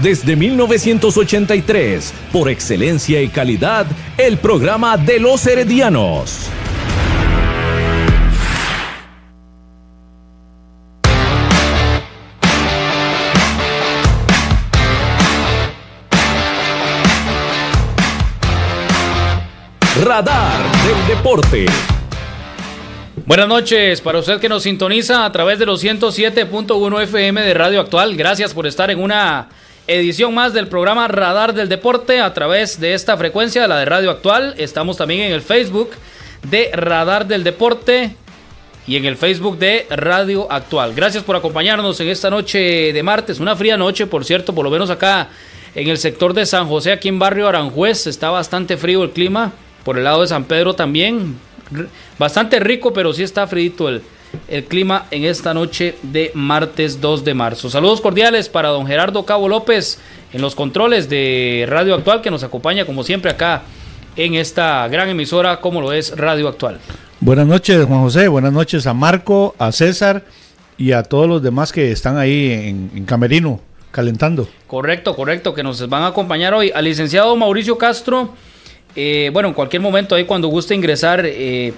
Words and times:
Desde 0.00 0.36
1983, 0.36 2.14
por 2.32 2.48
excelencia 2.48 3.20
y 3.20 3.28
calidad, 3.28 3.86
el 4.16 4.38
programa 4.38 4.96
de 4.96 5.20
los 5.20 5.46
heredianos. 5.46 6.48
Radar 20.04 20.62
del 20.84 21.06
Deporte. 21.06 21.66
Buenas 23.24 23.46
noches 23.46 24.00
para 24.00 24.18
usted 24.18 24.40
que 24.40 24.48
nos 24.48 24.64
sintoniza 24.64 25.24
a 25.24 25.30
través 25.30 25.58
de 25.58 25.66
los 25.66 25.84
107.1 25.84 27.02
FM 27.02 27.40
de 27.42 27.54
Radio 27.54 27.80
Actual. 27.80 28.16
Gracias 28.16 28.52
por 28.52 28.66
estar 28.66 28.90
en 28.90 29.00
una 29.00 29.48
edición 29.86 30.34
más 30.34 30.52
del 30.52 30.68
programa 30.68 31.08
Radar 31.08 31.54
del 31.54 31.68
Deporte 31.68 32.20
a 32.20 32.32
través 32.32 32.80
de 32.80 32.94
esta 32.94 33.16
frecuencia, 33.16 33.66
la 33.66 33.78
de 33.78 33.84
Radio 33.84 34.10
Actual. 34.10 34.54
Estamos 34.58 34.96
también 34.96 35.22
en 35.22 35.32
el 35.32 35.42
Facebook 35.42 35.90
de 36.48 36.70
Radar 36.72 37.26
del 37.26 37.44
Deporte 37.44 38.16
y 38.86 38.96
en 38.96 39.04
el 39.04 39.16
Facebook 39.16 39.58
de 39.58 39.86
Radio 39.90 40.50
Actual. 40.50 40.94
Gracias 40.94 41.24
por 41.24 41.36
acompañarnos 41.36 41.98
en 42.00 42.08
esta 42.08 42.30
noche 42.30 42.92
de 42.92 43.02
martes, 43.02 43.40
una 43.40 43.56
fría 43.56 43.76
noche, 43.76 44.06
por 44.06 44.24
cierto, 44.24 44.54
por 44.54 44.64
lo 44.64 44.70
menos 44.70 44.90
acá 44.90 45.28
en 45.74 45.88
el 45.88 45.98
sector 45.98 46.34
de 46.34 46.46
San 46.46 46.68
José, 46.68 46.92
aquí 46.92 47.08
en 47.08 47.18
barrio 47.18 47.48
Aranjuez, 47.48 48.06
está 48.06 48.30
bastante 48.30 48.76
frío 48.76 49.02
el 49.02 49.10
clima. 49.10 49.52
Por 49.84 49.98
el 49.98 50.04
lado 50.04 50.20
de 50.20 50.28
San 50.28 50.44
Pedro 50.44 50.74
también, 50.74 51.38
bastante 52.18 52.60
rico, 52.60 52.92
pero 52.92 53.12
sí 53.12 53.24
está 53.24 53.48
frío 53.48 53.88
el, 53.88 54.02
el 54.48 54.64
clima 54.64 55.06
en 55.10 55.24
esta 55.24 55.54
noche 55.54 55.96
de 56.02 56.30
martes 56.34 57.00
2 57.00 57.24
de 57.24 57.34
marzo. 57.34 57.70
Saludos 57.70 58.00
cordiales 58.00 58.48
para 58.48 58.68
don 58.68 58.86
Gerardo 58.86 59.24
Cabo 59.24 59.48
López 59.48 59.98
en 60.32 60.40
los 60.40 60.54
controles 60.54 61.08
de 61.08 61.66
Radio 61.68 61.94
Actual 61.94 62.20
que 62.20 62.30
nos 62.30 62.42
acompaña 62.42 62.84
como 62.84 63.04
siempre 63.04 63.30
acá 63.30 63.62
en 64.16 64.34
esta 64.34 64.86
gran 64.88 65.08
emisora 65.08 65.60
como 65.60 65.80
lo 65.80 65.92
es 65.92 66.16
Radio 66.16 66.48
Actual. 66.48 66.78
Buenas 67.20 67.46
noches 67.46 67.84
Juan 67.84 68.00
José, 68.02 68.28
buenas 68.28 68.52
noches 68.52 68.86
a 68.86 68.94
Marco, 68.94 69.54
a 69.58 69.72
César 69.72 70.24
y 70.76 70.92
a 70.92 71.02
todos 71.02 71.28
los 71.28 71.42
demás 71.42 71.72
que 71.72 71.92
están 71.92 72.18
ahí 72.18 72.50
en, 72.50 72.90
en 72.94 73.04
Camerino 73.04 73.60
calentando. 73.92 74.48
Correcto, 74.66 75.14
correcto, 75.14 75.54
que 75.54 75.62
nos 75.62 75.88
van 75.88 76.02
a 76.02 76.08
acompañar 76.08 76.54
hoy. 76.54 76.72
Al 76.74 76.84
licenciado 76.84 77.36
Mauricio 77.36 77.78
Castro, 77.78 78.30
eh, 78.96 79.30
bueno, 79.32 79.48
en 79.48 79.54
cualquier 79.54 79.80
momento 79.80 80.14
ahí 80.14 80.24
cuando 80.24 80.48
guste 80.48 80.74
ingresar, 80.74 81.22
eh, 81.24 81.72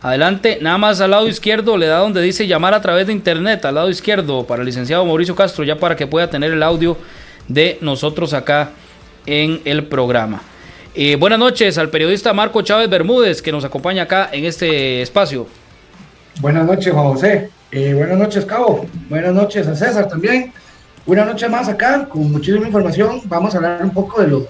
adelante, 0.00 0.58
nada 0.60 0.78
más 0.78 1.00
al 1.00 1.10
lado 1.10 1.28
izquierdo 1.28 1.76
le 1.76 1.86
da 1.86 1.98
donde 1.98 2.22
dice 2.22 2.46
llamar 2.46 2.74
a 2.74 2.80
través 2.80 3.06
de 3.06 3.12
internet, 3.12 3.64
al 3.64 3.74
lado 3.74 3.90
izquierdo 3.90 4.46
para 4.46 4.62
el 4.62 4.66
licenciado 4.66 5.04
Mauricio 5.04 5.34
Castro, 5.34 5.64
ya 5.64 5.76
para 5.76 5.96
que 5.96 6.06
pueda 6.06 6.30
tener 6.30 6.52
el 6.52 6.62
audio 6.62 6.96
de 7.48 7.78
nosotros 7.80 8.32
acá 8.34 8.70
en 9.26 9.60
el 9.64 9.84
programa. 9.84 10.42
Eh, 10.94 11.16
buenas 11.16 11.38
noches 11.38 11.78
al 11.78 11.90
periodista 11.90 12.32
Marco 12.32 12.62
Chávez 12.62 12.88
Bermúdez 12.88 13.42
que 13.42 13.52
nos 13.52 13.64
acompaña 13.64 14.04
acá 14.04 14.30
en 14.32 14.44
este 14.44 15.02
espacio. 15.02 15.46
Buenas 16.40 16.66
noches, 16.66 16.92
Juan 16.92 17.06
José. 17.06 17.50
buenas 17.72 18.18
noches, 18.18 18.44
Cabo. 18.44 18.86
Buenas 19.08 19.34
noches 19.34 19.66
a 19.66 19.74
César 19.74 20.08
también. 20.08 20.52
Una 21.06 21.24
noche 21.24 21.48
más 21.48 21.68
acá 21.68 22.06
con 22.08 22.30
muchísima 22.30 22.66
información. 22.66 23.20
Vamos 23.24 23.54
a 23.54 23.58
hablar 23.58 23.82
un 23.82 23.90
poco 23.90 24.20
de 24.20 24.28
lo 24.28 24.46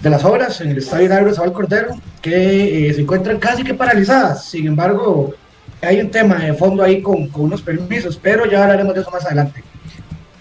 de 0.00 0.10
las 0.10 0.24
obras 0.24 0.60
en 0.60 0.70
el 0.70 0.78
Estadio 0.78 1.08
Nairo 1.08 1.34
Sabal 1.34 1.52
Cordero 1.52 1.90
que 2.22 2.88
eh, 2.88 2.94
se 2.94 3.02
encuentran 3.02 3.38
casi 3.38 3.62
que 3.62 3.74
paralizadas. 3.74 4.46
Sin 4.46 4.66
embargo, 4.66 5.34
hay 5.82 6.00
un 6.00 6.10
tema 6.10 6.36
de 6.36 6.54
fondo 6.54 6.82
ahí 6.82 7.02
con, 7.02 7.28
con, 7.28 7.42
unos 7.42 7.62
permisos, 7.62 8.18
pero 8.20 8.46
ya 8.46 8.62
hablaremos 8.62 8.94
de 8.94 9.02
eso 9.02 9.10
más 9.10 9.24
adelante. 9.26 9.62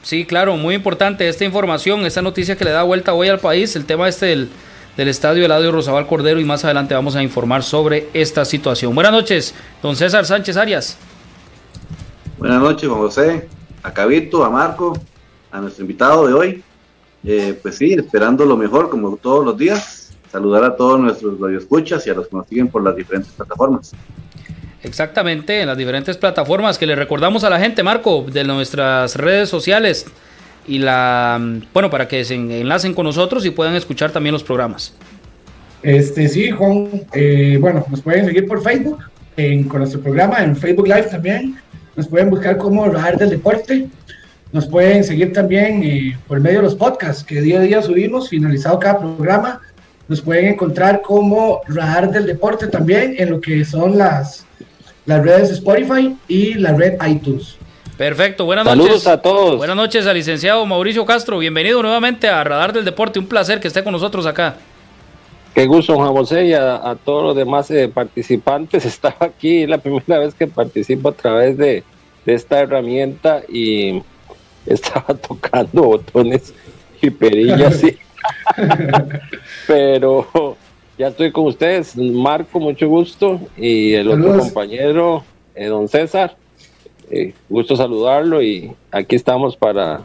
Sí, 0.01 0.25
claro, 0.25 0.55
muy 0.55 0.75
importante 0.75 1.27
esta 1.27 1.43
información, 1.43 2.05
esta 2.05 2.21
noticia 2.21 2.55
que 2.55 2.63
le 2.63 2.71
da 2.71 2.83
vuelta 2.83 3.13
hoy 3.13 3.27
al 3.27 3.39
país, 3.39 3.75
el 3.75 3.85
tema 3.85 4.07
este 4.07 4.27
del, 4.27 4.49
del 4.95 5.07
Estadio 5.09 5.45
Eladio 5.45 5.71
Rosabal 5.71 6.07
Cordero 6.07 6.39
y 6.39 6.45
más 6.45 6.63
adelante 6.63 6.93
vamos 6.93 7.15
a 7.15 7.23
informar 7.23 7.63
sobre 7.63 8.09
esta 8.13 8.45
situación. 8.45 8.95
Buenas 8.95 9.11
noches, 9.11 9.53
don 9.83 9.95
César 9.95 10.25
Sánchez 10.25 10.55
Arias. 10.57 10.97
Buenas 12.37 12.61
noches, 12.61 12.87
Juan 12.87 13.01
José, 13.01 13.49
a 13.83 13.93
Cabito, 13.93 14.45
a 14.45 14.49
Marco, 14.49 14.97
a 15.51 15.59
nuestro 15.59 15.83
invitado 15.83 16.25
de 16.25 16.33
hoy. 16.33 16.63
Eh, 17.23 17.57
pues 17.61 17.77
sí, 17.77 17.93
esperando 17.93 18.45
lo 18.45 18.55
mejor 18.57 18.89
como 18.89 19.15
todos 19.17 19.45
los 19.45 19.57
días. 19.57 20.17
Saludar 20.31 20.63
a 20.63 20.75
todos 20.75 20.99
nuestros 20.99 21.39
radioescuchas 21.39 22.05
y 22.05 22.11
a 22.11 22.13
los 22.13 22.27
que 22.27 22.37
nos 22.37 22.47
siguen 22.47 22.67
por 22.67 22.83
las 22.83 22.95
diferentes 22.95 23.31
plataformas. 23.33 23.93
Exactamente, 24.83 25.61
en 25.61 25.67
las 25.67 25.77
diferentes 25.77 26.17
plataformas 26.17 26.77
que 26.77 26.85
le 26.85 26.95
recordamos 26.95 27.43
a 27.43 27.49
la 27.49 27.59
gente, 27.59 27.83
Marco, 27.83 28.25
de 28.31 28.43
nuestras 28.43 29.15
redes 29.15 29.49
sociales 29.49 30.05
y 30.67 30.77
la 30.77 31.41
bueno 31.73 31.89
para 31.89 32.07
que 32.07 32.23
se 32.23 32.35
enlacen 32.35 32.93
con 32.93 33.05
nosotros 33.05 33.45
y 33.45 33.49
puedan 33.49 33.75
escuchar 33.75 34.11
también 34.11 34.33
los 34.33 34.43
programas. 34.43 34.93
Este 35.81 36.27
sí, 36.27 36.51
Juan, 36.51 36.89
eh, 37.13 37.57
bueno, 37.59 37.85
nos 37.89 38.01
pueden 38.01 38.25
seguir 38.25 38.47
por 38.47 38.61
Facebook, 38.61 38.99
en, 39.37 39.63
con 39.63 39.79
nuestro 39.79 40.01
programa, 40.01 40.43
en 40.43 40.55
Facebook 40.55 40.87
Live 40.87 41.07
también. 41.09 41.55
Nos 41.95 42.07
pueden 42.07 42.29
buscar 42.29 42.57
como 42.57 42.85
Radar 42.85 43.17
del 43.17 43.31
Deporte. 43.31 43.87
Nos 44.51 44.65
pueden 44.65 45.03
seguir 45.03 45.31
también 45.31 45.83
eh, 45.83 46.17
por 46.27 46.39
medio 46.39 46.57
de 46.59 46.63
los 46.63 46.75
podcasts 46.75 47.23
que 47.23 47.39
día 47.41 47.59
a 47.59 47.61
día 47.61 47.81
subimos, 47.83 48.29
finalizado 48.29 48.79
cada 48.79 48.97
programa. 48.99 49.61
Nos 50.07 50.21
pueden 50.21 50.47
encontrar 50.47 51.01
como 51.03 51.61
Radar 51.67 52.11
del 52.11 52.25
Deporte 52.25 52.67
también 52.67 53.13
en 53.19 53.29
lo 53.29 53.39
que 53.39 53.63
son 53.63 53.95
las, 53.95 54.45
las 55.05 55.23
redes 55.23 55.51
Spotify 55.51 56.17
y 56.27 56.55
la 56.55 56.73
red 56.73 56.93
iTunes. 57.07 57.57
Perfecto, 57.95 58.45
buenas 58.45 58.65
Saludos 58.65 58.89
noches. 58.91 59.07
a 59.07 59.21
todos. 59.21 59.57
Buenas 59.57 59.75
noches 59.75 60.07
al 60.07 60.15
licenciado 60.15 60.65
Mauricio 60.65 61.05
Castro. 61.05 61.37
Bienvenido 61.37 61.83
nuevamente 61.83 62.27
a 62.27 62.43
Radar 62.43 62.73
del 62.73 62.85
Deporte. 62.85 63.19
Un 63.19 63.27
placer 63.27 63.59
que 63.59 63.67
esté 63.67 63.83
con 63.83 63.91
nosotros 63.91 64.25
acá. 64.25 64.55
Qué 65.53 65.67
gusto, 65.67 65.95
Juan 65.95 66.13
José, 66.13 66.45
y 66.45 66.53
a, 66.53 66.75
a 66.77 66.95
todos 66.95 67.23
los 67.23 67.35
demás 67.35 67.69
eh, 67.69 67.87
participantes. 67.87 68.83
Estaba 68.87 69.27
aquí 69.27 69.67
la 69.67 69.77
primera 69.77 70.17
vez 70.17 70.33
que 70.33 70.47
participo 70.47 71.09
a 71.09 71.11
través 71.11 71.55
de, 71.57 71.83
de 72.25 72.33
esta 72.33 72.59
herramienta 72.61 73.41
y 73.47 74.01
estaba 74.69 75.13
tocando 75.15 75.83
botones 75.83 76.53
y 77.01 77.09
perillas, 77.09 77.77
sí. 77.77 77.97
pero 79.67 80.57
ya 80.97 81.07
estoy 81.07 81.31
con 81.31 81.45
ustedes, 81.45 81.95
Marco, 81.95 82.59
mucho 82.59 82.87
gusto, 82.87 83.39
y 83.57 83.93
el 83.93 84.09
otro 84.09 84.37
compañero, 84.37 85.23
eh, 85.55 85.67
don 85.67 85.87
César, 85.87 86.35
eh, 87.09 87.33
gusto 87.47 87.75
saludarlo 87.75 88.43
y 88.43 88.71
aquí 88.91 89.15
estamos 89.15 89.55
para 89.57 90.03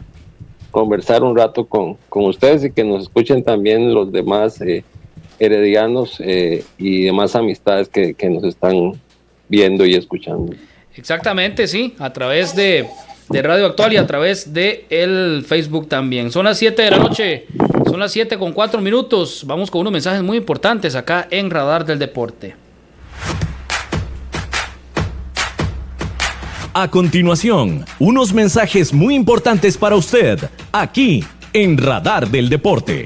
conversar 0.71 1.23
un 1.23 1.37
rato 1.37 1.65
con, 1.65 1.97
con 2.09 2.25
ustedes 2.25 2.63
y 2.65 2.71
que 2.71 2.83
nos 2.83 3.03
escuchen 3.03 3.43
también 3.43 3.93
los 3.93 4.11
demás 4.11 4.59
eh, 4.61 4.83
heredianos 5.39 6.19
eh, 6.19 6.63
y 6.77 7.03
demás 7.03 7.35
amistades 7.35 7.89
que, 7.89 8.13
que 8.13 8.29
nos 8.29 8.43
están 8.43 8.93
viendo 9.47 9.85
y 9.85 9.93
escuchando. 9.95 10.53
Exactamente, 10.95 11.67
sí, 11.67 11.93
a 11.99 12.11
través 12.11 12.55
de, 12.55 12.87
de 13.29 13.41
Radio 13.41 13.65
Actual 13.65 13.93
y 13.93 13.97
a 13.97 14.05
través 14.07 14.53
de 14.53 14.85
el 14.89 15.43
Facebook 15.47 15.87
también. 15.87 16.31
Son 16.31 16.45
las 16.45 16.57
7 16.57 16.81
de 16.81 16.91
la 16.91 16.97
noche, 16.97 17.45
son 17.85 17.99
las 17.99 18.11
7 18.11 18.37
con 18.37 18.53
4 18.53 18.81
minutos. 18.81 19.43
Vamos 19.45 19.71
con 19.71 19.81
unos 19.81 19.93
mensajes 19.93 20.21
muy 20.21 20.37
importantes 20.37 20.95
acá 20.95 21.27
en 21.31 21.49
Radar 21.49 21.85
del 21.85 21.99
Deporte. 21.99 22.55
A 26.73 26.89
continuación, 26.89 27.85
unos 27.99 28.33
mensajes 28.33 28.91
muy 28.91 29.15
importantes 29.15 29.77
para 29.77 29.95
usted, 29.95 30.39
aquí 30.73 31.23
en 31.53 31.77
Radar 31.77 32.27
del 32.27 32.49
Deporte. 32.49 33.05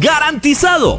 ¡Garantizado! 0.00 0.98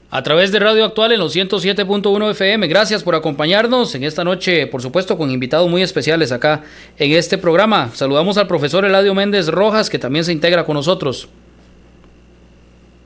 a 0.11 0.21
través 0.23 0.51
de 0.51 0.59
Radio 0.59 0.83
Actual 0.83 1.13
en 1.13 1.19
los 1.19 1.33
107.1 1.33 2.31
FM. 2.31 2.67
Gracias 2.67 3.01
por 3.01 3.15
acompañarnos 3.15 3.95
en 3.95 4.03
esta 4.03 4.25
noche, 4.25 4.67
por 4.67 4.81
supuesto, 4.81 5.17
con 5.17 5.31
invitados 5.31 5.69
muy 5.69 5.81
especiales 5.81 6.33
acá 6.33 6.63
en 6.97 7.13
este 7.13 7.37
programa. 7.37 7.91
Saludamos 7.93 8.37
al 8.37 8.45
profesor 8.45 8.83
Eladio 8.83 9.15
Méndez 9.15 9.47
Rojas, 9.47 9.89
que 9.89 9.97
también 9.97 10.25
se 10.25 10.33
integra 10.33 10.65
con 10.65 10.75
nosotros. 10.75 11.29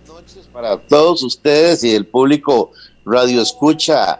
Buenas 0.07 0.33
noches 0.33 0.49
para 0.51 0.77
todos 0.77 1.21
ustedes 1.21 1.83
y 1.83 1.93
el 1.93 2.07
público 2.07 2.71
Radio 3.05 3.43
Escucha 3.43 4.19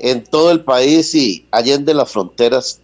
en 0.00 0.24
todo 0.24 0.50
el 0.50 0.60
país 0.60 1.14
y 1.14 1.44
allende 1.50 1.92
las 1.92 2.10
fronteras. 2.10 2.80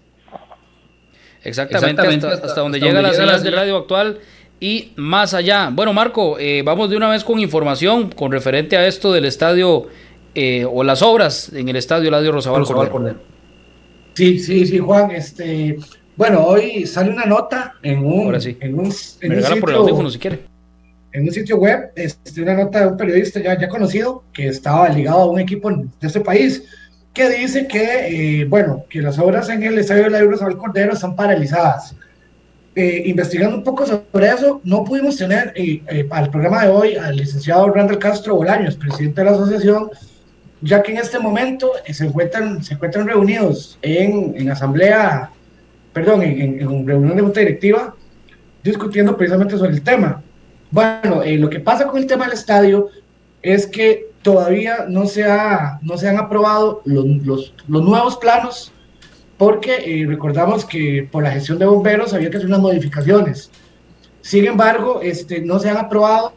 Exactamente, 1.42 2.26
hasta, 2.26 2.60
donde 2.60 2.78
llega 2.78 3.00
la 3.00 3.14
sala 3.14 3.38
de 3.38 3.50
Radio 3.50 3.78
Actual 3.78 4.20
y 4.60 4.92
más 4.96 5.32
allá. 5.32 5.70
Bueno, 5.72 5.94
Marco, 5.94 6.38
eh, 6.38 6.62
vamos 6.62 6.90
de 6.90 6.96
una 6.96 7.08
vez 7.08 7.24
con 7.24 7.40
información 7.40 8.10
con 8.10 8.30
referente 8.30 8.76
a 8.76 8.86
esto 8.86 9.10
del 9.12 9.24
estadio 9.24 9.86
eh, 10.34 10.66
o 10.70 10.84
las 10.84 11.00
obras 11.02 11.50
en 11.52 11.68
el 11.70 11.76
estadio 11.76 12.08
Eladio 12.08 12.32
Rosabal 12.32 12.64
Cordero. 12.64 13.16
Sí, 14.14 14.38
sí, 14.38 14.66
sí, 14.66 14.78
Juan. 14.78 15.10
Este, 15.12 15.78
bueno, 16.14 16.44
hoy 16.44 16.86
sale 16.86 17.10
una 17.10 17.24
nota 17.24 17.74
en 17.82 18.04
un, 18.04 18.34
en 18.60 18.78
un, 18.78 18.92
sitio, 18.92 20.10
si 20.10 20.18
quiere. 20.18 20.40
En 21.12 21.22
un 21.22 21.32
sitio 21.32 21.56
web, 21.56 21.90
este, 21.96 22.42
una 22.42 22.54
nota 22.54 22.80
de 22.80 22.86
un 22.88 22.96
periodista 22.98 23.40
ya, 23.40 23.58
ya 23.58 23.68
conocido 23.68 24.24
que 24.32 24.48
estaba 24.48 24.88
ligado 24.90 25.22
a 25.22 25.30
un 25.30 25.40
equipo 25.40 25.70
de 25.70 25.88
este 26.06 26.20
país 26.20 26.62
que 27.14 27.28
dice 27.30 27.66
que, 27.66 28.42
eh, 28.42 28.44
bueno, 28.44 28.84
que 28.88 29.00
las 29.00 29.18
obras 29.18 29.48
en 29.48 29.62
el 29.62 29.78
estadio 29.78 30.06
Eladio 30.06 30.30
Rosabal 30.30 30.58
Cordero 30.58 30.92
están 30.92 31.16
paralizadas 31.16 31.96
eh, 32.76 33.02
investigando 33.06 33.56
un 33.56 33.64
poco 33.64 33.84
sobre 33.84 34.28
eso, 34.28 34.60
no 34.62 34.84
pudimos 34.84 35.16
tener 35.16 35.52
eh, 35.56 35.82
eh, 35.88 36.06
al 36.08 36.30
programa 36.30 36.64
de 36.64 36.70
hoy 36.70 36.94
al 36.94 37.16
licenciado 37.16 37.68
Randall 37.68 37.98
Castro 37.98 38.36
Bolaños, 38.36 38.76
presidente 38.76 39.20
de 39.20 39.24
la 39.24 39.36
asociación, 39.36 39.90
ya 40.60 40.80
que 40.80 40.92
en 40.92 40.98
este 40.98 41.18
momento 41.18 41.72
se, 41.90 42.06
encuentran, 42.06 42.62
se 42.62 42.74
encuentran 42.74 43.08
reunidos 43.08 43.76
en, 43.82 44.34
en 44.36 44.50
asamblea, 44.50 45.30
perdón, 45.92 46.22
en, 46.22 46.60
en, 46.60 46.86
reunión 46.86 47.16
de 47.16 47.22
junta 47.22 47.40
directiva, 47.40 47.96
discutiendo 48.62 49.16
precisamente 49.16 49.58
sobre 49.58 49.72
el 49.72 49.82
tema. 49.82 50.22
Bueno, 50.70 51.22
lo 51.24 51.50
que 51.50 51.58
pasa 51.58 51.88
con 51.88 51.98
el 51.98 52.06
tema 52.06 52.26
del 52.26 52.34
estadio 52.34 52.88
es 53.42 53.66
que 53.66 54.10
todavía 54.22 54.84
no 54.88 55.06
se, 55.06 55.24
ha, 55.24 55.80
no 55.82 55.98
se 55.98 56.08
han 56.08 56.18
aprobado 56.18 56.82
los, 56.84 57.04
los, 57.26 57.52
los 57.66 57.82
nuevos 57.82 58.16
planos 58.18 58.72
porque 59.40 59.76
eh, 59.86 60.06
recordamos 60.06 60.66
que 60.66 61.08
por 61.10 61.22
la 61.22 61.30
gestión 61.30 61.58
de 61.58 61.64
bomberos 61.64 62.12
había 62.12 62.28
que 62.28 62.36
hacer 62.36 62.46
unas 62.46 62.60
modificaciones. 62.60 63.50
Sin 64.20 64.44
embargo, 64.44 65.00
este, 65.02 65.40
no 65.40 65.58
se 65.58 65.70
han 65.70 65.78
aprobado 65.78 66.34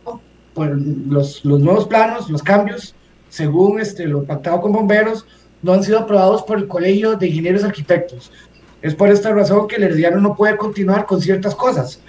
los, 0.55 1.43
los 1.43 1.60
nuevos 1.60 1.86
planos, 1.86 2.29
los 2.29 2.41
cambios, 2.41 2.95
según 3.27 3.81
este, 3.81 4.05
lo 4.05 4.24
pactado 4.24 4.62
con 4.62 4.72
bomberos, 4.72 5.25
no 5.62 5.74
han 5.74 5.83
sido 5.83 6.00
aprobados 6.00 6.43
por 6.43 6.57
el 6.57 6.69
Colegio 6.69 7.17
de 7.17 7.27
Ingenieros 7.27 7.65
Arquitectos. 7.65 8.31
Es 8.81 8.95
por 8.95 9.10
esta 9.10 9.33
razón 9.33 9.67
que 9.67 9.75
el 9.75 9.83
Herediano 9.83 10.22
no 10.22 10.33
puede 10.33 10.55
continuar 10.55 11.05
con 11.05 11.19
ciertas 11.19 11.55
cosas. 11.55 12.00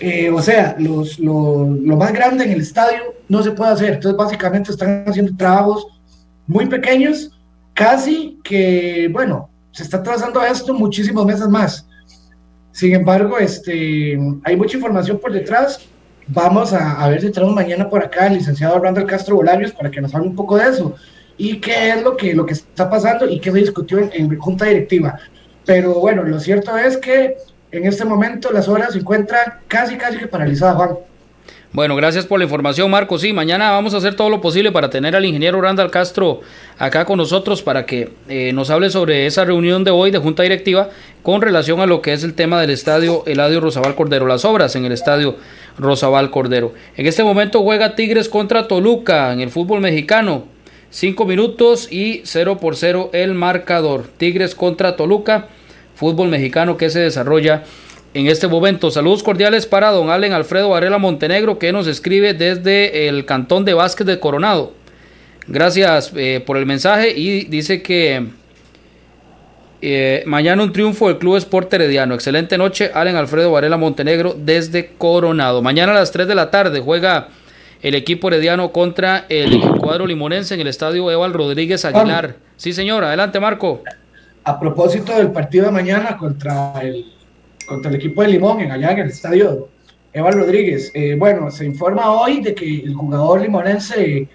Eh, 0.00 0.28
o 0.28 0.42
sea, 0.42 0.76
los, 0.78 1.18
lo, 1.18 1.64
lo, 1.64 1.96
más 1.96 2.12
grande 2.12 2.44
en 2.44 2.50
el 2.50 2.60
estadio 2.60 3.14
no 3.30 3.42
se 3.42 3.52
puede 3.52 3.70
hacer. 3.70 3.94
Entonces, 3.94 4.18
básicamente 4.18 4.70
están 4.70 5.04
haciendo 5.06 5.34
trabajos 5.34 5.86
muy 6.46 6.66
pequeños, 6.66 7.30
casi 7.72 8.38
que, 8.44 9.08
bueno, 9.10 9.48
se 9.76 9.82
está 9.82 10.02
trazando 10.02 10.42
esto 10.42 10.72
muchísimos 10.72 11.26
meses 11.26 11.48
más. 11.48 11.86
Sin 12.72 12.94
embargo, 12.94 13.36
este, 13.36 14.18
hay 14.42 14.56
mucha 14.56 14.78
información 14.78 15.18
por 15.18 15.32
detrás. 15.32 15.80
Vamos 16.28 16.72
a, 16.72 17.06
ver 17.08 17.20
si 17.20 17.30
tenemos 17.30 17.54
mañana 17.54 17.88
por 17.90 18.02
acá 18.02 18.24
al 18.24 18.32
licenciado 18.32 18.78
Randall 18.78 19.06
Castro 19.06 19.36
Bolarios 19.36 19.72
para 19.72 19.90
que 19.90 20.00
nos 20.00 20.14
hable 20.14 20.28
un 20.28 20.34
poco 20.34 20.56
de 20.56 20.70
eso 20.70 20.94
y 21.36 21.60
qué 21.60 21.90
es 21.90 22.02
lo 22.02 22.16
que, 22.16 22.34
lo 22.34 22.46
que 22.46 22.54
está 22.54 22.88
pasando 22.88 23.28
y 23.28 23.38
qué 23.38 23.52
se 23.52 23.58
discutió 23.58 23.98
en, 23.98 24.10
en 24.14 24.38
junta 24.38 24.64
directiva. 24.64 25.18
Pero 25.66 25.92
bueno, 26.00 26.22
lo 26.22 26.40
cierto 26.40 26.76
es 26.78 26.96
que 26.96 27.36
en 27.70 27.84
este 27.84 28.06
momento 28.06 28.50
las 28.52 28.68
horas 28.68 28.94
se 28.94 29.00
encuentran 29.00 29.60
casi, 29.68 29.96
casi 29.96 30.16
que 30.16 30.26
paralizadas, 30.26 30.76
Juan. 30.76 30.96
Bueno, 31.76 31.94
gracias 31.94 32.24
por 32.24 32.38
la 32.38 32.44
información, 32.46 32.90
Marco. 32.90 33.18
Sí, 33.18 33.34
mañana 33.34 33.70
vamos 33.70 33.92
a 33.92 33.98
hacer 33.98 34.14
todo 34.14 34.30
lo 34.30 34.40
posible 34.40 34.72
para 34.72 34.88
tener 34.88 35.14
al 35.14 35.26
ingeniero 35.26 35.60
Randall 35.60 35.90
Castro 35.90 36.40
acá 36.78 37.04
con 37.04 37.18
nosotros 37.18 37.60
para 37.60 37.84
que 37.84 38.12
eh, 38.30 38.50
nos 38.54 38.70
hable 38.70 38.88
sobre 38.88 39.26
esa 39.26 39.44
reunión 39.44 39.84
de 39.84 39.90
hoy 39.90 40.10
de 40.10 40.16
Junta 40.16 40.42
Directiva 40.42 40.88
con 41.22 41.42
relación 41.42 41.80
a 41.80 41.84
lo 41.84 42.00
que 42.00 42.14
es 42.14 42.24
el 42.24 42.32
tema 42.32 42.62
del 42.62 42.70
estadio 42.70 43.24
Eladio 43.26 43.60
Rosabal 43.60 43.94
Cordero, 43.94 44.26
las 44.26 44.46
obras 44.46 44.74
en 44.74 44.86
el 44.86 44.92
estadio 44.92 45.36
Rosabal 45.76 46.30
Cordero. 46.30 46.72
En 46.96 47.04
este 47.04 47.22
momento 47.22 47.62
juega 47.62 47.94
Tigres 47.94 48.30
contra 48.30 48.68
Toluca 48.68 49.30
en 49.34 49.42
el 49.42 49.50
fútbol 49.50 49.82
mexicano. 49.82 50.44
Cinco 50.88 51.26
minutos 51.26 51.92
y 51.92 52.22
0 52.24 52.56
por 52.56 52.76
0 52.76 53.10
el 53.12 53.34
marcador. 53.34 54.06
Tigres 54.16 54.54
contra 54.54 54.96
Toluca, 54.96 55.48
fútbol 55.94 56.28
mexicano 56.28 56.78
que 56.78 56.88
se 56.88 57.00
desarrolla 57.00 57.64
en 58.16 58.28
este 58.28 58.48
momento. 58.48 58.90
Saludos 58.90 59.22
cordiales 59.22 59.66
para 59.66 59.90
don 59.90 60.08
Allen 60.08 60.32
Alfredo 60.32 60.70
Varela 60.70 60.96
Montenegro 60.96 61.58
que 61.58 61.70
nos 61.70 61.86
escribe 61.86 62.32
desde 62.32 63.08
el 63.08 63.26
cantón 63.26 63.66
de 63.66 63.74
Vázquez 63.74 64.06
de 64.06 64.18
Coronado. 64.18 64.72
Gracias 65.46 66.12
eh, 66.16 66.42
por 66.44 66.56
el 66.56 66.64
mensaje 66.64 67.10
y 67.10 67.44
dice 67.44 67.82
que 67.82 68.26
eh, 69.82 70.22
mañana 70.24 70.62
un 70.62 70.72
triunfo 70.72 71.08
del 71.08 71.18
Club 71.18 71.36
Sport 71.36 71.74
Herediano. 71.74 72.14
Excelente 72.14 72.56
noche, 72.56 72.90
Allen 72.94 73.16
Alfredo 73.16 73.52
Varela 73.52 73.76
Montenegro 73.76 74.34
desde 74.34 74.92
Coronado. 74.96 75.60
Mañana 75.60 75.92
a 75.92 75.96
las 75.96 76.10
3 76.10 76.26
de 76.26 76.34
la 76.34 76.50
tarde 76.50 76.80
juega 76.80 77.28
el 77.82 77.94
equipo 77.94 78.28
herediano 78.28 78.72
contra 78.72 79.26
el 79.28 79.60
cuadro 79.78 80.06
limonense 80.06 80.54
en 80.54 80.60
el 80.60 80.68
estadio 80.68 81.10
Eval 81.10 81.34
Rodríguez 81.34 81.84
Aguilar. 81.84 82.36
Sí, 82.56 82.72
señor, 82.72 83.04
adelante, 83.04 83.38
Marco. 83.40 83.82
A 84.44 84.58
propósito 84.58 85.14
del 85.14 85.32
partido 85.32 85.66
de 85.66 85.72
mañana 85.72 86.16
contra 86.16 86.72
el 86.80 87.15
contra 87.66 87.90
el 87.90 87.96
equipo 87.96 88.22
de 88.22 88.28
Limón, 88.28 88.60
en 88.60 88.70
allá 88.70 88.92
en 88.92 88.98
el 89.00 89.08
estadio 89.08 89.68
Eva 90.12 90.30
Rodríguez. 90.30 90.90
Eh, 90.94 91.14
bueno, 91.18 91.50
se 91.50 91.66
informa 91.66 92.10
hoy 92.10 92.40
de 92.40 92.54
que 92.54 92.80
el 92.84 92.94
jugador 92.94 93.42
limonense, 93.42 94.28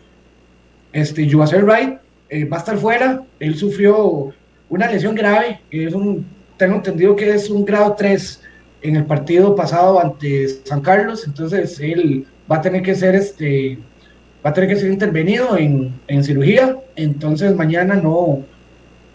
este, 0.94 1.26
Yuacer 1.26 1.64
Wright, 1.64 1.98
eh, 2.30 2.46
va 2.46 2.58
a 2.58 2.60
estar 2.60 2.78
fuera. 2.78 3.24
Él 3.40 3.56
sufrió 3.56 4.32
una 4.70 4.90
lesión 4.90 5.16
grave, 5.16 5.60
es 5.70 5.94
un, 5.94 6.26
tengo 6.58 6.76
entendido 6.76 7.16
que 7.16 7.32
es 7.32 7.50
un 7.50 7.66
grado 7.66 7.96
3 7.96 8.42
en 8.84 8.96
el 8.96 9.06
partido 9.06 9.56
pasado 9.56 10.00
ante 10.00 10.48
San 10.64 10.82
Carlos, 10.82 11.26
entonces 11.26 11.80
él 11.80 12.26
va 12.50 12.58
a 12.58 12.62
tener 12.62 12.82
que 12.82 12.96
ser 12.96 13.16
este 13.16 13.78
va 14.44 14.50
a 14.50 14.54
tener 14.54 14.70
que 14.70 14.76
ser 14.78 14.92
intervenido 14.92 15.58
en, 15.58 15.94
en 16.08 16.24
cirugía, 16.24 16.78
entonces 16.96 17.56
mañana 17.56 17.96
no, 17.96 18.44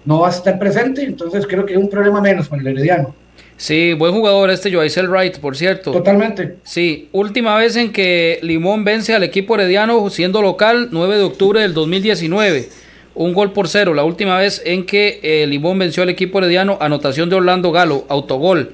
no 0.05 0.21
va 0.21 0.29
a 0.29 0.31
estar 0.31 0.59
presente, 0.59 1.03
entonces 1.03 1.47
creo 1.47 1.67
que 1.67 1.73
es 1.73 1.79
un 1.79 1.89
problema 1.89 2.21
menos 2.21 2.49
con 2.49 2.61
el 2.61 2.67
Herediano. 2.69 3.15
Sí, 3.57 3.95
buen 3.95 4.13
jugador 4.13 4.51
este 4.51 4.71
Joycel 4.71 5.09
Wright, 5.09 5.39
por 5.39 5.57
cierto. 5.57 5.93
Totalmente. 5.93 6.57
Sí, 6.63 7.09
última 7.13 7.57
vez 7.57 7.77
en 7.77 7.91
que 7.91 8.39
Limón 8.43 8.85
vence 8.85 9.15
al 9.15 9.23
equipo 9.23 9.55
herediano 9.55 10.11
siendo 10.11 10.43
local, 10.43 10.89
9 10.91 11.17
de 11.17 11.23
octubre 11.23 11.61
del 11.61 11.73
2019. 11.73 12.69
Un 13.15 13.33
gol 13.33 13.53
por 13.53 13.69
cero. 13.69 13.95
La 13.95 14.05
última 14.05 14.37
vez 14.37 14.61
en 14.67 14.85
que 14.85 15.21
eh, 15.23 15.47
Limón 15.47 15.79
venció 15.79 16.03
al 16.03 16.11
equipo 16.11 16.39
herediano, 16.39 16.77
anotación 16.83 17.31
de 17.31 17.37
Orlando 17.37 17.73
Galo, 17.73 18.05
autogol. 18.09 18.73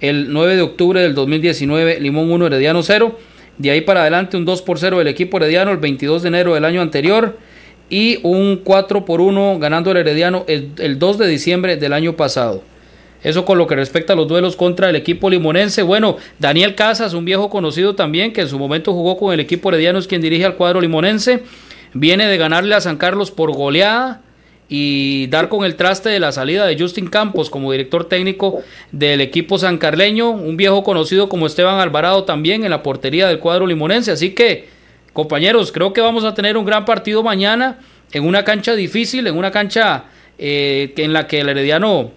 El 0.00 0.32
9 0.32 0.56
de 0.56 0.62
octubre 0.62 1.00
del 1.00 1.14
2019, 1.14 2.00
Limón 2.00 2.30
1, 2.30 2.46
Herediano 2.48 2.82
0. 2.82 3.16
De 3.58 3.70
ahí 3.70 3.80
para 3.80 4.00
adelante 4.00 4.36
un 4.36 4.44
2 4.44 4.62
por 4.62 4.78
0 4.78 4.98
del 4.98 5.08
equipo 5.08 5.36
herediano 5.36 5.72
el 5.72 5.78
22 5.78 6.22
de 6.22 6.28
enero 6.28 6.54
del 6.54 6.64
año 6.64 6.80
anterior. 6.80 7.36
Y 7.88 8.18
un 8.24 8.60
4 8.64 9.04
por 9.04 9.20
1 9.20 9.58
ganando 9.60 9.92
el 9.92 9.96
herediano 9.98 10.44
el, 10.48 10.72
el 10.78 10.98
2 10.98 11.18
de 11.18 11.26
diciembre 11.28 11.76
del 11.76 11.92
año 11.92 12.16
pasado. 12.16 12.62
Eso 13.22 13.44
con 13.44 13.58
lo 13.58 13.66
que 13.66 13.74
respecta 13.74 14.12
a 14.12 14.16
los 14.16 14.28
duelos 14.28 14.54
contra 14.54 14.90
el 14.90 14.96
equipo 14.96 15.28
limonense. 15.28 15.82
Bueno, 15.82 16.16
Daniel 16.38 16.74
Casas, 16.74 17.14
un 17.14 17.24
viejo 17.24 17.50
conocido 17.50 17.94
también, 17.94 18.32
que 18.32 18.42
en 18.42 18.48
su 18.48 18.58
momento 18.58 18.92
jugó 18.92 19.16
con 19.16 19.32
el 19.32 19.40
equipo 19.40 19.70
herediano, 19.70 19.98
es 19.98 20.06
quien 20.06 20.20
dirige 20.20 20.44
al 20.44 20.56
cuadro 20.56 20.80
limonense. 20.80 21.42
Viene 21.94 22.26
de 22.26 22.36
ganarle 22.36 22.74
a 22.74 22.80
San 22.80 22.96
Carlos 22.96 23.30
por 23.30 23.52
goleada 23.52 24.20
y 24.68 25.26
dar 25.28 25.48
con 25.48 25.64
el 25.64 25.76
traste 25.76 26.10
de 26.10 26.20
la 26.20 26.30
salida 26.30 26.66
de 26.66 26.78
Justin 26.78 27.08
Campos 27.08 27.48
como 27.48 27.72
director 27.72 28.04
técnico 28.04 28.62
del 28.92 29.20
equipo 29.20 29.58
sancarleño. 29.58 30.30
Un 30.30 30.56
viejo 30.56 30.84
conocido 30.84 31.28
como 31.28 31.46
Esteban 31.46 31.80
Alvarado 31.80 32.24
también 32.24 32.64
en 32.64 32.70
la 32.70 32.82
portería 32.82 33.26
del 33.26 33.38
cuadro 33.38 33.66
limonense. 33.66 34.12
Así 34.12 34.30
que, 34.30 34.68
compañeros, 35.12 35.72
creo 35.72 35.92
que 35.92 36.02
vamos 36.02 36.24
a 36.24 36.34
tener 36.34 36.56
un 36.56 36.66
gran 36.66 36.84
partido 36.84 37.22
mañana 37.22 37.78
en 38.12 38.24
una 38.24 38.44
cancha 38.44 38.74
difícil, 38.74 39.26
en 39.26 39.36
una 39.36 39.50
cancha 39.50 40.04
eh, 40.38 40.92
en 40.96 41.12
la 41.12 41.26
que 41.26 41.40
el 41.40 41.48
herediano 41.48 42.12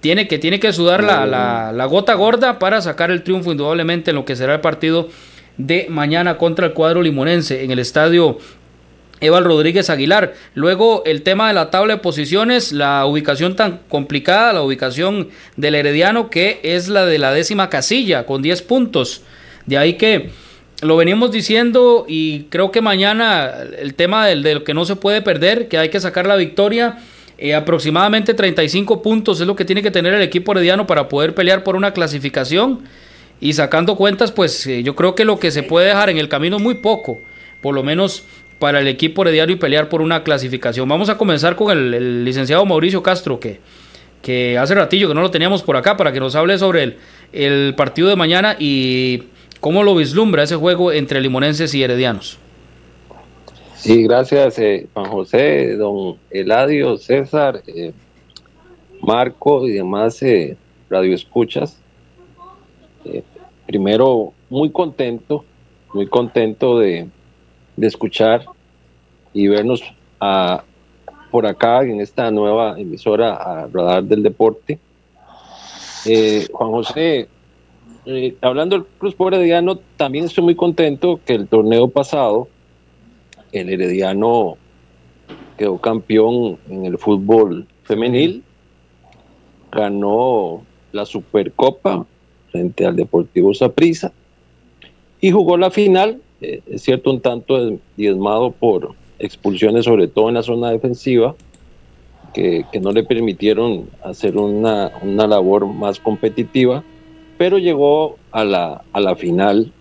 tiene 0.00 0.26
que, 0.28 0.38
tiene 0.38 0.58
que 0.60 0.72
sudar 0.72 1.04
la, 1.04 1.26
la, 1.26 1.84
gota 1.86 2.14
gorda 2.14 2.58
para 2.58 2.80
sacar 2.80 3.10
el 3.10 3.22
triunfo 3.22 3.52
indudablemente 3.52 4.10
en 4.10 4.16
lo 4.16 4.24
que 4.24 4.34
será 4.34 4.54
el 4.54 4.60
partido 4.60 5.08
de 5.58 5.86
mañana 5.90 6.38
contra 6.38 6.66
el 6.66 6.72
cuadro 6.72 7.02
limonense 7.02 7.64
en 7.64 7.70
el 7.70 7.78
estadio 7.78 8.38
Eval 9.20 9.44
Rodríguez 9.44 9.90
Aguilar. 9.90 10.34
Luego 10.54 11.02
el 11.04 11.22
tema 11.22 11.48
de 11.48 11.54
la 11.54 11.70
tabla 11.70 11.96
de 11.96 12.00
posiciones, 12.00 12.72
la 12.72 13.04
ubicación 13.04 13.56
tan 13.56 13.80
complicada, 13.88 14.54
la 14.54 14.62
ubicación 14.62 15.28
del 15.56 15.74
Herediano 15.74 16.30
que 16.30 16.60
es 16.62 16.88
la 16.88 17.04
de 17.04 17.18
la 17.18 17.32
décima 17.32 17.68
casilla 17.68 18.24
con 18.24 18.40
10 18.40 18.62
puntos. 18.62 19.22
De 19.66 19.76
ahí 19.76 19.94
que 19.94 20.30
lo 20.80 20.96
venimos 20.96 21.30
diciendo 21.30 22.06
y 22.08 22.44
creo 22.44 22.70
que 22.70 22.80
mañana 22.80 23.52
el 23.78 23.92
tema 23.92 24.26
del, 24.26 24.42
del 24.42 24.64
que 24.64 24.72
no 24.72 24.86
se 24.86 24.96
puede 24.96 25.20
perder, 25.20 25.68
que 25.68 25.76
hay 25.76 25.90
que 25.90 26.00
sacar 26.00 26.26
la 26.26 26.36
victoria 26.36 26.96
eh, 27.42 27.54
aproximadamente 27.54 28.34
35 28.34 29.00
puntos 29.00 29.40
es 29.40 29.46
lo 29.46 29.56
que 29.56 29.64
tiene 29.64 29.82
que 29.82 29.90
tener 29.90 30.12
el 30.12 30.20
equipo 30.20 30.52
herediano 30.52 30.86
para 30.86 31.08
poder 31.08 31.34
pelear 31.34 31.64
por 31.64 31.74
una 31.74 31.94
clasificación. 31.94 32.80
Y 33.40 33.54
sacando 33.54 33.96
cuentas, 33.96 34.30
pues 34.30 34.66
eh, 34.66 34.82
yo 34.82 34.94
creo 34.94 35.14
que 35.14 35.24
lo 35.24 35.38
que 35.38 35.50
se 35.50 35.62
puede 35.62 35.86
dejar 35.86 36.10
en 36.10 36.18
el 36.18 36.28
camino 36.28 36.58
es 36.58 36.62
muy 36.62 36.74
poco, 36.74 37.18
por 37.62 37.74
lo 37.74 37.82
menos 37.82 38.24
para 38.58 38.80
el 38.80 38.88
equipo 38.88 39.22
herediano 39.22 39.52
y 39.52 39.56
pelear 39.56 39.88
por 39.88 40.02
una 40.02 40.22
clasificación. 40.22 40.86
Vamos 40.86 41.08
a 41.08 41.16
comenzar 41.16 41.56
con 41.56 41.70
el, 41.70 42.26
licenciado 42.26 42.66
Mauricio 42.66 43.02
Castro, 43.02 43.40
que, 43.40 44.58
hace 44.58 44.74
ratillo 44.74 45.08
que 45.08 45.14
no 45.14 45.22
lo 45.22 45.30
teníamos 45.30 45.62
por 45.62 45.78
acá, 45.78 45.96
para 45.96 46.12
que 46.12 46.20
nos 46.20 46.34
hable 46.34 46.58
sobre 46.58 46.82
el, 46.82 46.96
el 47.32 47.74
partido 47.74 48.10
de 48.10 48.16
mañana 48.16 48.54
y 48.58 49.22
cómo 49.60 49.82
lo 49.82 49.94
vislumbra 49.94 50.42
ese 50.42 50.56
juego 50.56 50.92
entre 50.92 51.22
limonenses 51.22 51.74
y 51.74 51.82
heredianos. 51.82 52.39
Sí, 53.80 54.02
gracias 54.02 54.58
eh, 54.58 54.88
Juan 54.92 55.10
José, 55.10 55.74
don 55.76 56.18
Eladio, 56.30 56.98
César, 56.98 57.62
eh, 57.66 57.94
Marco 59.00 59.66
y 59.66 59.72
demás 59.72 60.22
eh, 60.22 60.58
radioescuchas. 60.90 61.78
Eh, 63.06 63.22
primero, 63.66 64.34
muy 64.50 64.70
contento, 64.70 65.46
muy 65.94 66.06
contento 66.08 66.78
de, 66.78 67.08
escuchar 67.80 68.44
y 69.32 69.48
vernos 69.48 69.82
a, 70.20 70.62
por 71.30 71.46
acá 71.46 71.82
en 71.82 72.02
esta 72.02 72.30
nueva 72.30 72.78
emisora 72.78 73.32
a 73.32 73.66
Radar 73.66 74.04
del 74.04 74.22
Deporte. 74.22 74.78
Juan 76.52 76.70
José, 76.70 77.28
hablando 78.42 78.76
del 78.76 78.86
Cruz 78.98 79.14
Pobre 79.14 79.38
Diano, 79.38 79.78
también 79.96 80.26
estoy 80.26 80.44
muy 80.44 80.54
contento 80.54 81.18
que 81.24 81.32
el 81.32 81.48
torneo 81.48 81.88
pasado 81.88 82.48
el 83.52 83.68
Herediano 83.70 84.56
quedó 85.56 85.78
campeón 85.78 86.58
en 86.68 86.86
el 86.86 86.98
fútbol 86.98 87.66
femenil, 87.82 88.42
ganó 89.70 90.64
la 90.92 91.04
Supercopa 91.04 92.06
frente 92.50 92.86
al 92.86 92.96
Deportivo 92.96 93.54
Saprissa 93.54 94.12
y 95.20 95.30
jugó 95.30 95.56
la 95.56 95.70
final, 95.70 96.20
eh, 96.40 96.62
es 96.66 96.82
cierto, 96.82 97.10
un 97.10 97.20
tanto 97.20 97.78
diezmado 97.96 98.52
por 98.52 98.94
expulsiones, 99.18 99.84
sobre 99.84 100.08
todo 100.08 100.28
en 100.28 100.34
la 100.34 100.42
zona 100.42 100.70
defensiva, 100.70 101.34
que, 102.32 102.64
no 102.80 102.92
le 102.92 103.02
permitieron 103.02 103.90
hacer 104.02 104.36
una, 104.36 104.92
una, 105.02 105.26
labor 105.26 105.66
más 105.66 105.98
competitiva, 105.98 106.82
pero 107.36 107.58
llegó 107.58 108.16
a 108.30 108.44
la, 108.44 108.84
a 108.92 109.00
la 109.00 109.16
final. 109.16 109.72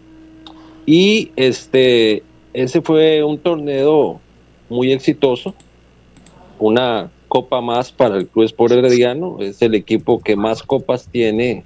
Y 0.85 1.31
este 1.35 2.23
ese 2.53 2.81
fue 2.81 3.23
un 3.23 3.37
torneo 3.37 4.19
muy 4.69 4.91
exitoso, 4.91 5.53
una 6.57 7.11
copa 7.27 7.61
más 7.61 7.91
para 7.91 8.17
el 8.17 8.27
Club 8.27 8.45
Sport 8.45 8.73
Herediano, 8.73 9.37
es 9.39 9.61
el 9.61 9.75
equipo 9.75 10.19
que 10.19 10.35
más 10.35 10.63
copas 10.63 11.07
tiene 11.07 11.63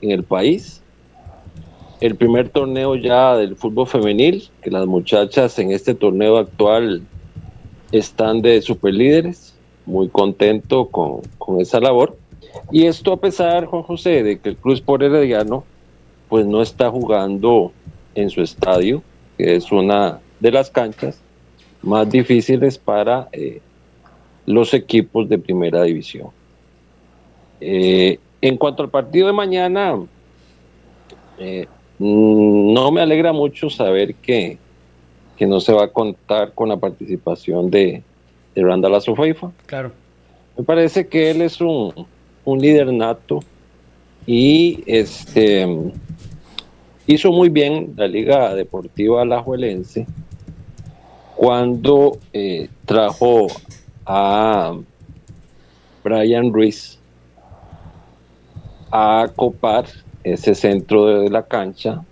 en 0.00 0.10
el 0.10 0.24
país. 0.24 0.82
El 2.00 2.14
primer 2.14 2.48
torneo 2.48 2.94
ya 2.94 3.36
del 3.36 3.56
fútbol 3.56 3.86
femenil, 3.86 4.48
que 4.62 4.70
las 4.70 4.86
muchachas 4.86 5.58
en 5.58 5.72
este 5.72 5.94
torneo 5.94 6.38
actual 6.38 7.02
están 7.92 8.40
de 8.40 8.62
superlíderes, 8.62 9.54
muy 9.84 10.08
contento 10.08 10.86
con, 10.86 11.22
con 11.38 11.60
esa 11.60 11.80
labor. 11.80 12.16
Y 12.70 12.86
esto 12.86 13.12
a 13.12 13.20
pesar, 13.20 13.66
Juan 13.66 13.82
José, 13.82 14.22
de 14.22 14.38
que 14.38 14.50
el 14.50 14.56
Cruz 14.56 14.80
por 14.80 15.02
Herediano 15.02 15.64
pues 16.28 16.46
no 16.46 16.62
está 16.62 16.90
jugando 16.90 17.72
en 18.14 18.30
su 18.30 18.42
estadio, 18.42 19.02
que 19.38 19.56
es 19.56 19.70
una 19.70 20.18
de 20.40 20.50
las 20.50 20.68
canchas 20.68 21.20
más 21.80 22.10
difíciles 22.10 22.76
para 22.76 23.28
eh, 23.32 23.60
los 24.46 24.74
equipos 24.74 25.28
de 25.28 25.38
primera 25.38 25.82
división. 25.84 26.28
Eh, 27.60 28.18
en 28.40 28.56
cuanto 28.56 28.82
al 28.82 28.90
partido 28.90 29.28
de 29.28 29.32
mañana, 29.32 29.96
eh, 31.38 31.66
mm, 31.98 32.72
no 32.72 32.90
me 32.90 33.00
alegra 33.00 33.32
mucho 33.32 33.70
saber 33.70 34.16
que, 34.16 34.58
que, 35.36 35.46
no 35.46 35.60
se 35.60 35.72
va 35.72 35.84
a 35.84 35.88
contar 35.88 36.52
con 36.52 36.68
la 36.68 36.76
participación 36.76 37.70
de, 37.70 38.02
de 38.54 38.62
Randall 38.62 38.96
Azofeifa. 38.96 39.52
Claro. 39.66 39.92
Me 40.56 40.64
parece 40.64 41.06
que 41.06 41.30
él 41.30 41.42
es 41.42 41.60
un, 41.60 42.06
un 42.44 42.58
líder 42.58 42.92
nato 42.92 43.40
y 44.26 44.82
este 44.86 45.66
hizo 47.08 47.32
muy 47.32 47.48
bien 47.48 47.94
la 47.96 48.06
Liga 48.06 48.54
Deportiva 48.54 49.22
Alajuelense 49.22 50.06
cuando 51.34 52.18
eh, 52.34 52.68
trajo 52.84 53.46
a 54.04 54.76
Brian 56.04 56.52
Ruiz 56.52 56.98
a 58.90 59.26
copar 59.34 59.86
ese 60.22 60.54
centro 60.54 61.20
de 61.20 61.30
la 61.30 61.42
cancha 61.44 62.04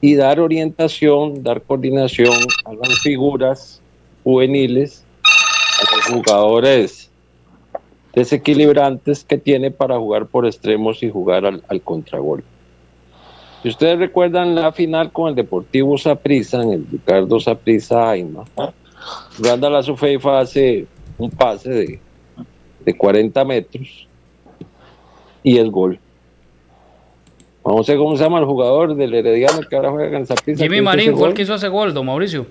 y 0.00 0.14
dar 0.14 0.40
orientación, 0.40 1.42
dar 1.42 1.60
coordinación 1.60 2.34
a 2.64 2.72
las 2.72 3.00
figuras 3.00 3.82
juveniles, 4.24 5.04
a 5.22 5.96
los 5.96 6.06
jugadores 6.06 7.10
desequilibrantes 8.14 9.24
que 9.24 9.36
tiene 9.36 9.70
para 9.70 9.98
jugar 9.98 10.26
por 10.26 10.46
extremos 10.46 11.02
y 11.02 11.10
jugar 11.10 11.44
al, 11.44 11.62
al 11.68 11.82
contragolpe. 11.82 12.51
Si 13.62 13.68
ustedes 13.68 13.98
recuerdan 13.98 14.56
la 14.56 14.72
final 14.72 15.12
con 15.12 15.28
el 15.28 15.36
Deportivo 15.36 15.96
Saprissa, 15.96 16.62
en 16.62 16.72
el 16.72 16.86
Ricardo 16.90 17.38
Saprissa 17.38 18.10
Aima, 18.10 18.44
Randall 19.38 19.76
Azufeifa 19.76 20.40
hace 20.40 20.86
un 21.16 21.30
pase 21.30 21.70
de, 21.70 22.00
de 22.84 22.96
40 22.96 23.44
metros 23.44 24.08
y 25.44 25.58
el 25.58 25.70
gol. 25.70 26.00
Vamos 27.62 27.88
a 27.88 27.92
ver 27.92 28.00
cómo 28.00 28.16
se 28.16 28.24
llama 28.24 28.40
el 28.40 28.44
jugador 28.46 28.96
del 28.96 29.14
Herediano 29.14 29.60
que 29.68 29.76
ahora 29.76 29.92
juega 29.92 30.18
en 30.18 30.26
Saprissa. 30.26 30.64
Jimmy 30.64 30.80
Marín 30.80 31.16
fue 31.16 31.28
el 31.28 31.34
que 31.34 31.42
hizo 31.42 31.54
ese 31.54 31.68
gol, 31.68 31.94
don 31.94 32.06
Mauricio. 32.06 32.46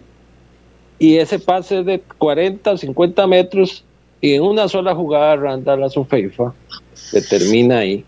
Y 0.97 1.17
ese 1.17 1.39
pase 1.39 1.83
de 1.83 1.99
40 1.99 2.71
o 2.71 2.77
50 2.77 3.27
metros 3.27 3.83
y 4.21 4.35
en 4.35 4.43
una 4.43 4.69
sola 4.69 4.95
jugada 4.95 5.35
Randall 5.35 5.83
Azufeifa 5.83 6.53
determina 7.11 7.79
ahí 7.79 8.05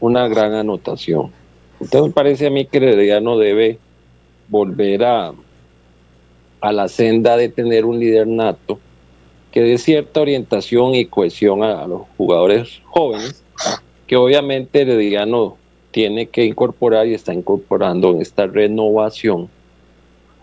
una 0.00 0.26
gran 0.26 0.54
anotación. 0.54 1.30
Entonces 1.80 2.12
parece 2.12 2.46
a 2.46 2.50
mí 2.50 2.66
que 2.66 2.78
Herediano 2.78 3.38
debe 3.38 3.78
volver 4.48 5.04
a, 5.04 5.32
a 6.60 6.72
la 6.72 6.88
senda 6.88 7.36
de 7.36 7.48
tener 7.48 7.84
un 7.84 7.98
líder 7.98 8.26
nato 8.26 8.78
que 9.50 9.62
dé 9.62 9.78
cierta 9.78 10.20
orientación 10.20 10.94
y 10.94 11.06
cohesión 11.06 11.62
a, 11.64 11.82
a 11.82 11.88
los 11.88 12.02
jugadores 12.16 12.80
jóvenes, 12.84 13.42
que 14.06 14.16
obviamente 14.16 14.82
Herediano 14.82 15.56
tiene 15.90 16.26
que 16.28 16.44
incorporar 16.44 17.06
y 17.06 17.14
está 17.14 17.34
incorporando 17.34 18.10
en 18.10 18.20
esta 18.20 18.46
renovación 18.46 19.48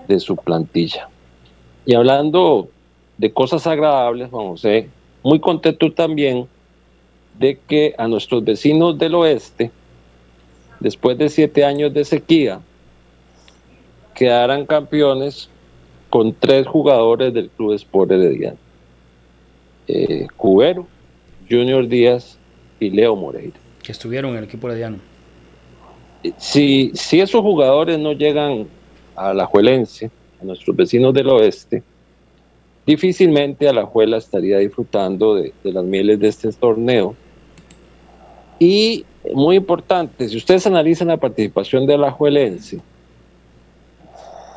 de 0.07 0.19
su 0.19 0.35
plantilla. 0.35 1.09
Y 1.85 1.95
hablando 1.95 2.69
de 3.17 3.31
cosas 3.31 3.65
agradables, 3.65 4.29
a 4.33 4.67
ver, 4.67 4.89
muy 5.23 5.39
contento 5.39 5.91
también 5.91 6.47
de 7.39 7.59
que 7.67 7.93
a 7.97 8.07
nuestros 8.07 8.43
vecinos 8.43 8.97
del 8.97 9.15
oeste, 9.15 9.71
después 10.79 11.17
de 11.17 11.29
siete 11.29 11.63
años 11.63 11.93
de 11.93 12.05
sequía, 12.05 12.59
quedaran 14.13 14.65
campeones 14.65 15.49
con 16.09 16.33
tres 16.33 16.65
jugadores 16.67 17.33
del 17.33 17.49
Club 17.49 17.73
Sport 17.73 18.11
Herediano. 18.11 18.57
Eh, 19.87 20.27
Cubero, 20.35 20.87
Junior 21.49 21.87
Díaz 21.87 22.37
y 22.79 22.89
Leo 22.89 23.15
Moreira. 23.15 23.57
Que 23.81 23.91
estuvieron 23.91 24.31
en 24.31 24.37
el 24.39 24.43
equipo 24.45 24.67
herediano. 24.67 24.97
Si, 26.37 26.91
si 26.93 27.21
esos 27.21 27.41
jugadores 27.41 27.97
no 27.99 28.13
llegan 28.13 28.67
a 29.15 29.33
la 29.33 29.45
Juelense, 29.45 30.11
a 30.41 30.45
nuestros 30.45 30.75
vecinos 30.75 31.13
del 31.13 31.29
oeste, 31.29 31.83
difícilmente 32.85 33.67
Alajuela 33.67 34.17
estaría 34.17 34.57
disfrutando 34.57 35.35
de, 35.35 35.53
de, 35.63 35.71
las 35.71 35.83
mieles 35.83 36.19
de 36.19 36.27
este 36.27 36.51
torneo. 36.51 37.15
Y 38.59 39.05
muy 39.33 39.57
importante, 39.57 40.27
si 40.27 40.37
ustedes 40.37 40.65
analizan 40.65 41.09
la 41.09 41.17
participación 41.17 41.85
de 41.85 41.93
Alajuelense, 41.93 42.79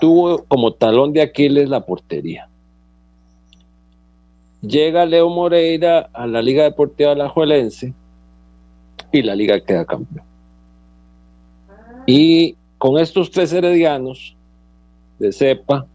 tuvo 0.00 0.44
como 0.44 0.72
talón 0.72 1.12
de 1.12 1.22
Aquiles 1.22 1.68
la 1.68 1.84
portería. 1.84 2.48
Llega 4.62 5.06
Leo 5.06 5.28
Moreira 5.28 6.10
a 6.12 6.26
la 6.26 6.42
Liga 6.42 6.64
Deportiva 6.64 7.12
Alajuelense 7.12 7.94
y 9.12 9.22
la 9.22 9.34
liga 9.34 9.60
queda 9.60 9.84
campeón. 9.84 10.24
Y 12.06 12.56
con 12.78 12.98
estos 12.98 13.30
tres 13.30 13.52
heredianos 13.52 14.36
de 15.18 15.32
cepa, 15.32 15.86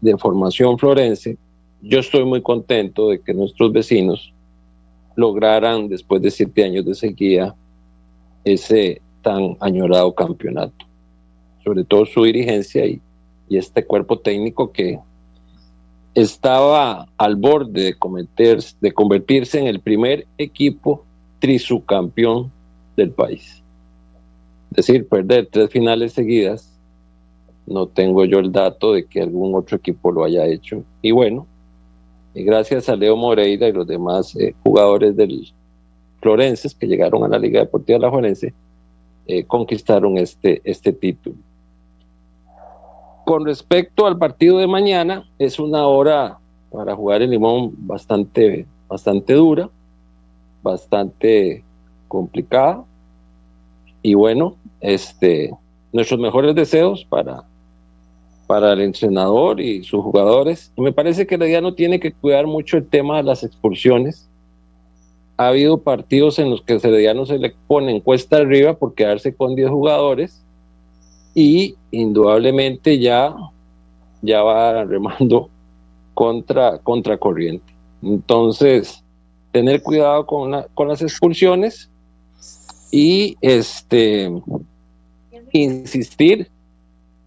de 0.00 0.16
formación 0.16 0.78
florense, 0.78 1.36
yo 1.82 2.00
estoy 2.00 2.24
muy 2.24 2.42
contento 2.42 3.10
de 3.10 3.20
que 3.20 3.34
nuestros 3.34 3.72
vecinos 3.72 4.32
lograran, 5.16 5.88
después 5.88 6.22
de 6.22 6.30
siete 6.30 6.64
años 6.64 6.84
de 6.84 6.94
sequía, 6.94 7.54
ese 8.44 9.00
tan 9.22 9.56
añorado 9.60 10.14
campeonato. 10.14 10.86
Sobre 11.64 11.84
todo 11.84 12.06
su 12.06 12.22
dirigencia 12.22 12.86
y, 12.86 13.00
este 13.48 13.84
cuerpo 13.84 14.18
técnico 14.18 14.72
que 14.72 14.98
estaba 16.14 17.06
al 17.16 17.36
borde 17.36 17.84
de, 17.84 17.94
cometer, 17.94 18.58
de 18.80 18.92
convertirse 18.92 19.60
en 19.60 19.68
el 19.68 19.80
primer 19.80 20.26
equipo 20.36 21.04
trisucampeón 21.38 22.50
del 22.96 23.12
país. 23.12 23.62
Es 24.70 24.86
decir, 24.86 25.08
perder 25.08 25.48
tres 25.50 25.70
finales 25.70 26.12
seguidas, 26.12 26.76
no 27.66 27.86
tengo 27.86 28.24
yo 28.24 28.38
el 28.40 28.50
dato 28.50 28.92
de 28.92 29.04
que 29.06 29.22
algún 29.22 29.54
otro 29.54 29.76
equipo 29.76 30.10
lo 30.10 30.24
haya 30.24 30.44
hecho. 30.46 30.82
Y 31.02 31.12
bueno, 31.12 31.46
y 32.36 32.44
gracias 32.44 32.90
a 32.90 32.96
Leo 32.96 33.16
Moreira 33.16 33.66
y 33.66 33.72
los 33.72 33.86
demás 33.86 34.36
eh, 34.36 34.54
jugadores 34.62 35.16
del 35.16 35.48
Florenses 36.20 36.74
que 36.74 36.86
llegaron 36.86 37.24
a 37.24 37.28
la 37.28 37.38
Liga 37.38 37.60
Deportiva 37.60 37.98
La 37.98 38.10
Juelense, 38.10 38.52
eh, 39.26 39.44
conquistaron 39.44 40.18
este, 40.18 40.60
este 40.64 40.92
título. 40.92 41.36
Con 43.24 43.46
respecto 43.46 44.06
al 44.06 44.18
partido 44.18 44.58
de 44.58 44.66
mañana, 44.66 45.26
es 45.38 45.58
una 45.58 45.86
hora 45.86 46.38
para 46.70 46.94
jugar 46.94 47.22
en 47.22 47.30
Limón 47.30 47.72
bastante, 47.78 48.66
bastante 48.86 49.32
dura, 49.32 49.70
bastante 50.62 51.64
complicada. 52.06 52.84
Y 54.02 54.12
bueno, 54.12 54.56
este, 54.82 55.52
nuestros 55.90 56.20
mejores 56.20 56.54
deseos 56.54 57.06
para, 57.08 57.44
para 58.46 58.72
el 58.72 58.80
entrenador 58.80 59.60
y 59.60 59.82
sus 59.82 60.02
jugadores. 60.02 60.72
Me 60.76 60.92
parece 60.92 61.26
que 61.26 61.34
el 61.34 61.62
no 61.62 61.74
tiene 61.74 62.00
que 62.00 62.12
cuidar 62.12 62.46
mucho 62.46 62.76
el 62.76 62.86
tema 62.86 63.16
de 63.16 63.24
las 63.24 63.42
expulsiones. 63.42 64.28
Ha 65.36 65.48
habido 65.48 65.78
partidos 65.78 66.38
en 66.38 66.50
los 66.50 66.62
que 66.62 66.74
Herediano 66.74 67.26
se 67.26 67.38
le 67.38 67.54
pone 67.66 67.90
en 67.90 68.00
cuesta 68.00 68.36
arriba 68.38 68.74
por 68.74 68.94
quedarse 68.94 69.34
con 69.34 69.54
10 69.54 69.68
jugadores 69.70 70.42
y 71.34 71.74
indudablemente 71.90 72.98
ya, 72.98 73.34
ya 74.22 74.42
va 74.42 74.84
remando 74.84 75.50
contra, 76.14 76.78
contra 76.78 77.18
corriente. 77.18 77.74
Entonces, 78.02 79.02
tener 79.52 79.82
cuidado 79.82 80.24
con, 80.26 80.50
la, 80.50 80.66
con 80.74 80.88
las 80.88 81.02
expulsiones 81.02 81.90
y 82.90 83.36
este 83.40 84.30
insistir 85.52 86.50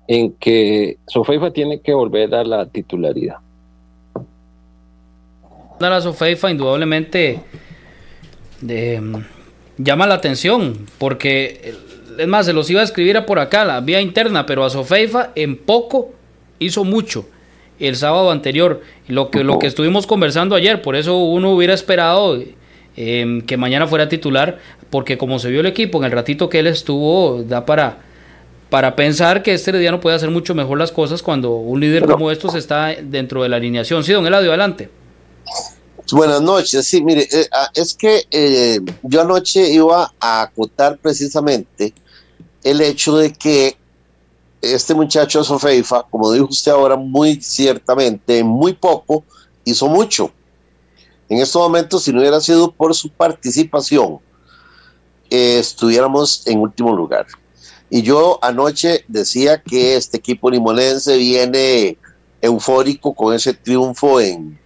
en 0.09 0.33
que 0.33 0.97
Sofeifa 1.05 1.51
tiene 1.51 1.81
que 1.81 1.93
volver 1.93 2.33
a 2.33 2.43
la 2.43 2.65
titularidad. 2.65 3.35
La 5.79 6.01
Sofeifa 6.01 6.49
indudablemente 6.49 7.39
de, 8.59 9.21
llama 9.77 10.07
la 10.07 10.15
atención 10.15 10.87
porque 10.97 11.75
es 12.17 12.27
más, 12.27 12.47
se 12.47 12.53
los 12.53 12.67
iba 12.71 12.81
a 12.81 12.83
escribir 12.83 13.17
a 13.17 13.27
por 13.27 13.37
acá, 13.37 13.63
la 13.65 13.81
vía 13.81 14.01
interna, 14.01 14.47
pero 14.47 14.65
a 14.65 14.71
Sofeifa 14.71 15.29
en 15.35 15.55
poco 15.55 16.11
hizo 16.57 16.83
mucho 16.83 17.27
el 17.79 17.95
sábado 17.95 18.31
anterior, 18.31 18.81
lo 19.07 19.29
que, 19.29 19.43
lo 19.43 19.59
que 19.59 19.67
estuvimos 19.67 20.07
conversando 20.07 20.55
ayer, 20.55 20.81
por 20.81 20.95
eso 20.95 21.17
uno 21.17 21.51
hubiera 21.51 21.75
esperado 21.75 22.41
eh, 22.97 23.43
que 23.45 23.57
mañana 23.57 23.85
fuera 23.85 24.09
titular, 24.09 24.57
porque 24.89 25.19
como 25.19 25.37
se 25.37 25.51
vio 25.51 25.59
el 25.59 25.67
equipo 25.67 25.99
en 25.99 26.05
el 26.05 26.11
ratito 26.11 26.49
que 26.49 26.59
él 26.59 26.67
estuvo, 26.67 27.43
da 27.43 27.65
para, 27.67 28.08
para 28.69 28.95
pensar 28.95 29.41
que 29.41 29.53
este 29.53 29.71
Herediano 29.71 29.99
puede 29.99 30.15
hacer 30.15 30.29
mucho 30.29 30.53
mejor 30.53 30.77
las 30.77 30.91
cosas 30.91 31.23
cuando 31.23 31.55
un 31.55 31.79
líder 31.79 32.05
como 32.05 32.29
estos 32.29 32.55
está 32.55 32.95
dentro 33.01 33.43
de 33.43 33.49
la 33.49 33.57
alineación. 33.57 34.03
Sí, 34.03 34.13
don 34.13 34.25
Eladio, 34.25 34.49
adelante. 34.49 34.89
Buenas 36.11 36.41
noches. 36.41 36.85
Sí, 36.87 37.03
mire, 37.03 37.27
eh, 37.31 37.47
ah, 37.51 37.69
es 37.73 37.93
que 37.93 38.25
eh, 38.31 38.79
yo 39.03 39.21
anoche 39.21 39.71
iba 39.71 40.11
a 40.19 40.41
acotar 40.41 40.97
precisamente 40.97 41.93
el 42.63 42.81
hecho 42.81 43.17
de 43.17 43.31
que 43.33 43.77
este 44.61 44.93
muchacho 44.93 45.43
Sofeifa, 45.43 46.03
como 46.03 46.31
dijo 46.31 46.47
usted 46.49 46.71
ahora, 46.71 46.95
muy 46.95 47.41
ciertamente, 47.41 48.43
muy 48.43 48.73
poco, 48.73 49.23
hizo 49.65 49.87
mucho. 49.87 50.31
En 51.27 51.37
estos 51.39 51.61
momentos, 51.61 52.03
si 52.03 52.11
no 52.11 52.19
hubiera 52.19 52.41
sido 52.41 52.71
por 52.71 52.93
su 52.95 53.09
participación, 53.09 54.19
eh, 55.29 55.59
estuviéramos 55.59 56.45
en 56.47 56.59
último 56.59 56.95
lugar. 56.95 57.27
Y 57.89 58.01
yo 58.03 58.39
anoche 58.41 59.03
decía 59.07 59.61
que 59.61 59.95
este 59.95 60.17
equipo 60.17 60.49
limonense 60.49 61.17
viene 61.17 61.97
eufórico 62.41 63.13
con 63.13 63.33
ese 63.33 63.53
triunfo 63.53 64.21
en, 64.21 64.59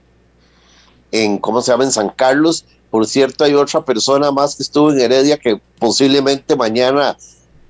en, 1.12 1.38
¿cómo 1.38 1.62
se 1.62 1.72
llama?, 1.72 1.86
en 1.86 1.92
San 1.92 2.10
Carlos. 2.10 2.66
Por 2.90 3.08
cierto, 3.08 3.44
hay 3.44 3.54
otra 3.54 3.84
persona 3.84 4.32
más 4.32 4.56
que 4.56 4.64
estuvo 4.64 4.92
en 4.92 5.00
Heredia 5.00 5.38
que 5.38 5.60
posiblemente 5.80 6.56
mañana 6.56 7.18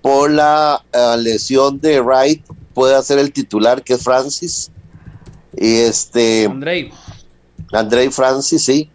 por 0.02 0.32
la 0.32 0.84
eh, 0.92 1.16
lesión 1.20 1.80
de 1.80 2.02
Wright 2.02 2.44
puede 2.74 3.02
ser 3.04 3.20
el 3.20 3.32
titular, 3.32 3.84
que 3.84 3.94
es 3.94 4.04
Francis. 4.04 4.72
Y 5.56 5.78
este. 5.78 6.46
Andrei. 6.46 6.92
Andrei 7.72 8.10
Francis, 8.10 8.64
sí. 8.64 8.90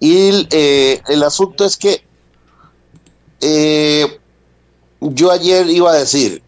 Y 0.00 0.48
eh, 0.50 1.00
el 1.08 1.22
asunto 1.22 1.64
es 1.64 1.76
que 1.76 2.02
eh, 3.40 4.18
yo 5.10 5.30
ayer 5.30 5.68
iba 5.68 5.90
a 5.90 5.96
decir, 5.96 6.42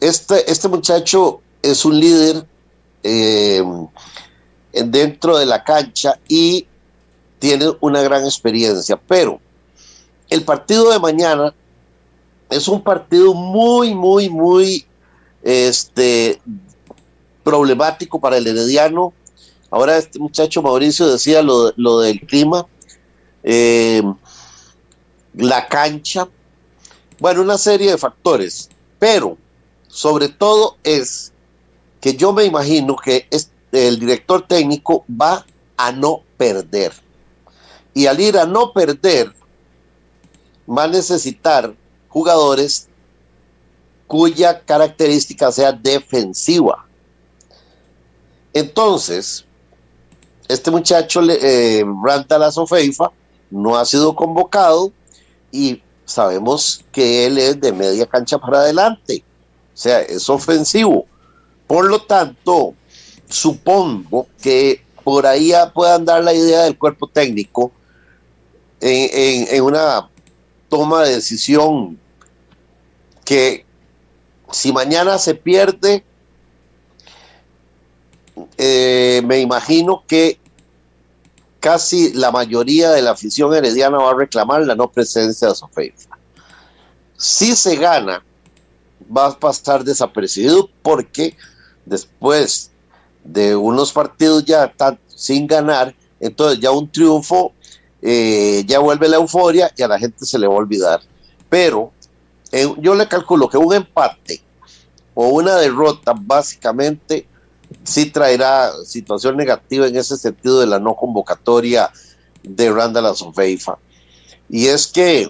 este, 0.00 0.50
este 0.50 0.68
muchacho 0.68 1.40
es 1.62 1.84
un 1.84 1.98
líder 1.98 2.46
dentro 4.72 5.38
de 5.38 5.46
la 5.46 5.64
cancha 5.64 6.18
y 6.28 6.66
tiene 7.38 7.72
una 7.80 8.02
gran 8.02 8.24
experiencia, 8.24 8.96
pero 8.96 9.40
el 10.28 10.44
partido 10.44 10.90
de 10.90 10.98
mañana 10.98 11.54
es 12.50 12.68
un 12.68 12.82
partido 12.82 13.34
muy, 13.34 13.94
muy, 13.94 14.28
muy 14.28 14.86
este, 15.42 16.40
problemático 17.42 18.20
para 18.20 18.36
el 18.36 18.46
Herediano. 18.46 19.12
Ahora 19.70 19.98
este 19.98 20.18
muchacho 20.18 20.62
Mauricio 20.62 21.10
decía 21.10 21.42
lo, 21.42 21.72
lo 21.76 22.00
del 22.00 22.20
clima, 22.20 22.66
eh, 23.42 24.02
la 25.34 25.68
cancha, 25.68 26.28
bueno, 27.18 27.42
una 27.42 27.58
serie 27.58 27.90
de 27.90 27.98
factores, 27.98 28.68
pero 28.98 29.36
sobre 29.88 30.28
todo 30.28 30.76
es 30.84 31.32
que 32.00 32.14
yo 32.14 32.32
me 32.32 32.44
imagino 32.44 32.96
que 32.96 33.26
el 33.72 33.98
director 33.98 34.46
técnico 34.46 35.04
va 35.08 35.44
a 35.76 35.92
no 35.92 36.22
perder. 36.36 36.92
Y 37.94 38.06
al 38.06 38.20
ir 38.20 38.38
a 38.38 38.46
no 38.46 38.72
perder, 38.72 39.32
va 40.68 40.84
a 40.84 40.88
necesitar 40.88 41.74
jugadores 42.08 42.88
cuya 44.06 44.60
característica 44.60 45.50
sea 45.52 45.72
defensiva. 45.72 46.86
Entonces, 48.52 49.44
este 50.48 50.70
muchacho, 50.70 51.20
eh, 51.28 51.84
la 51.84 52.66
Feifa, 52.66 53.12
no 53.50 53.76
ha 53.76 53.84
sido 53.84 54.14
convocado 54.14 54.92
y 55.52 55.82
sabemos 56.08 56.84
que 56.90 57.26
él 57.26 57.38
es 57.38 57.60
de 57.60 57.72
media 57.72 58.06
cancha 58.06 58.38
para 58.38 58.60
adelante. 58.60 59.22
O 59.74 59.76
sea, 59.76 60.00
es 60.00 60.28
ofensivo. 60.28 61.06
Por 61.66 61.84
lo 61.86 62.00
tanto, 62.02 62.74
supongo 63.28 64.26
que 64.40 64.82
por 65.04 65.26
ahí 65.26 65.52
puedan 65.74 66.04
dar 66.04 66.24
la 66.24 66.32
idea 66.32 66.62
del 66.62 66.76
cuerpo 66.76 67.06
técnico 67.06 67.70
en 68.80 69.62
una 69.62 70.08
toma 70.68 71.04
de 71.04 71.16
decisión 71.16 71.98
que 73.24 73.64
si 74.50 74.72
mañana 74.72 75.18
se 75.18 75.34
pierde, 75.34 76.04
eh, 78.56 79.20
me 79.24 79.40
imagino 79.40 80.04
que 80.06 80.38
casi 81.60 82.12
la 82.12 82.30
mayoría 82.30 82.90
de 82.90 83.02
la 83.02 83.12
afición 83.12 83.54
herediana 83.54 83.98
va 83.98 84.10
a 84.10 84.14
reclamar 84.14 84.62
la 84.62 84.74
no 84.74 84.90
presencia 84.90 85.48
de 85.48 85.54
Sofeifa. 85.54 86.16
Si 87.16 87.56
se 87.56 87.76
gana, 87.76 88.24
va 89.14 89.26
a 89.26 89.38
pasar 89.38 89.84
desapercibido 89.84 90.68
porque 90.82 91.36
después 91.84 92.70
de 93.24 93.56
unos 93.56 93.92
partidos 93.92 94.44
ya 94.44 94.72
sin 95.08 95.46
ganar, 95.46 95.94
entonces 96.20 96.60
ya 96.60 96.70
un 96.70 96.90
triunfo 96.90 97.52
eh, 98.00 98.64
ya 98.66 98.78
vuelve 98.78 99.08
la 99.08 99.16
euforia 99.16 99.72
y 99.76 99.82
a 99.82 99.88
la 99.88 99.98
gente 99.98 100.24
se 100.24 100.38
le 100.38 100.46
va 100.46 100.54
a 100.54 100.58
olvidar. 100.58 101.00
Pero 101.48 101.92
yo 102.78 102.94
le 102.94 103.08
calculo 103.08 103.48
que 103.48 103.58
un 103.58 103.74
empate 103.74 104.40
o 105.14 105.28
una 105.28 105.56
derrota 105.56 106.14
básicamente 106.16 107.26
sí 107.88 108.06
traerá 108.06 108.72
situación 108.84 109.36
negativa 109.36 109.86
en 109.86 109.96
ese 109.96 110.16
sentido 110.16 110.60
de 110.60 110.66
la 110.66 110.78
no 110.78 110.94
convocatoria 110.94 111.90
de 112.42 112.70
Randall 112.70 113.06
Azofeifa. 113.06 113.78
Y 114.48 114.66
es 114.66 114.86
que 114.86 115.28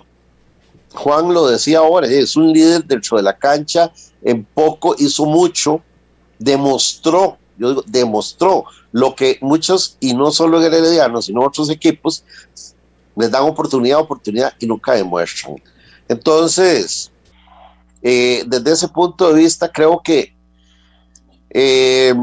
Juan 0.95 1.33
lo 1.33 1.47
decía 1.47 1.79
ahora, 1.79 2.07
es 2.07 2.37
un 2.37 2.53
líder 2.53 2.85
dentro 2.85 3.17
de 3.17 3.23
la 3.23 3.37
cancha, 3.37 3.93
en 4.23 4.45
poco 4.45 4.97
hizo 4.99 5.27
mucho, 5.27 5.83
demostró, 6.39 7.39
yo 7.57 7.71
digo, 7.71 7.85
demostró 7.87 8.65
lo 8.93 9.15
que 9.15 9.39
muchos, 9.41 9.97
y 10.01 10.15
no 10.15 10.31
solo 10.31 10.59
en 10.59 10.73
Herediano, 10.73 11.23
sino 11.23 11.43
otros 11.43 11.71
equipos, 11.71 12.25
les 13.17 13.31
dan 13.31 13.43
oportunidad, 13.43 14.01
oportunidad 14.01 14.53
y 14.59 14.67
nunca 14.67 14.93
demuestran. 14.93 15.57
Entonces, 16.09 17.11
eh, 18.03 18.45
desde 18.47 18.73
ese 18.73 18.89
punto 18.89 19.33
de 19.33 19.41
vista, 19.43 19.71
creo 19.71 20.01
que 20.03 20.35
eh, 21.51 22.15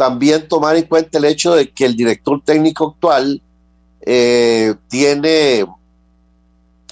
también 0.00 0.48
tomar 0.48 0.76
en 0.76 0.86
cuenta 0.86 1.18
el 1.18 1.26
hecho 1.26 1.54
de 1.54 1.70
que 1.70 1.84
el 1.84 1.94
director 1.94 2.42
técnico 2.42 2.88
actual 2.88 3.42
eh, 4.00 4.74
tiene, 4.88 5.66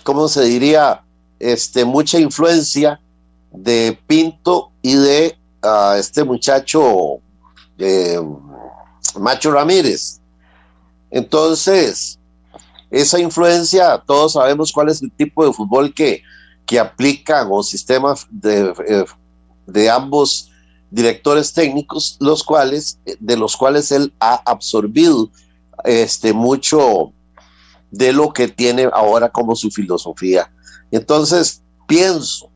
¿cómo 0.05 0.29
se 0.29 0.45
diría? 0.45 1.03
Este, 1.39 1.87
mucha 1.87 2.19
influencia 2.19 3.01
de 3.51 3.99
Pinto 4.07 4.73
y 4.83 4.95
de 4.97 5.39
uh, 5.63 5.95
este 5.95 6.23
muchacho 6.23 7.19
Macho 9.19 9.53
Ramírez. 9.53 10.21
Entonces, 11.11 12.19
esa 12.91 13.19
influencia, 13.19 14.03
todos 14.07 14.35
sabemos 14.35 14.71
cuál 14.71 14.91
es 14.91 15.01
el 15.01 15.11
tipo 15.13 15.47
de 15.47 15.55
fútbol 15.55 15.95
que, 15.95 16.23
que 16.67 16.79
aplican 16.79 17.49
o 17.51 17.63
sistemas 17.63 18.27
de, 18.31 18.75
eh, 18.87 19.05
de 19.67 19.89
ambos 19.89 20.48
directores 20.91 21.53
técnicos, 21.53 22.17
los 22.21 22.43
cuales, 22.43 22.99
de 23.19 23.37
los 23.37 23.57
cuales 23.57 23.93
él 23.93 24.13
ha 24.21 24.43
absorbido 24.47 25.31
este, 25.85 26.33
mucho 26.33 27.13
de 27.91 28.13
lo 28.13 28.33
que 28.33 28.49
tiene 28.49 28.89
ahora 28.93 29.31
como 29.31 29.55
su 29.57 29.71
filosofía. 29.71 30.51
Entonces, 30.91 31.63
pienso 31.87 32.51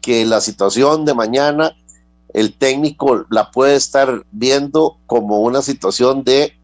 que 0.00 0.24
la 0.24 0.40
situación 0.40 1.04
de 1.04 1.14
mañana, 1.14 1.76
el 2.34 2.56
técnico 2.56 3.26
la 3.30 3.50
puede 3.50 3.76
estar 3.76 4.24
viendo 4.32 4.98
como 5.06 5.40
una 5.40 5.62
situación 5.62 6.24
de 6.24 6.54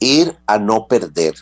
ir 0.00 0.36
a 0.46 0.58
no 0.58 0.86
perder 0.86 1.34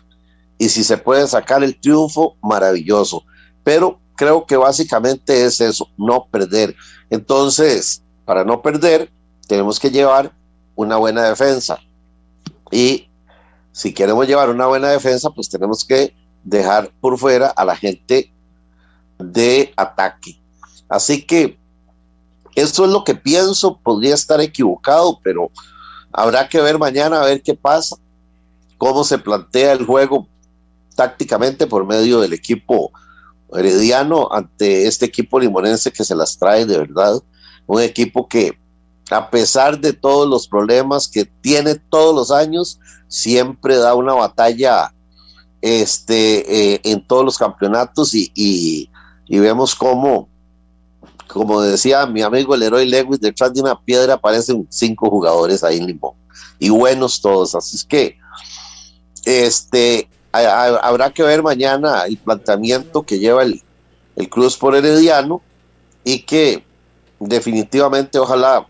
y 0.59 0.69
si 0.69 0.83
se 0.85 0.99
puede 0.99 1.27
sacar 1.27 1.63
el 1.63 1.81
triunfo, 1.81 2.37
maravilloso. 2.43 3.23
Pero 3.63 4.01
creo 4.17 4.45
que 4.45 4.57
básicamente 4.57 5.45
es 5.45 5.61
eso, 5.61 5.89
no 5.97 6.27
perder. 6.31 6.75
Entonces, 7.09 8.03
para 8.25 8.45
no 8.45 8.61
perder, 8.61 9.11
tenemos 9.49 9.81
que 9.81 9.91
llevar 9.91 10.33
una 10.77 10.97
buena 10.97 11.25
defensa. 11.25 11.81
Y 12.71 13.09
si 13.73 13.93
queremos 13.93 14.29
llevar 14.29 14.51
una 14.51 14.67
buena 14.67 14.91
defensa, 14.91 15.31
pues 15.31 15.49
tenemos 15.49 15.85
que 15.85 16.15
dejar 16.45 16.93
por 17.01 17.19
fuera 17.19 17.49
a 17.49 17.65
la 17.65 17.75
gente 17.75 18.33
de 19.19 19.73
ataque. 19.77 20.41
Así 20.89 21.27
que 21.27 21.59
eso 22.55 22.85
es 22.85 22.91
lo 22.91 23.05
que 23.05 23.15
pienso, 23.15 23.79
podría 23.79 24.15
estar 24.15 24.41
equivocado, 24.41 25.19
pero 25.23 25.51
habrá 26.13 26.49
que 26.49 26.61
ver 26.61 26.79
mañana 26.79 27.21
a 27.21 27.27
ver 27.27 27.43
qué 27.43 27.55
pasa, 27.55 27.97
cómo 28.77 29.03
se 29.05 29.19
plantea 29.19 29.73
el 29.73 29.85
juego 29.85 30.29
tácticamente 30.95 31.67
por 31.67 31.87
medio 31.87 32.21
del 32.21 32.33
equipo 32.33 32.91
herediano 33.53 34.29
ante 34.31 34.87
este 34.87 35.07
equipo 35.07 35.41
limonense 35.41 35.93
que 35.93 36.05
se 36.05 36.15
las 36.15 36.37
trae 36.39 36.67
de 36.67 36.79
verdad. 36.79 37.23
Un 37.67 37.81
equipo 37.81 38.29
que, 38.29 38.59
a 39.11 39.31
pesar 39.31 39.79
de 39.79 39.93
todos 39.93 40.29
los 40.29 40.47
problemas 40.47 41.09
que 41.09 41.25
tiene 41.25 41.77
todos 41.77 42.15
los 42.15 42.31
años, 42.31 42.79
siempre 43.09 43.77
da 43.77 43.95
una 43.95 44.15
batalla 44.15 44.93
este, 45.61 46.75
eh, 46.75 46.81
en 46.85 47.07
todos 47.07 47.25
los 47.25 47.39
campeonatos 47.39 48.15
y, 48.15 48.31
y, 48.35 48.89
vemos 49.39 49.75
cómo, 49.75 50.29
como 51.27 51.61
decía 51.63 52.07
mi 52.07 52.23
amigo 52.23 52.55
el 52.55 52.63
héroe 52.63 52.85
Lewis, 52.85 53.21
detrás 53.21 53.53
de 53.55 53.61
una 53.61 53.79
piedra 53.81 54.15
aparecen 54.15 54.67
cinco 54.71 55.11
jugadores 55.11 55.65
ahí 55.65 55.79
en 55.79 55.87
Limón 55.87 56.15
y 56.59 56.69
buenos 56.69 57.21
todos. 57.21 57.55
Así 57.55 57.77
es 57.77 57.85
que 57.85 58.19
Este, 59.25 60.09
habrá 60.33 61.11
que 61.11 61.23
ver 61.23 61.43
mañana 61.43 62.05
el 62.07 62.19
planteamiento 62.19 63.03
que 63.03 63.19
lleva 63.19 63.43
el, 63.43 63.63
el 64.17 64.29
Cruz 64.29 64.57
por 64.57 64.75
Herediano 64.75 65.43
y 66.05 66.21
que 66.21 66.65
definitivamente 67.21 68.19
ojalá 68.19 68.67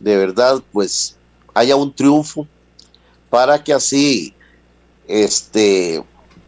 de 0.00 0.16
verdad 0.16 0.60
pues 0.72 1.16
haya 1.54 1.76
un 1.76 1.92
triunfo 1.94 2.46
para 3.28 3.62
que 3.62 3.72
así 3.72 4.34
este 5.06 6.02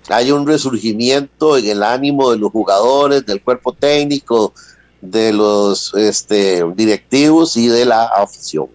haya 0.08 0.34
un 0.34 0.46
resurgimiento 0.46 1.56
en 1.56 1.68
el 1.68 1.82
ánimo 1.82 2.32
de 2.32 2.38
los 2.38 2.50
jugadores, 2.50 3.24
del 3.24 3.40
cuerpo 3.40 3.72
técnico, 3.72 4.52
de 5.00 5.32
los 5.32 5.94
este, 5.94 6.64
directivos 6.74 7.56
y 7.56 7.68
de 7.68 7.84
la 7.84 8.04
afición. 8.04 8.66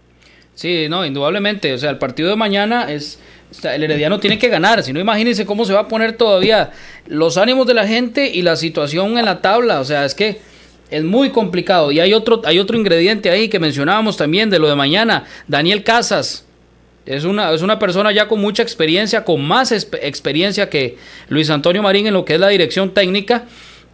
Sí, 0.55 0.87
no, 0.89 1.05
indudablemente. 1.05 1.73
O 1.73 1.77
sea, 1.77 1.89
el 1.89 1.97
partido 1.97 2.29
de 2.29 2.35
mañana 2.35 2.91
es. 2.91 3.19
El 3.63 3.81
Herediano 3.81 4.19
tiene 4.19 4.37
que 4.37 4.49
ganar, 4.49 4.83
si 4.83 4.91
no 4.91 4.99
imagínense 4.99 5.45
cómo 5.45 5.63
se 5.63 5.71
va 5.71 5.81
a 5.81 5.87
poner 5.87 6.17
todavía 6.17 6.71
los 7.05 7.37
ánimos 7.37 7.65
de 7.65 7.73
la 7.73 7.87
gente 7.87 8.27
y 8.27 8.41
la 8.41 8.57
situación 8.57 9.17
en 9.17 9.23
la 9.23 9.41
tabla. 9.41 9.79
O 9.79 9.85
sea, 9.85 10.03
es 10.03 10.13
que 10.13 10.41
es 10.89 11.03
muy 11.03 11.31
complicado. 11.31 11.91
Y 11.91 11.99
hay 11.99 12.13
otro, 12.13 12.41
hay 12.45 12.59
otro 12.59 12.77
ingrediente 12.77 13.29
ahí 13.29 13.49
que 13.49 13.59
mencionábamos 13.59 14.17
también 14.17 14.49
de 14.49 14.59
lo 14.59 14.67
de 14.67 14.75
mañana. 14.75 15.25
Daniel 15.47 15.83
Casas. 15.83 16.45
Es 17.05 17.23
una, 17.23 17.53
es 17.53 17.61
una 17.61 17.79
persona 17.79 18.11
ya 18.11 18.27
con 18.27 18.41
mucha 18.41 18.63
experiencia, 18.63 19.23
con 19.23 19.41
más 19.41 19.71
experiencia 19.71 20.69
que 20.69 20.97
Luis 21.29 21.49
Antonio 21.49 21.81
Marín 21.81 22.05
en 22.05 22.13
lo 22.13 22.25
que 22.25 22.33
es 22.33 22.39
la 22.39 22.49
dirección 22.49 22.93
técnica 22.93 23.45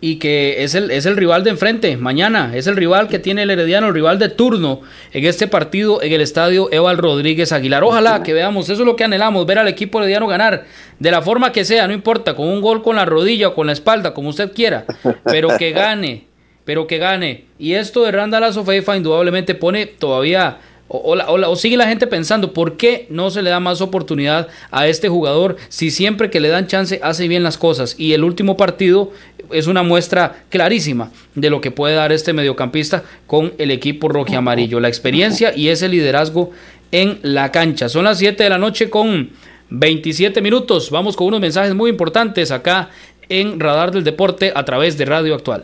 y 0.01 0.17
que 0.17 0.63
es 0.63 0.75
el, 0.75 0.91
es 0.91 1.06
el 1.06 1.15
rival 1.15 1.45
de 1.45 1.51
enfrente 1.51 1.95
mañana, 1.95 2.51
es 2.53 2.67
el 2.67 2.75
rival 2.75 3.08
que 3.08 3.19
tiene 3.19 3.43
el 3.43 3.51
Herediano, 3.51 3.88
el 3.88 3.93
rival 3.93 4.19
de 4.19 4.27
turno 4.27 4.82
en 5.13 5.25
este 5.25 5.47
partido 5.47 6.01
en 6.01 6.12
el 6.12 6.19
estadio 6.19 6.67
Eval 6.73 6.97
Rodríguez 6.97 7.53
Aguilar. 7.53 7.86
Ojalá 7.86 8.21
que 8.21 8.34
veamos, 8.34 8.69
eso 8.69 8.82
es 8.82 8.86
lo 8.86 8.97
que 8.97 9.06
anhelamos, 9.06 9.45
ver 9.45 9.60
al 9.60 9.69
equipo 9.69 9.99
herediano 9.99 10.27
ganar 10.27 10.65
de 10.99 11.10
la 11.10 11.21
forma 11.21 11.53
que 11.53 11.63
sea, 11.63 11.88
no 11.88 11.93
importa, 11.93 12.36
con 12.36 12.49
un 12.49 12.60
gol 12.60 12.84
con 12.84 12.97
la 12.97 13.06
rodilla 13.06 13.47
o 13.47 13.53
con 13.53 13.67
la 13.67 13.73
espalda, 13.73 14.13
como 14.13 14.27
usted 14.27 14.51
quiera, 14.51 14.86
pero 15.23 15.56
que 15.58 15.71
gane, 15.71 16.25
pero 16.65 16.88
que 16.88 16.97
gane. 16.97 17.45
Y 17.60 17.73
esto 17.73 18.04
de 18.04 18.12
Randall 18.12 18.45
Azofeifa 18.45 18.95
indudablemente 18.95 19.56
pone 19.56 19.86
todavía 19.86 20.60
o, 20.95 21.56
sigue 21.56 21.76
la 21.76 21.88
gente 21.88 22.06
pensando, 22.06 22.54
¿por 22.54 22.78
qué 22.78 23.08
no 23.10 23.32
se 23.32 23.41
le 23.41 23.49
da 23.49 23.60
más 23.60 23.82
oportunidad 23.82 24.47
a 24.69 24.88
este 24.88 25.10
jugador 25.10 25.58
si 25.69 25.89
siempre 25.89 26.30
que 26.30 26.39
le 26.39 26.49
dan 26.49 26.67
chance 26.67 26.99
hace 27.02 27.28
bien 27.28 27.41
las 27.41 27.58
cosas? 27.58 27.95
Y 27.97 28.13
el 28.13 28.23
último 28.23 28.58
partido 28.58 29.12
es 29.52 29.65
una 29.65 29.82
muestra 29.82 30.43
clarísima 30.49 31.12
de 31.34 31.49
lo 31.49 31.62
que 31.62 31.71
puede 31.71 31.95
dar 31.95 32.12
este 32.12 32.34
mediocampista 32.34 33.04
con 33.26 33.54
el 33.58 33.71
equipo 33.71 34.08
rojo 34.08 34.38
amarillo. 34.38 34.80
La 34.80 34.88
experiencia 34.88 35.56
y 35.56 35.69
ese 35.69 35.88
liderazgo 35.88 36.52
en 36.91 37.17
la 37.23 37.52
cancha. 37.52 37.89
Son 37.89 38.04
las 38.04 38.19
7 38.19 38.43
de 38.43 38.49
la 38.49 38.60
noche 38.60 38.91
con 38.91 39.32
27 39.71 40.41
minutos. 40.41 40.91
Vamos 40.91 41.15
con 41.15 41.28
unos 41.28 41.41
mensajes 41.41 41.73
muy 41.73 41.89
importantes 41.89 42.52
acá 42.52 42.89
en 43.30 43.60
Radar 43.60 43.91
del 43.91 44.04
Deporte 44.04 44.52
a 44.54 44.63
través 44.63 44.95
de 44.97 45.06
Radio 45.06 45.34
Actual. 45.34 45.63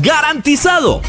¡Garantizado! 0.00 1.02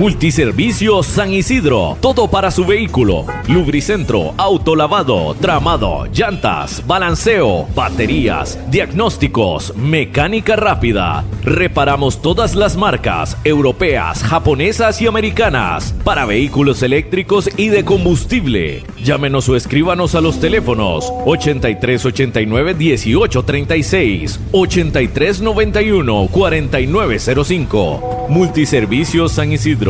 Multiservicios 0.00 1.04
San 1.04 1.30
Isidro. 1.30 1.98
Todo 2.00 2.26
para 2.26 2.50
su 2.50 2.64
vehículo. 2.64 3.26
Lubricentro, 3.48 4.32
autolavado, 4.38 5.34
tramado, 5.34 6.06
llantas, 6.06 6.82
balanceo, 6.86 7.66
baterías, 7.74 8.58
diagnósticos, 8.70 9.76
mecánica 9.76 10.56
rápida. 10.56 11.22
Reparamos 11.42 12.22
todas 12.22 12.54
las 12.54 12.78
marcas 12.78 13.36
europeas, 13.44 14.22
japonesas 14.22 15.02
y 15.02 15.06
americanas 15.06 15.94
para 16.02 16.24
vehículos 16.24 16.82
eléctricos 16.82 17.50
y 17.58 17.68
de 17.68 17.84
combustible. 17.84 18.84
Llámenos 19.04 19.50
o 19.50 19.56
escríbanos 19.56 20.14
a 20.14 20.22
los 20.22 20.40
teléfonos 20.40 21.12
8389 21.26 22.74
1836, 22.74 24.40
8391 24.52 26.28
4905. 26.28 28.26
Multiservicios 28.30 29.32
San 29.32 29.52
Isidro 29.52 29.89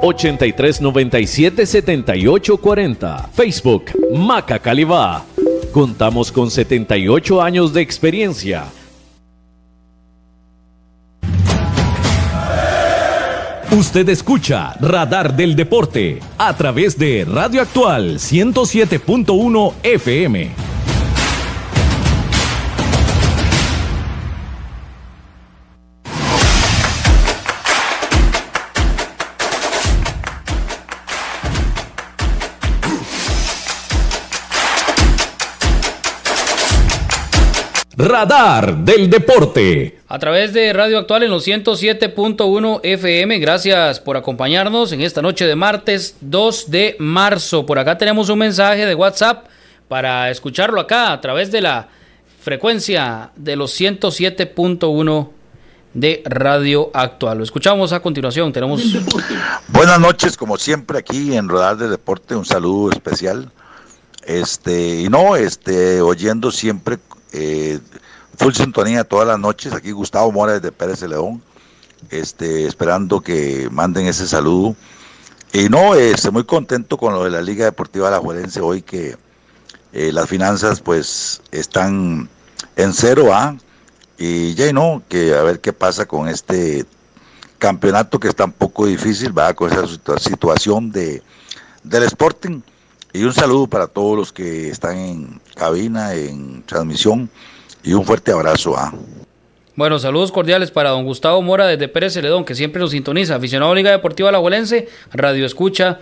83 0.00 0.80
97 0.80 1.66
78 1.66 2.56
40. 2.56 3.30
Facebook 3.32 3.84
Maca 4.14 4.58
Calibá. 4.58 5.24
Contamos 5.72 6.32
con 6.32 6.50
78 6.50 7.42
años 7.42 7.72
de 7.72 7.80
experiencia. 7.80 8.64
Usted 13.70 14.08
escucha 14.08 14.74
Radar 14.80 15.36
del 15.36 15.54
Deporte 15.54 16.20
a 16.38 16.56
través 16.56 16.98
de 16.98 17.26
Radio 17.30 17.60
Actual 17.60 18.18
107.1 18.18 19.74
FM. 19.82 20.77
Radar 38.00 38.76
del 38.76 39.10
Deporte. 39.10 39.98
A 40.06 40.20
través 40.20 40.52
de 40.52 40.72
Radio 40.72 40.98
Actual 40.98 41.24
en 41.24 41.30
los 41.32 41.44
107.1 41.44 42.78
FM. 42.84 43.40
Gracias 43.40 43.98
por 43.98 44.16
acompañarnos 44.16 44.92
en 44.92 45.00
esta 45.00 45.20
noche 45.20 45.46
de 45.46 45.56
martes 45.56 46.14
2 46.20 46.70
de 46.70 46.94
marzo. 47.00 47.66
Por 47.66 47.76
acá 47.76 47.98
tenemos 47.98 48.28
un 48.28 48.38
mensaje 48.38 48.86
de 48.86 48.94
WhatsApp 48.94 49.46
para 49.88 50.30
escucharlo 50.30 50.80
acá 50.80 51.12
a 51.12 51.20
través 51.20 51.50
de 51.50 51.60
la 51.60 51.88
frecuencia 52.40 53.32
de 53.34 53.56
los 53.56 53.72
107.1 53.80 55.30
de 55.92 56.22
Radio 56.24 56.92
Actual. 56.94 57.38
Lo 57.38 57.42
escuchamos 57.42 57.92
a 57.92 57.98
continuación. 57.98 58.52
Tenemos. 58.52 58.80
Buenas 59.66 59.98
noches, 59.98 60.36
como 60.36 60.56
siempre, 60.56 60.98
aquí 60.98 61.36
en 61.36 61.48
Radar 61.48 61.76
del 61.76 61.90
Deporte. 61.90 62.36
Un 62.36 62.44
saludo 62.44 62.92
especial. 62.92 63.50
Este, 64.24 65.00
y 65.00 65.08
no, 65.08 65.34
este, 65.34 66.00
oyendo 66.00 66.52
siempre 66.52 66.98
eh, 67.32 67.78
full 68.36 68.52
sintonía 68.52 69.04
todas 69.04 69.26
las 69.26 69.38
noches. 69.38 69.72
Aquí 69.72 69.90
Gustavo 69.92 70.30
Mora 70.32 70.58
de 70.58 70.72
Pérez 70.72 71.00
de 71.00 71.08
León. 71.08 71.42
Este, 72.10 72.66
esperando 72.66 73.20
que 73.20 73.68
manden 73.70 74.06
ese 74.06 74.26
saludo. 74.26 74.76
Y 75.52 75.68
no, 75.68 75.94
estoy 75.94 76.30
muy 76.30 76.44
contento 76.44 76.96
con 76.96 77.14
lo 77.14 77.24
de 77.24 77.30
la 77.30 77.40
Liga 77.40 77.64
Deportiva 77.64 78.08
Alajuelense 78.08 78.60
hoy 78.60 78.82
que 78.82 79.16
eh, 79.92 80.12
las 80.12 80.28
finanzas 80.28 80.80
pues 80.80 81.40
están 81.50 82.28
en 82.76 82.92
cero 82.92 83.34
A. 83.34 83.56
Y 84.18 84.54
ya 84.54 84.72
no, 84.72 85.02
que 85.08 85.34
a 85.34 85.42
ver 85.42 85.60
qué 85.60 85.72
pasa 85.72 86.06
con 86.06 86.28
este 86.28 86.84
campeonato 87.58 88.18
que 88.18 88.28
está 88.28 88.44
un 88.44 88.52
poco 88.52 88.86
difícil, 88.86 89.36
va 89.36 89.54
con 89.54 89.72
esa 89.72 89.86
situación 90.18 90.90
de, 90.90 91.22
del 91.82 92.02
Sporting. 92.04 92.60
Y 93.12 93.24
un 93.24 93.32
saludo 93.32 93.66
para 93.66 93.86
todos 93.86 94.16
los 94.16 94.32
que 94.32 94.68
están 94.68 94.96
en 94.96 95.40
cabina, 95.58 96.14
en 96.14 96.62
transmisión, 96.62 97.28
y 97.82 97.92
un 97.92 98.04
fuerte 98.04 98.32
abrazo. 98.32 98.76
a 98.76 98.86
¿ah? 98.86 98.94
Bueno, 99.78 100.00
saludos 100.00 100.32
cordiales 100.32 100.72
para 100.72 100.90
don 100.90 101.04
Gustavo 101.04 101.40
Mora 101.40 101.68
desde 101.68 101.86
Pérez 101.86 102.14
Celedón, 102.14 102.44
que 102.44 102.56
siempre 102.56 102.80
nos 102.80 102.90
sintoniza, 102.90 103.36
aficionado 103.36 103.70
a 103.70 103.74
Liga 103.76 103.92
Deportiva 103.92 104.28
Alajuelense, 104.28 104.88
radio 105.12 105.46
escucha 105.46 106.00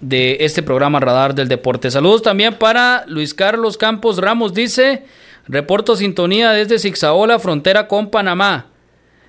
de 0.00 0.36
este 0.38 0.62
programa 0.62 1.00
Radar 1.00 1.34
del 1.34 1.48
Deporte. 1.48 1.90
Saludos 1.90 2.22
también 2.22 2.54
para 2.54 3.04
Luis 3.08 3.34
Carlos 3.34 3.76
Campos 3.76 4.18
Ramos, 4.18 4.54
dice, 4.54 5.02
reporto 5.48 5.96
sintonía 5.96 6.52
desde 6.52 6.78
Zixaola, 6.78 7.40
frontera 7.40 7.88
con 7.88 8.08
Panamá. 8.08 8.67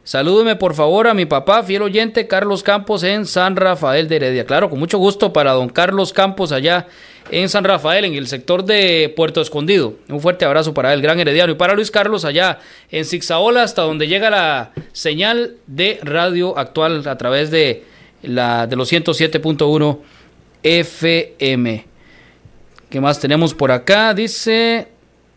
Salúdeme 0.09 0.55
por 0.55 0.73
favor 0.73 1.07
a 1.07 1.13
mi 1.13 1.27
papá, 1.27 1.61
fiel 1.61 1.83
oyente, 1.83 2.25
Carlos 2.25 2.63
Campos 2.63 3.03
en 3.03 3.27
San 3.27 3.55
Rafael 3.55 4.07
de 4.07 4.15
Heredia. 4.15 4.43
Claro, 4.43 4.67
con 4.67 4.79
mucho 4.79 4.97
gusto 4.97 5.31
para 5.31 5.51
don 5.51 5.69
Carlos 5.69 6.13
Campos 6.13 6.51
allá 6.51 6.87
en 7.29 7.47
San 7.47 7.63
Rafael, 7.63 8.05
en 8.05 8.15
el 8.15 8.25
sector 8.25 8.65
de 8.65 9.13
Puerto 9.15 9.39
Escondido. 9.39 9.93
Un 10.09 10.19
fuerte 10.19 10.45
abrazo 10.45 10.73
para 10.73 10.95
el 10.95 11.03
gran 11.03 11.19
herediano 11.19 11.51
y 11.51 11.55
para 11.57 11.75
Luis 11.75 11.91
Carlos 11.91 12.25
allá 12.25 12.57
en 12.89 13.05
Zixaola, 13.05 13.61
hasta 13.61 13.83
donde 13.83 14.07
llega 14.07 14.31
la 14.31 14.71
señal 14.93 15.57
de 15.67 15.99
radio 16.01 16.57
actual 16.57 17.07
a 17.07 17.15
través 17.15 17.51
de, 17.51 17.83
la, 18.23 18.65
de 18.65 18.75
los 18.75 18.91
107.1 18.91 19.99
FM. 20.63 21.85
¿Qué 22.89 22.99
más 22.99 23.19
tenemos 23.19 23.53
por 23.53 23.71
acá? 23.71 24.15
Dice 24.15 24.87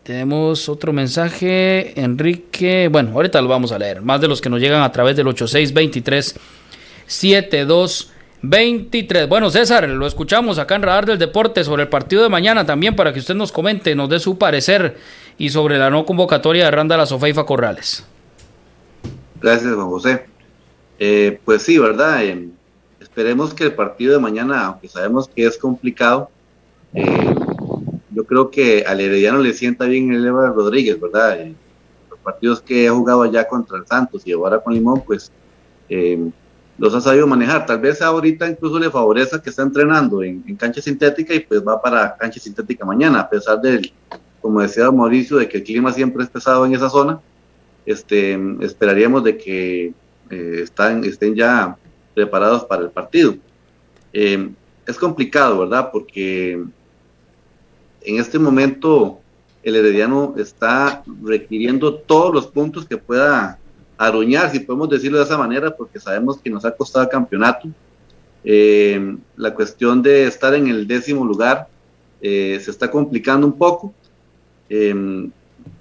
tenemos 0.03 0.69
otro 0.69 0.93
mensaje, 0.93 1.99
Enrique. 1.99 2.87
Bueno, 2.91 3.13
ahorita 3.13 3.41
lo 3.41 3.47
vamos 3.47 3.71
a 3.71 3.79
leer. 3.79 4.01
Más 4.01 4.21
de 4.21 4.27
los 4.27 4.41
que 4.41 4.49
nos 4.49 4.59
llegan 4.59 4.83
a 4.83 4.91
través 4.91 5.15
del 5.15 5.27
8623 5.27 6.35
7223. 7.07 9.29
Bueno, 9.29 9.49
César, 9.49 9.87
lo 9.87 10.05
escuchamos 10.05 10.59
acá 10.59 10.75
en 10.75 10.81
Radar 10.83 11.05
del 11.05 11.17
Deporte 11.17 11.63
sobre 11.63 11.83
el 11.83 11.89
partido 11.89 12.23
de 12.23 12.29
mañana 12.29 12.65
también 12.65 12.93
para 12.95 13.13
que 13.13 13.19
usted 13.19 13.35
nos 13.35 13.53
comente, 13.53 13.95
nos 13.95 14.09
dé 14.09 14.19
su 14.19 14.37
parecer 14.37 14.97
y 15.37 15.49
sobre 15.49 15.77
la 15.77 15.89
no 15.89 16.05
convocatoria 16.05 16.65
de 16.65 16.71
Randa 16.71 16.97
La 16.97 17.05
Sofeifa 17.05 17.45
Corrales. 17.45 18.05
Gracias, 19.41 19.73
Juan 19.73 19.87
José. 19.87 20.25
Eh, 20.99 21.39
pues 21.43 21.63
sí, 21.63 21.77
¿verdad? 21.77 22.23
Eh, 22.23 22.47
esperemos 22.99 23.53
que 23.53 23.65
el 23.65 23.73
partido 23.73 24.13
de 24.13 24.19
mañana, 24.19 24.65
aunque 24.65 24.87
sabemos 24.87 25.27
que 25.27 25.45
es 25.45 25.57
complicado, 25.57 26.29
eh, 26.93 27.35
yo 28.13 28.25
creo 28.25 28.49
que 28.49 28.83
al 28.85 28.99
Herediano 28.99 29.39
le 29.39 29.53
sienta 29.53 29.85
bien 29.85 30.11
el 30.13 30.25
Eva 30.25 30.47
Rodríguez, 30.47 30.99
¿verdad? 30.99 31.39
Eh, 31.41 31.55
los 32.09 32.19
partidos 32.19 32.61
que 32.61 32.87
ha 32.87 32.91
jugado 32.91 33.23
allá 33.23 33.47
contra 33.47 33.77
el 33.77 33.87
Santos 33.87 34.23
y 34.25 34.31
ahora 34.31 34.59
con 34.59 34.73
Limón, 34.73 35.03
pues 35.05 35.31
eh, 35.89 36.29
los 36.77 36.93
ha 36.93 37.01
sabido 37.01 37.27
manejar. 37.27 37.65
Tal 37.65 37.79
vez 37.79 38.01
ahorita 38.01 38.47
incluso 38.47 38.79
le 38.79 38.89
favorece 38.89 39.41
que 39.41 39.49
está 39.49 39.63
entrenando 39.63 40.23
en, 40.23 40.41
cancha 40.55 40.81
sintética 40.81 41.33
y 41.33 41.39
pues 41.41 41.65
va 41.65 41.81
para 41.81 42.15
cancha 42.17 42.39
sintética 42.39 42.85
mañana, 42.85 43.21
a 43.21 43.29
pesar 43.29 43.61
del, 43.61 43.91
como 44.41 44.61
decía 44.61 44.91
Mauricio, 44.91 45.37
de 45.37 45.47
que 45.47 45.57
el 45.57 45.63
clima 45.63 45.91
siempre 45.91 46.23
es 46.23 46.29
pesado 46.29 46.65
en 46.65 46.73
esa 46.73 46.89
zona. 46.89 47.19
Este, 47.85 48.39
esperaríamos 48.61 49.23
de 49.23 49.37
que 49.37 49.93
eh, 50.29 50.59
están, 50.63 51.03
estén 51.03 51.35
ya 51.35 51.77
preparados 52.13 52.63
para 52.65 52.83
el 52.83 52.91
partido. 52.91 53.35
es 54.13 54.97
complicado, 54.99 55.59
¿verdad? 55.59 55.89
Porque 55.91 56.63
en 58.05 58.19
este 58.19 58.39
momento 58.39 59.19
el 59.63 59.75
Herediano 59.75 60.35
está 60.37 61.03
requiriendo 61.23 61.95
todos 61.95 62.33
los 62.33 62.47
puntos 62.47 62.85
que 62.85 62.97
pueda 62.97 63.57
aruñar, 63.97 64.51
si 64.51 64.59
podemos 64.59 64.89
decirlo 64.89 65.19
de 65.19 65.23
esa 65.23 65.37
manera, 65.37 65.75
porque 65.75 65.99
sabemos 65.99 66.37
que 66.37 66.49
nos 66.49 66.65
ha 66.65 66.75
costado 66.75 67.05
el 67.05 67.09
campeonato. 67.09 67.69
Eh, 68.43 69.15
la 69.37 69.53
cuestión 69.53 70.01
de 70.01 70.27
estar 70.27 70.53
en 70.53 70.67
el 70.67 70.85
décimo 70.85 71.23
lugar 71.23 71.67
eh, 72.21 72.59
se 72.61 72.71
está 72.71 72.91
complicando 72.91 73.47
un 73.47 73.57
poco. 73.57 73.93
Eh, 74.69 75.29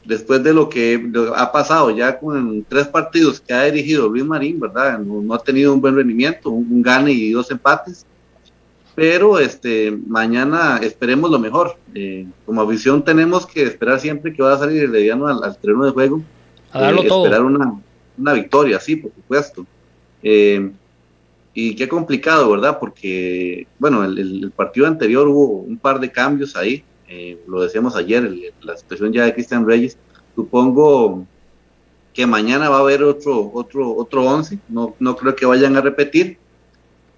después 0.04 0.42
de 0.42 0.52
lo 0.52 0.68
que 0.68 1.10
ha 1.34 1.50
pasado 1.50 1.90
ya 1.90 2.18
con 2.18 2.64
tres 2.68 2.86
partidos 2.88 3.40
que 3.40 3.52
ha 3.52 3.64
dirigido 3.64 4.08
Luis 4.08 4.24
Marín, 4.24 4.60
¿verdad? 4.60 4.98
No, 4.98 5.34
ha 5.34 5.38
tenido 5.38 5.74
un 5.74 5.80
buen 5.80 5.96
rendimiento, 5.96 6.50
un 6.50 6.82
gane 6.82 7.12
y 7.12 7.32
dos 7.32 7.50
empates 7.50 8.06
pero 8.94 9.38
este 9.38 9.90
mañana 10.06 10.78
esperemos 10.82 11.30
lo 11.30 11.38
mejor. 11.38 11.76
Eh, 11.94 12.26
como 12.44 12.66
visión 12.66 13.04
tenemos 13.04 13.46
que 13.46 13.62
esperar 13.62 14.00
siempre 14.00 14.32
que 14.32 14.42
va 14.42 14.54
a 14.54 14.58
salir 14.58 14.82
el 14.82 14.90
mediano 14.90 15.26
al, 15.26 15.56
terreno 15.58 15.84
de 15.84 15.92
juego. 15.92 16.22
A 16.72 16.80
darlo 16.80 17.02
eh, 17.02 17.06
Esperar 17.06 17.42
una, 17.42 17.80
una, 18.18 18.32
victoria, 18.32 18.78
sí, 18.80 18.96
por 18.96 19.12
supuesto. 19.14 19.66
Eh, 20.22 20.70
y 21.54 21.74
qué 21.74 21.88
complicado, 21.88 22.50
¿verdad? 22.50 22.78
Porque, 22.78 23.66
bueno, 23.78 24.04
el, 24.04 24.18
el, 24.18 24.50
partido 24.50 24.86
anterior 24.86 25.28
hubo 25.28 25.58
un 25.58 25.76
par 25.76 26.00
de 26.00 26.10
cambios 26.10 26.56
ahí. 26.56 26.82
lo 27.46 27.62
decíamos 27.62 27.94
ayer, 27.94 28.30
la 28.62 28.76
situación 28.76 29.12
ya 29.12 29.24
de 29.24 29.34
Cristian 29.34 29.66
Reyes. 29.66 29.98
Supongo 30.34 31.26
que 32.14 32.26
mañana 32.26 32.70
va 32.70 32.76
a 32.76 32.80
haber 32.80 33.02
otro, 33.02 33.50
otro, 33.52 33.94
otro 33.94 34.24
once. 34.24 34.58
No, 34.68 34.94
no 34.98 35.16
creo 35.16 35.34
que 35.34 35.44
vayan 35.44 35.76
a 35.76 35.82
repetir 35.82 36.38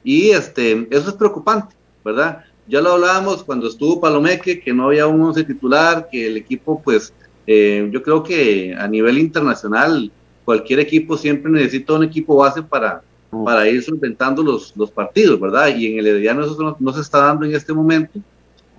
y 0.04 0.30
este, 0.30 0.86
eso 0.90 1.08
es 1.08 1.14
preocupante, 1.14 1.74
¿verdad? 2.04 2.44
Ya 2.68 2.80
lo 2.80 2.92
hablábamos 2.92 3.42
cuando 3.42 3.68
estuvo 3.68 4.00
Palomeque, 4.00 4.60
que 4.60 4.72
no 4.72 4.86
había 4.86 5.06
un 5.06 5.20
once 5.22 5.42
titular, 5.44 6.08
que 6.10 6.26
el 6.26 6.36
equipo, 6.36 6.80
pues, 6.82 7.12
eh, 7.46 7.88
yo 7.90 8.02
creo 8.02 8.22
que 8.22 8.74
a 8.78 8.86
nivel 8.86 9.18
internacional, 9.18 10.10
cualquier 10.44 10.80
equipo 10.80 11.16
siempre 11.16 11.50
necesita 11.50 11.94
un 11.94 12.04
equipo 12.04 12.36
base 12.36 12.62
para, 12.62 13.02
para 13.44 13.68
ir 13.68 13.82
solventando 13.82 14.42
los, 14.42 14.74
los 14.76 14.90
partidos, 14.90 15.40
¿verdad? 15.40 15.74
Y 15.74 15.86
en 15.86 15.98
el 15.98 16.06
Herediano 16.06 16.44
eso 16.44 16.76
no, 16.78 16.92
se 16.92 17.00
está 17.00 17.18
dando 17.18 17.46
en 17.46 17.54
este 17.54 17.72
momento 17.72 18.20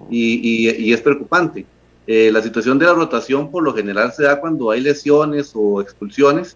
y, 0.09 0.67
y, 0.67 0.93
es 0.93 1.01
preocupante. 1.01 1.65
Eh, 2.07 2.29
la 2.31 2.41
situación 2.41 2.77
de 2.77 2.85
la 2.85 2.93
rotación 2.93 3.49
por 3.49 3.63
lo 3.63 3.73
general 3.73 4.13
se 4.13 4.23
da 4.23 4.39
cuando 4.39 4.69
hay 4.69 4.81
lesiones 4.81 5.51
o 5.55 5.81
expulsiones, 5.81 6.55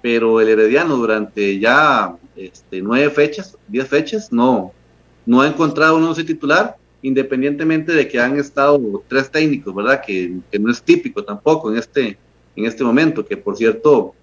pero 0.00 0.40
el 0.40 0.48
Herediano 0.48 0.96
durante 0.96 1.58
ya 1.58 2.16
este, 2.36 2.80
nueve 2.82 3.10
fechas, 3.10 3.56
diez 3.66 3.88
fechas, 3.88 4.32
no, 4.32 4.72
no 5.26 5.40
ha 5.42 5.48
encontrado 5.48 5.96
un 5.96 6.04
once 6.04 6.24
titular, 6.24 6.76
independientemente 7.02 7.92
de 7.92 8.08
que 8.08 8.20
han 8.20 8.38
estado 8.38 8.80
tres 9.08 9.30
técnicos, 9.30 9.74
¿verdad? 9.74 10.02
Que, 10.04 10.34
no 10.58 10.70
es 10.70 10.82
típico 10.82 11.24
tampoco 11.24 11.70
en 11.70 11.78
este, 11.78 12.18
en 12.56 12.64
este 12.64 12.84
momento, 12.84 13.24
que 13.24 13.36
por 13.36 13.56
cierto, 13.56 14.14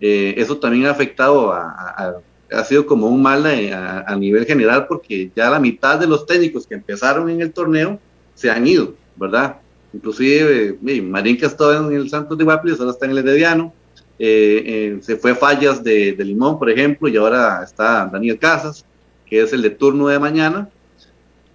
eh, 0.00 0.34
eso 0.36 0.58
también 0.58 0.86
ha 0.86 0.90
afectado 0.90 1.52
a, 1.52 2.22
ha 2.52 2.64
sido 2.64 2.86
como 2.86 3.08
un 3.08 3.22
mal 3.22 3.44
a, 3.46 4.16
nivel 4.16 4.46
general 4.46 4.86
porque 4.86 5.30
ya 5.34 5.50
la 5.50 5.60
mitad 5.60 5.98
de 5.98 6.06
los 6.06 6.26
técnicos 6.26 6.66
que 6.66 6.74
empezaron 6.74 7.28
en 7.30 7.40
el 7.40 7.52
torneo 7.52 7.98
se 8.34 8.50
han 8.50 8.66
ido, 8.66 8.94
¿verdad? 9.16 9.56
Inclusive 9.92 10.76
eh, 10.86 11.02
Marín 11.02 11.36
que 11.36 11.46
estaba 11.46 11.76
en 11.76 11.92
el 11.92 12.08
Santos 12.08 12.36
de 12.36 12.44
Guapiles 12.44 12.80
ahora 12.80 12.92
está 12.92 13.06
en 13.06 13.12
el 13.12 13.18
Herediano, 13.18 13.72
se 14.18 15.16
fue 15.20 15.34
Fallas 15.34 15.82
de, 15.82 16.16
Limón, 16.18 16.58
por 16.58 16.70
ejemplo, 16.70 17.08
y 17.08 17.16
ahora 17.16 17.62
está 17.62 18.06
Daniel 18.06 18.38
Casas, 18.38 18.84
que 19.26 19.42
es 19.42 19.52
el 19.52 19.62
de 19.62 19.70
turno 19.70 20.08
de 20.08 20.18
mañana. 20.18 20.68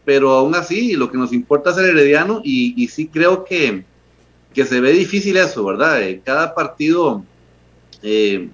Pero 0.06 0.32
aún 0.32 0.56
así, 0.56 0.94
lo 0.94 1.12
que 1.12 1.18
nos 1.18 1.34
importa 1.34 1.72
es 1.72 1.78
el 1.78 1.86
Herediano, 1.86 2.42
y, 2.44 2.88
sí 2.88 3.08
creo 3.08 3.44
que, 3.44 3.84
que 4.54 4.66
se 4.66 4.82
ve 4.82 4.92
difícil 4.92 5.38
eso, 5.38 5.64
¿verdad? 5.66 6.02
cada 6.24 6.54
partido, 6.56 7.24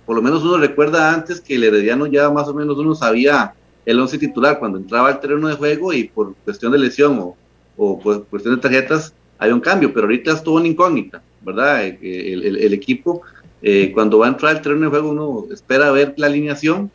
por 0.05 0.15
lo 0.15 0.21
menos 0.21 0.43
uno 0.43 0.57
recuerda 0.57 1.13
antes 1.13 1.39
que 1.39 1.55
el 1.55 1.63
Herediano 1.63 2.07
ya 2.07 2.29
más 2.29 2.47
o 2.47 2.53
menos 2.53 2.77
uno 2.77 2.93
sabía 2.95 3.53
el 3.85 3.99
once 3.99 4.17
titular 4.17 4.59
cuando 4.59 4.79
entraba 4.79 5.09
al 5.09 5.19
terreno 5.19 5.47
de 5.47 5.55
juego 5.55 5.93
y 5.93 6.05
por 6.05 6.35
cuestión 6.37 6.71
de 6.71 6.79
lesión 6.79 7.19
o, 7.19 7.37
o 7.77 7.99
por 7.99 8.25
cuestión 8.25 8.55
de 8.55 8.61
tarjetas 8.61 9.13
hay 9.37 9.51
un 9.51 9.59
cambio, 9.59 9.93
pero 9.93 10.05
ahorita 10.05 10.33
es 10.33 10.43
todo 10.43 10.55
una 10.55 10.67
incógnita, 10.67 11.21
¿verdad? 11.41 11.85
Eh, 11.85 12.33
el, 12.33 12.73
equipo, 12.73 13.21
eh, 13.61 13.91
cuando 13.93 14.19
va 14.19 14.27
a 14.27 14.29
entrar 14.29 14.55
al 14.55 14.61
terreno 14.61 14.81
de 14.81 14.89
juego, 14.89 15.09
uno 15.09 15.45
espera 15.51 15.91
ver 15.91 16.13
la 16.17 16.27
alineación 16.27 16.91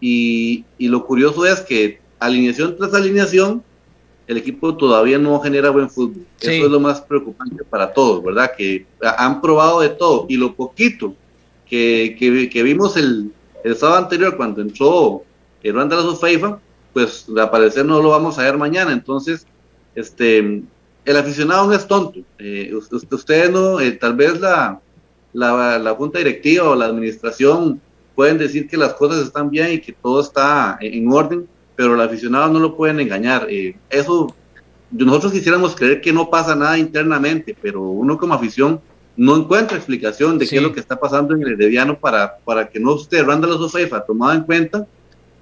y, 0.00 0.64
y, 0.78 0.88
lo 0.88 1.04
curioso 1.06 1.46
es 1.46 1.60
que 1.60 2.00
alineación 2.18 2.76
tras 2.76 2.94
alineación, 2.94 3.62
el 4.26 4.36
equipo 4.36 4.76
todavía 4.76 5.18
no 5.18 5.40
genera 5.40 5.70
buen 5.70 5.88
fútbol. 5.88 6.26
Eso 6.40 6.66
es 6.66 6.70
lo 6.70 6.80
más 6.80 7.00
preocupante 7.00 7.64
para 7.64 7.92
todos, 7.92 8.22
¿verdad? 8.22 8.52
Que 8.56 8.86
han 9.00 9.40
probado 9.40 9.80
de 9.80 9.90
todo 9.90 10.26
y 10.28 10.36
lo 10.36 10.54
poquito 10.54 11.14
que, 11.64 12.16
que, 12.18 12.48
que 12.50 12.62
vimos 12.62 12.96
el, 12.96 13.32
el 13.64 13.76
sábado 13.76 13.98
anterior 13.98 14.36
cuando 14.36 14.60
entró 14.60 15.24
el 15.62 15.88
de 15.88 15.96
la 15.96 16.16
FIFA, 16.16 16.58
pues 16.92 17.26
al 17.36 17.50
parecer 17.50 17.84
no 17.84 18.00
lo 18.00 18.10
vamos 18.10 18.38
a 18.38 18.42
ver 18.42 18.56
mañana. 18.56 18.92
Entonces, 18.92 19.46
este, 19.94 20.62
el 21.04 21.16
aficionado 21.16 21.66
no 21.66 21.72
es 21.72 21.86
tonto. 21.86 22.20
Eh, 22.38 22.72
ustedes 22.74 23.50
no, 23.50 23.80
eh, 23.80 23.92
tal 23.92 24.14
vez 24.14 24.40
la, 24.40 24.80
la, 25.36 25.78
la, 25.78 25.94
junta 25.94 26.18
directiva 26.18 26.68
o 26.68 26.74
la 26.74 26.86
administración 26.86 27.80
pueden 28.14 28.38
decir 28.38 28.66
que 28.66 28.76
las 28.76 28.94
cosas 28.94 29.24
están 29.24 29.50
bien 29.50 29.72
y 29.72 29.80
que 29.80 29.92
todo 29.92 30.20
está 30.20 30.78
en, 30.80 31.12
orden, 31.12 31.46
pero 31.76 31.94
el 31.94 32.00
aficionado 32.00 32.50
no 32.50 32.58
lo 32.58 32.74
pueden 32.74 32.98
engañar. 33.00 33.46
Eh, 33.50 33.76
eso, 33.90 34.34
nosotros 34.90 35.32
quisiéramos 35.32 35.76
creer 35.76 36.00
que 36.00 36.12
no 36.12 36.30
pasa 36.30 36.56
nada 36.56 36.78
internamente, 36.78 37.54
pero 37.60 37.82
uno 37.82 38.16
como 38.16 38.32
afición 38.32 38.80
no 39.16 39.36
encuentra 39.36 39.76
explicación 39.76 40.38
de 40.38 40.46
qué 40.46 40.56
es 40.56 40.62
lo 40.62 40.72
que 40.72 40.80
está 40.80 40.98
pasando 40.98 41.34
en 41.34 41.42
el 41.42 41.52
Herediano 41.52 41.98
para, 41.98 42.38
para 42.38 42.68
que 42.68 42.80
no 42.80 42.96
esté 42.96 43.22
Randall 43.22 43.58
Sofeifa 43.58 44.04
tomado 44.04 44.34
en 44.34 44.42
cuenta 44.42 44.86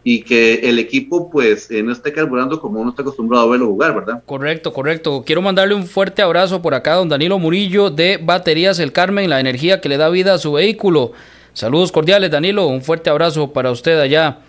y 0.06 0.22
que 0.22 0.56
el 0.56 0.78
equipo 0.78 1.30
pues 1.30 1.68
no 1.70 1.90
esté 1.90 2.12
carburando 2.12 2.60
como 2.60 2.78
uno 2.78 2.90
está 2.90 3.00
acostumbrado 3.00 3.46
a 3.46 3.50
verlo 3.50 3.68
jugar, 3.68 3.94
¿verdad? 3.94 4.22
Correcto, 4.26 4.72
correcto. 4.72 5.24
Quiero 5.24 5.40
mandarle 5.40 5.74
un 5.74 5.86
fuerte 5.86 6.20
abrazo 6.20 6.60
por 6.60 6.74
acá 6.74 6.92
a 6.92 6.96
don 6.96 7.08
Danilo 7.08 7.38
Murillo 7.38 7.88
de 7.88 8.18
Baterías 8.22 8.78
El 8.78 8.92
Carmen, 8.92 9.30
la 9.30 9.40
energía 9.40 9.80
que 9.80 9.88
le 9.88 9.96
da 9.96 10.10
vida 10.10 10.34
a 10.34 10.38
su 10.38 10.52
vehículo. 10.52 11.12
Saludos 11.54 11.90
cordiales, 11.90 12.30
Danilo. 12.30 12.66
Un 12.66 12.82
fuerte 12.82 13.08
abrazo 13.08 13.52
para 13.54 13.70
usted 13.70 13.98
allá 13.98 14.40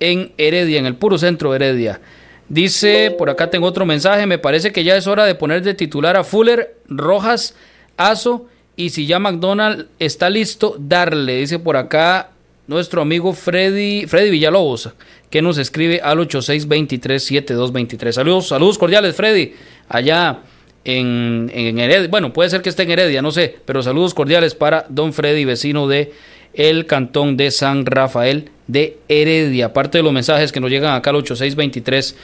en 0.00 0.32
Heredia, 0.38 0.80
en 0.80 0.86
el 0.86 0.96
puro 0.96 1.18
centro 1.18 1.50
de 1.50 1.56
Heredia. 1.56 2.00
Dice, 2.48 3.14
por 3.16 3.30
acá 3.30 3.48
tengo 3.48 3.66
otro 3.66 3.86
mensaje, 3.86 4.26
me 4.26 4.38
parece 4.38 4.72
que 4.72 4.82
ya 4.82 4.96
es 4.96 5.06
hora 5.06 5.24
de 5.24 5.34
poner 5.36 5.62
de 5.62 5.74
titular 5.74 6.16
a 6.16 6.24
Fuller, 6.24 6.76
Rojas, 6.88 7.54
Aso 7.96 8.46
y 8.76 8.90
si 8.90 9.06
ya 9.06 9.18
McDonald 9.18 9.86
está 9.98 10.30
listo, 10.30 10.76
darle. 10.78 11.36
Dice 11.36 11.58
por 11.58 11.76
acá 11.76 12.30
nuestro 12.66 13.02
amigo 13.02 13.32
Freddy, 13.32 14.06
Freddy 14.06 14.30
Villalobos, 14.30 14.90
que 15.30 15.42
nos 15.42 15.58
escribe 15.58 16.00
al 16.02 16.18
86237223. 16.18 18.12
Saludos, 18.12 18.48
saludos 18.48 18.78
cordiales, 18.78 19.14
Freddy, 19.14 19.54
allá 19.88 20.40
en, 20.84 21.50
en, 21.54 21.78
Heredia. 21.78 22.08
Bueno, 22.08 22.32
puede 22.32 22.50
ser 22.50 22.62
que 22.62 22.68
esté 22.68 22.84
en 22.84 22.90
Heredia, 22.92 23.22
no 23.22 23.30
sé, 23.32 23.56
pero 23.64 23.82
saludos 23.82 24.14
cordiales 24.14 24.54
para 24.54 24.86
don 24.88 25.12
Freddy, 25.12 25.44
vecino 25.44 25.86
de 25.88 26.12
el 26.54 26.86
cantón 26.86 27.36
de 27.36 27.50
San 27.50 27.84
Rafael 27.86 28.50
de 28.66 28.98
Heredia. 29.08 29.66
Aparte 29.66 29.98
de 29.98 30.04
los 30.04 30.12
mensajes 30.12 30.52
que 30.52 30.60
nos 30.60 30.70
llegan 30.70 30.94
acá 30.94 31.10
al 31.10 31.16
8623 31.16 32.16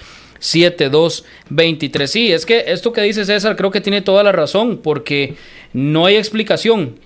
7223. 0.43 2.11
Sí, 2.11 2.33
es 2.33 2.45
que 2.45 2.65
esto 2.67 2.93
que 2.93 3.01
dice 3.03 3.25
César 3.25 3.57
creo 3.57 3.71
que 3.71 3.81
tiene 3.81 4.03
toda 4.03 4.25
la 4.25 4.33
razón, 4.33 4.81
porque 4.83 5.37
no 5.73 6.07
hay 6.07 6.17
explicación 6.17 6.97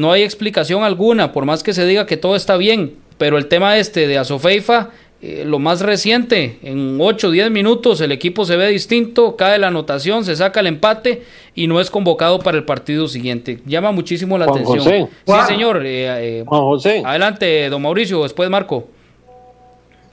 no 0.00 0.12
hay 0.12 0.22
explicación 0.22 0.82
alguna, 0.82 1.32
por 1.32 1.44
más 1.44 1.62
que 1.62 1.72
se 1.72 1.86
diga 1.86 2.06
que 2.06 2.16
todo 2.16 2.34
está 2.34 2.56
bien. 2.56 2.94
Pero 3.18 3.36
el 3.36 3.46
tema 3.46 3.76
este 3.76 4.08
de 4.08 4.16
Asofeifa, 4.16 4.90
eh, 5.20 5.44
lo 5.46 5.58
más 5.58 5.82
reciente, 5.82 6.58
en 6.62 6.98
8 6.98 7.28
o 7.28 7.30
10 7.30 7.50
minutos 7.50 8.00
el 8.00 8.10
equipo 8.10 8.46
se 8.46 8.56
ve 8.56 8.68
distinto, 8.68 9.36
cae 9.36 9.58
la 9.58 9.68
anotación, 9.68 10.24
se 10.24 10.34
saca 10.34 10.60
el 10.60 10.66
empate 10.66 11.22
y 11.54 11.66
no 11.66 11.80
es 11.80 11.90
convocado 11.90 12.38
para 12.38 12.56
el 12.56 12.64
partido 12.64 13.06
siguiente. 13.08 13.60
Llama 13.66 13.92
muchísimo 13.92 14.38
la 14.38 14.46
atención. 14.46 15.08
Sí, 15.26 15.32
señor. 15.46 15.84
Eh, 15.84 16.38
eh, 16.40 16.44
Juan 16.46 16.62
José. 16.62 17.02
Adelante, 17.04 17.68
don 17.68 17.82
Mauricio, 17.82 18.22
después 18.22 18.48
Marco. 18.48 18.88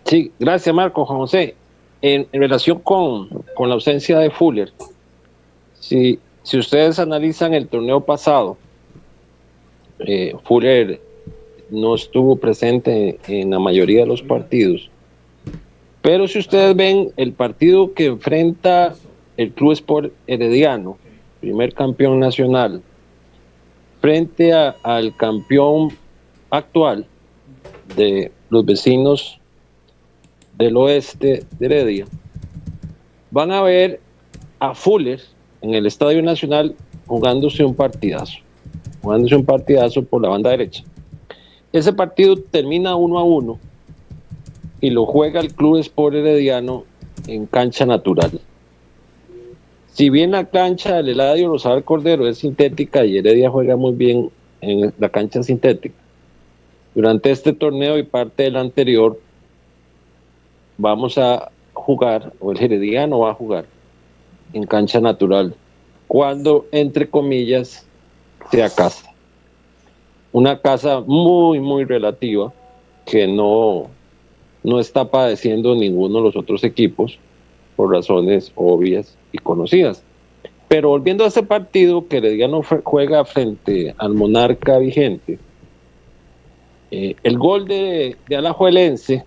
Sí, 0.03 0.31
gracias 0.37 0.75
Marco, 0.75 1.05
Juan 1.05 1.19
José. 1.19 1.55
En, 2.01 2.27
relación 2.33 2.79
con, 2.79 3.29
la 3.57 3.73
ausencia 3.73 4.19
de 4.19 4.29
Fuller, 4.29 4.71
si, 5.79 6.19
si 6.43 6.57
ustedes 6.57 6.99
analizan 6.99 7.53
el 7.53 7.67
torneo 7.67 8.01
pasado, 8.01 8.57
eh, 9.99 10.35
Fuller 10.43 11.01
no 11.69 11.95
estuvo 11.95 12.35
presente 12.35 13.19
en 13.27 13.51
la 13.51 13.59
mayoría 13.59 14.01
de 14.01 14.07
los 14.07 14.21
partidos. 14.21 14.89
Pero 16.01 16.27
si 16.27 16.39
ustedes 16.39 16.75
ven 16.75 17.11
el 17.17 17.33
partido 17.33 17.93
que 17.93 18.05
enfrenta 18.05 18.95
el 19.35 19.51
Club 19.51 19.73
Sport 19.73 20.13
Herediano, 20.27 20.97
primer 21.41 21.73
campeón 21.73 22.19
nacional, 22.19 22.81
frente 23.99 24.53
al 24.53 25.15
campeón 25.17 25.89
actual 26.49 27.05
de 27.95 28.31
los 28.49 28.65
vecinos 28.65 29.39
del 30.57 30.77
oeste 30.77 31.43
de 31.59 31.65
Heredia, 31.65 32.05
van 33.31 33.51
a 33.51 33.61
ver 33.61 33.99
a 34.59 34.73
Fuller 34.73 35.19
en 35.61 35.73
el 35.73 35.85
Estadio 35.85 36.21
Nacional 36.21 36.75
jugándose 37.05 37.63
un 37.63 37.75
partidazo 37.75 38.46
jugándose 39.07 39.37
un 39.37 39.45
partidazo 39.45 40.03
por 40.03 40.21
la 40.21 40.27
banda 40.27 40.49
derecha. 40.49 40.83
Ese 41.71 41.93
partido 41.93 42.35
termina 42.35 42.97
uno 42.97 43.17
a 43.19 43.23
uno 43.23 43.57
y 44.81 44.89
lo 44.89 45.05
juega 45.05 45.39
el 45.39 45.53
Club 45.53 45.77
Sport 45.77 46.15
Herediano 46.15 46.83
en 47.25 47.45
cancha 47.45 47.85
natural. 47.85 48.41
Si 49.93 50.09
bien 50.09 50.31
la 50.31 50.43
cancha 50.43 50.97
del 50.97 51.07
Eladio 51.07 51.47
Rosal 51.47 51.85
Cordero 51.85 52.27
es 52.27 52.39
sintética 52.39 53.05
y 53.05 53.17
Heredia 53.17 53.49
juega 53.49 53.77
muy 53.77 53.93
bien 53.93 54.29
en 54.59 54.93
la 54.99 55.07
cancha 55.07 55.41
sintética, 55.41 55.95
durante 56.93 57.31
este 57.31 57.53
torneo 57.53 57.97
y 57.97 58.03
parte 58.03 58.43
del 58.43 58.57
anterior 58.57 59.17
vamos 60.77 61.17
a 61.17 61.49
jugar, 61.71 62.33
o 62.41 62.51
el 62.51 62.61
Herediano 62.61 63.19
va 63.19 63.31
a 63.31 63.35
jugar, 63.35 63.67
en 64.51 64.65
cancha 64.65 64.99
natural, 64.99 65.55
cuando, 66.09 66.65
entre 66.73 67.09
comillas, 67.09 67.86
sea 68.51 68.69
casa. 68.69 69.11
Una 70.31 70.59
casa 70.59 71.01
muy, 71.05 71.59
muy 71.59 71.85
relativa 71.85 72.53
que 73.05 73.27
no, 73.27 73.87
no 74.63 74.79
está 74.79 75.09
padeciendo 75.09 75.75
ninguno 75.75 76.19
de 76.19 76.25
los 76.25 76.35
otros 76.35 76.63
equipos 76.63 77.17
por 77.75 77.91
razones 77.91 78.51
obvias 78.55 79.17
y 79.31 79.37
conocidas. 79.37 80.03
Pero 80.67 80.89
volviendo 80.89 81.23
a 81.23 81.27
ese 81.27 81.43
partido 81.43 82.07
que 82.07 82.17
Herediano 82.17 82.61
juega 82.83 83.23
frente 83.23 83.95
al 83.97 84.13
monarca 84.13 84.77
vigente, 84.77 85.39
eh, 86.91 87.15
el 87.23 87.37
gol 87.37 87.67
de, 87.67 88.17
de 88.27 88.35
Alajuelense 88.35 89.23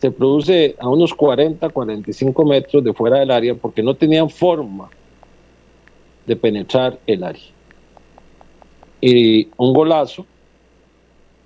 se 0.00 0.10
produce 0.10 0.76
a 0.78 0.88
unos 0.88 1.14
40, 1.14 1.68
45 1.68 2.44
metros 2.44 2.84
de 2.84 2.92
fuera 2.92 3.18
del 3.18 3.30
área 3.30 3.54
porque 3.54 3.82
no 3.82 3.94
tenían 3.94 4.30
forma 4.30 4.88
de 6.26 6.36
penetrar 6.36 6.98
el 7.06 7.24
área 7.24 7.54
y 9.06 9.48
un 9.58 9.74
golazo 9.74 10.24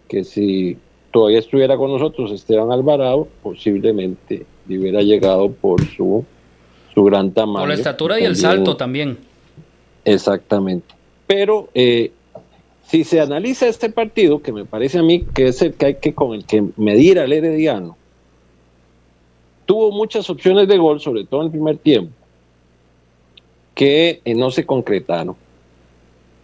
que 0.06 0.22
si 0.22 0.76
todavía 1.10 1.40
estuviera 1.40 1.76
con 1.76 1.90
nosotros 1.90 2.30
Esteban 2.30 2.70
Alvarado, 2.70 3.26
posiblemente 3.42 4.46
le 4.68 4.78
hubiera 4.78 5.02
llegado 5.02 5.50
por 5.50 5.84
su, 5.84 6.24
su 6.94 7.02
gran 7.02 7.32
tamaño. 7.32 7.62
Por 7.62 7.70
la 7.70 7.74
estatura 7.74 8.20
y 8.20 8.24
el 8.24 8.36
salto 8.36 8.76
también. 8.76 9.18
Exactamente. 10.04 10.94
Pero 11.26 11.68
eh, 11.74 12.12
si 12.86 13.02
se 13.02 13.20
analiza 13.20 13.66
este 13.66 13.90
partido, 13.90 14.40
que 14.40 14.52
me 14.52 14.64
parece 14.64 15.00
a 15.00 15.02
mí 15.02 15.24
que 15.34 15.48
es 15.48 15.60
el 15.60 15.74
que 15.74 15.86
hay 15.86 15.94
que 15.96 16.14
con 16.14 16.34
el 16.34 16.44
que 16.44 16.64
medir 16.76 17.18
al 17.18 17.32
Herediano, 17.32 17.96
tuvo 19.66 19.90
muchas 19.90 20.30
opciones 20.30 20.68
de 20.68 20.78
gol, 20.78 21.00
sobre 21.00 21.24
todo 21.24 21.40
en 21.40 21.46
el 21.46 21.50
primer 21.50 21.78
tiempo, 21.78 22.12
que 23.74 24.20
eh, 24.24 24.34
no 24.36 24.52
se 24.52 24.64
concretaron 24.64 25.34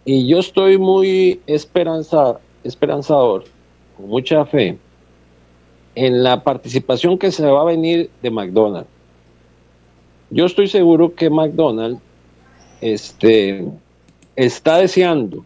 y 0.05 0.27
yo 0.27 0.39
estoy 0.39 0.77
muy 0.77 1.41
esperanza, 1.47 2.39
esperanzador, 2.63 3.45
con 3.97 4.07
mucha 4.07 4.45
fe, 4.45 4.77
en 5.95 6.23
la 6.23 6.43
participación 6.43 7.17
que 7.17 7.31
se 7.31 7.45
va 7.45 7.61
a 7.61 7.65
venir 7.65 8.11
de 8.21 8.29
McDonald's. 8.29 8.89
Yo 10.29 10.45
estoy 10.45 10.67
seguro 10.67 11.15
que 11.15 11.29
McDonald's 11.29 12.01
este, 12.81 13.65
está 14.35 14.77
deseando 14.77 15.43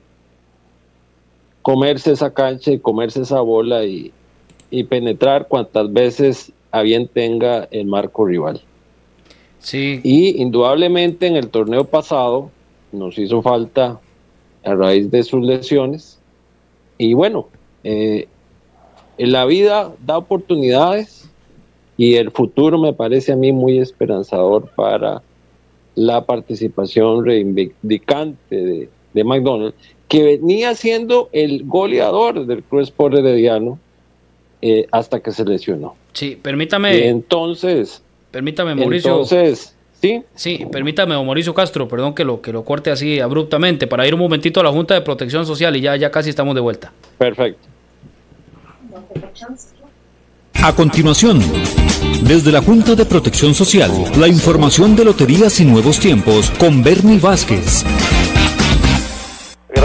comerse 1.62 2.12
esa 2.12 2.34
cancha 2.34 2.72
y 2.72 2.80
comerse 2.80 3.22
esa 3.22 3.39
bola 3.41 3.86
y, 3.86 4.12
y 4.72 4.84
penetrar 4.84 5.47
cuantas 5.47 5.91
veces 5.93 6.51
a 6.72 6.82
bien 6.82 7.07
tenga 7.07 7.68
el 7.72 7.86
marco 7.86 8.26
rival. 8.26 8.62
Sí. 9.60 10.01
Y 10.03 10.41
indudablemente 10.41 11.28
en 11.28 11.36
el 11.36 11.49
torneo 11.49 11.86
pasado 11.86 12.49
nos 12.91 13.18
hizo 13.18 13.41
falta 13.41 13.99
a 14.64 14.76
raíz 14.76 15.10
de 15.12 15.24
sus 15.24 15.43
lesiones. 15.43 16.20
Y 16.97 17.14
bueno, 17.14 17.47
eh, 17.84 18.28
la 19.18 19.45
vida 19.45 19.93
da 20.05 20.18
oportunidades 20.18 21.30
y 21.97 22.16
el 22.16 22.32
futuro 22.32 22.78
me 22.78 22.93
parece 22.93 23.34
a 23.34 23.36
mí 23.36 23.51
muy 23.51 23.80
esperanzador 23.80 24.70
para 24.76 25.22
la 25.95 26.26
participación 26.26 27.26
reivindicante 27.26 28.55
de, 28.55 28.89
de 29.14 29.24
McDonald's, 29.24 29.78
que 30.07 30.24
venía 30.24 30.76
siendo 30.76 31.30
el 31.34 31.66
goleador 31.66 32.45
del 32.45 32.64
Cruz 32.64 32.89
Sport 32.89 33.18
Herediano 33.18 33.80
eh, 34.62 34.88
hasta 34.91 35.20
que 35.20 35.32
se 35.32 35.45
lesionó. 35.45 35.95
Sí, 36.14 36.38
permítame. 36.41 36.97
Y 36.97 37.03
entonces. 37.03 38.01
Permítame, 38.32 38.76
Mauricio. 38.76 39.12
Entonces, 39.12 39.76
sí. 40.01 40.23
Sí, 40.35 40.65
permítame, 40.71 41.15
Mauricio 41.15 41.53
Castro, 41.53 41.87
perdón 41.87 42.13
que 42.13 42.23
lo, 42.23 42.41
que 42.41 42.51
lo 42.51 42.63
corte 42.63 42.91
así 42.91 43.19
abruptamente, 43.19 43.87
para 43.87 44.07
ir 44.07 44.13
un 44.13 44.19
momentito 44.19 44.59
a 44.59 44.63
la 44.63 44.71
Junta 44.71 44.93
de 44.93 45.01
Protección 45.01 45.45
Social 45.45 45.75
y 45.75 45.81
ya, 45.81 45.95
ya 45.95 46.11
casi 46.11 46.29
estamos 46.29 46.55
de 46.55 46.61
vuelta. 46.61 46.91
Perfecto. 47.17 47.67
A 50.61 50.75
continuación, 50.75 51.39
desde 52.21 52.51
la 52.51 52.61
Junta 52.61 52.95
de 52.95 53.05
Protección 53.05 53.53
Social, 53.53 53.91
la 54.17 54.27
información 54.27 54.95
de 54.95 55.05
Loterías 55.05 55.59
y 55.59 55.65
Nuevos 55.65 55.99
Tiempos 55.99 56.51
con 56.51 56.83
Bernie 56.83 57.17
Vázquez. 57.17 57.85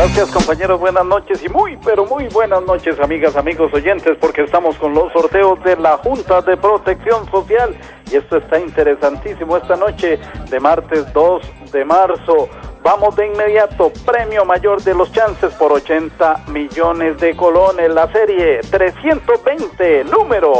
Gracias 0.05 0.33
compañeros, 0.33 0.79
buenas 0.79 1.07
noches 1.07 1.43
y 1.43 1.49
muy, 1.49 1.79
pero 1.79 2.05
muy 2.05 2.29
buenas 2.29 2.63
noches 2.65 3.01
amigas, 3.01 3.37
amigos 3.37 3.73
oyentes, 3.73 4.19
porque 4.21 4.43
estamos 4.43 4.77
con 4.77 4.93
los 4.93 5.11
sorteos 5.15 5.65
de 5.65 5.77
la 5.77 5.97
Junta 5.97 6.43
de 6.43 6.59
Protección 6.59 7.25
Social. 7.31 7.75
Y 8.13 8.17
esto 8.17 8.37
está 8.37 8.61
interesantísimo 8.61 9.57
esta 9.57 9.77
noche 9.77 10.19
de 10.51 10.61
martes 10.61 11.11
2 11.15 11.73
de 11.73 11.87
marzo. 11.87 12.51
Vamos 12.83 13.17
de 13.17 13.29
inmediato, 13.29 13.91
premio 14.05 14.45
mayor 14.45 14.83
de 14.83 14.95
los 14.95 15.11
chances 15.11 15.55
por 15.55 15.73
80 15.73 16.49
millones 16.49 17.19
de 17.19 17.35
colones, 17.35 17.89
la 17.91 18.07
serie 18.13 18.61
320, 18.61 20.05
número 20.05 20.53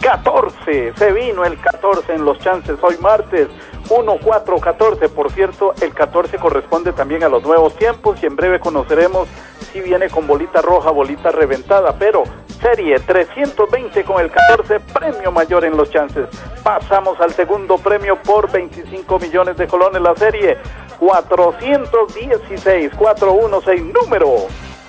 14, 0.00 0.92
se 0.94 1.12
vino 1.12 1.44
el 1.44 1.58
14 1.58 2.14
en 2.14 2.24
los 2.24 2.38
chances 2.38 2.76
hoy 2.82 2.96
martes. 3.00 3.48
1, 3.88 4.18
4, 4.22 4.60
14. 4.60 5.08
Por 5.08 5.30
cierto, 5.32 5.74
el 5.80 5.92
14 5.92 6.38
corresponde 6.38 6.92
también 6.92 7.24
a 7.24 7.28
los 7.28 7.42
nuevos 7.42 7.74
tiempos 7.76 8.22
y 8.22 8.26
en 8.26 8.36
breve 8.36 8.60
conoceremos 8.60 9.28
si 9.72 9.80
viene 9.80 10.08
con 10.08 10.26
bolita 10.26 10.62
roja, 10.62 10.90
bolita 10.90 11.30
reventada. 11.30 11.94
Pero 11.98 12.24
serie 12.60 12.98
320 13.00 14.04
con 14.04 14.20
el 14.20 14.30
14, 14.30 14.80
premio 14.80 15.30
mayor 15.32 15.64
en 15.64 15.76
los 15.76 15.90
chances. 15.90 16.28
Pasamos 16.62 17.20
al 17.20 17.32
segundo 17.32 17.78
premio 17.78 18.16
por 18.22 18.50
25 18.50 19.18
millones 19.18 19.56
de 19.56 19.66
colones. 19.66 20.00
La 20.00 20.14
serie 20.14 20.56
416, 20.98 22.92
416, 22.96 23.82
número 23.82 24.46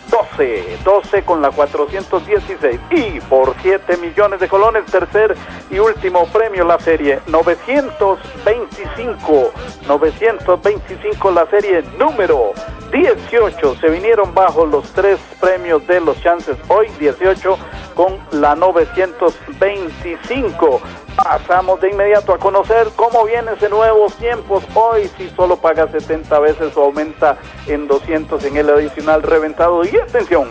12, 0.10 0.80
12 0.84 1.24
con 1.24 1.42
la 1.42 1.52
416 1.52 2.80
y 2.92 3.22
por 3.22 3.56
7 3.62 3.96
millones 3.98 4.40
de 4.40 4.48
colones, 4.48 4.86
tercer 4.86 5.36
y 5.70 5.80
último 5.80 6.26
premio 6.28 6.64
la 6.64 6.80
serie 6.80 7.20
925, 7.28 9.52
925 9.88 11.32
la 11.32 11.46
serie 11.48 11.84
número 11.98 12.54
18, 12.92 13.76
se 13.76 13.90
vinieron 13.90 14.34
bajo 14.34 14.66
los 14.66 14.90
tres 14.94 15.20
premios 15.42 15.86
de 15.88 16.00
los 16.00 16.18
chances 16.22 16.56
hoy 16.70 16.88
18 17.00 17.58
con 17.94 18.18
la 18.32 18.56
925. 18.56 20.82
Pasamos 21.16 21.80
de 21.82 21.92
inmediato 21.92 22.34
a 22.34 22.38
conocer 22.38 22.88
cómo 22.96 23.26
viene 23.26 23.52
ese 23.54 23.70
nuevos 23.70 24.14
tiempos. 24.16 24.64
Hoy 24.74 25.10
si 25.18 25.30
solo 25.30 25.58
paga 25.58 25.88
70 25.88 26.40
veces 26.40 26.76
o 26.76 26.84
aumenta 26.84 27.38
en 27.68 27.88
200 27.88 28.44
en 28.44 28.58
el 28.58 28.70
adicional 28.70 29.24
reventado. 29.24 29.84
Atención, 30.00 30.50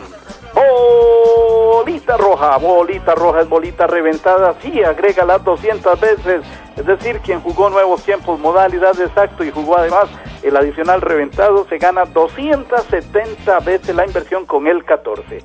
bolita 0.54 2.16
roja, 2.16 2.56
bolita 2.58 3.14
roja 3.14 3.40
es 3.40 3.48
bolita 3.48 3.86
reventada. 3.86 4.54
Sí, 4.60 4.82
agrega 4.82 5.24
las 5.24 5.42
200 5.44 6.00
veces. 6.00 6.42
Es 6.76 6.86
decir, 6.86 7.20
quien 7.20 7.40
jugó 7.40 7.70
nuevos 7.70 8.02
tiempos, 8.02 8.38
modalidad 8.38 8.98
exacto 9.00 9.44
y 9.44 9.50
jugó 9.50 9.78
además 9.78 10.08
el 10.42 10.56
adicional 10.56 11.00
reventado, 11.00 11.66
se 11.68 11.78
gana 11.78 12.04
270 12.04 13.60
veces 13.60 13.94
la 13.94 14.06
inversión 14.06 14.44
con 14.44 14.66
el 14.66 14.84
14. 14.84 15.38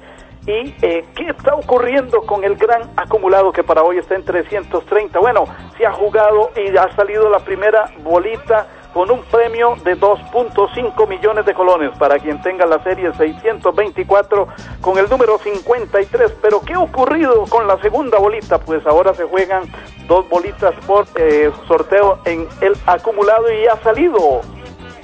¿Y 0.47 0.74
eh, 0.82 1.06
qué 1.16 1.30
está 1.30 1.54
ocurriendo 1.54 2.22
con 2.22 2.43
el 2.43 2.56
gran 2.56 2.89
acumulado 2.95 3.52
que 3.52 3.64
para 3.64 3.84
hoy 3.84 3.97
está 3.97 4.16
en 4.16 4.26
330? 4.26 5.20
Bueno, 5.20 5.45
se 5.78 5.86
ha 5.86 5.93
jugado 5.93 6.52
y 6.56 6.76
ha 6.76 6.93
salido 6.95 7.30
la 7.30 7.39
primera 7.39 7.91
bolita 8.04 8.68
con 8.94 9.12
un 9.12 9.22
premio 9.24 9.76
de 9.84 9.98
2.5 9.98 11.08
millones 11.08 11.46
de 11.46 11.54
colones 11.54 11.92
para 11.98 12.20
quien 12.20 12.42
tenga 12.42 12.66
la 12.66 12.82
serie 12.84 13.12
624 13.14 14.48
con 14.82 14.98
el 14.98 15.10
número 15.10 15.38
53. 15.38 16.34
Pero 16.42 16.62
¿qué 16.62 16.74
ha 16.74 16.80
ocurrido 16.80 17.46
con 17.50 17.68
la 17.68 17.80
segunda 17.82 18.18
bolita? 18.18 18.60
Pues 18.60 18.86
ahora 18.86 19.14
se 19.14 19.26
juegan 19.26 19.64
dos 20.08 20.28
bolitas 20.30 20.74
por 20.86 21.06
eh, 21.16 21.52
sorteo 21.68 22.20
en 22.26 22.48
el 22.62 22.76
acumulado 22.86 23.52
y 23.52 23.68
ha 23.68 23.78
salido 23.84 24.42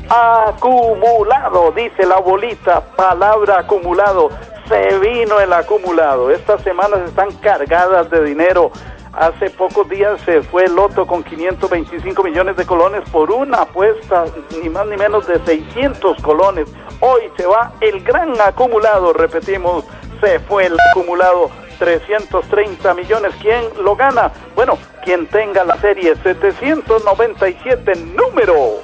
acumulado, 0.07 1.71
dice 1.71 2.05
la 2.05 2.19
bolita, 2.19 2.81
palabra 2.95 3.59
acumulado 3.59 4.29
se 4.67 4.99
vino 4.99 5.39
el 5.39 5.53
acumulado. 5.53 6.31
Estas 6.31 6.61
semanas 6.63 7.01
están 7.07 7.31
cargadas 7.33 8.09
de 8.09 8.23
dinero. 8.23 8.71
Hace 9.17 9.49
pocos 9.49 9.87
días 9.87 10.19
se 10.25 10.41
fue 10.41 10.65
el 10.65 10.75
loto 10.75 11.07
con 11.07 11.23
525 11.23 12.21
millones 12.21 12.57
de 12.57 12.65
colones 12.65 13.09
por 13.09 13.31
una 13.31 13.61
apuesta, 13.61 14.25
ni 14.61 14.67
más 14.67 14.85
ni 14.87 14.97
menos 14.97 15.25
de 15.25 15.39
600 15.39 16.21
colones. 16.21 16.67
Hoy 16.99 17.21
se 17.37 17.45
va 17.45 17.71
el 17.79 18.03
gran 18.03 18.33
acumulado, 18.41 19.13
repetimos, 19.13 19.85
se 20.19 20.39
fue 20.39 20.65
el 20.65 20.77
acumulado. 20.91 21.49
330 21.79 22.93
millones. 22.93 23.33
¿Quién 23.41 23.65
lo 23.83 23.95
gana? 23.95 24.31
Bueno, 24.55 24.77
quien 25.03 25.27
tenga 25.27 25.65
la 25.65 25.75
serie 25.77 26.15
797 26.15 27.95
número 28.15 28.79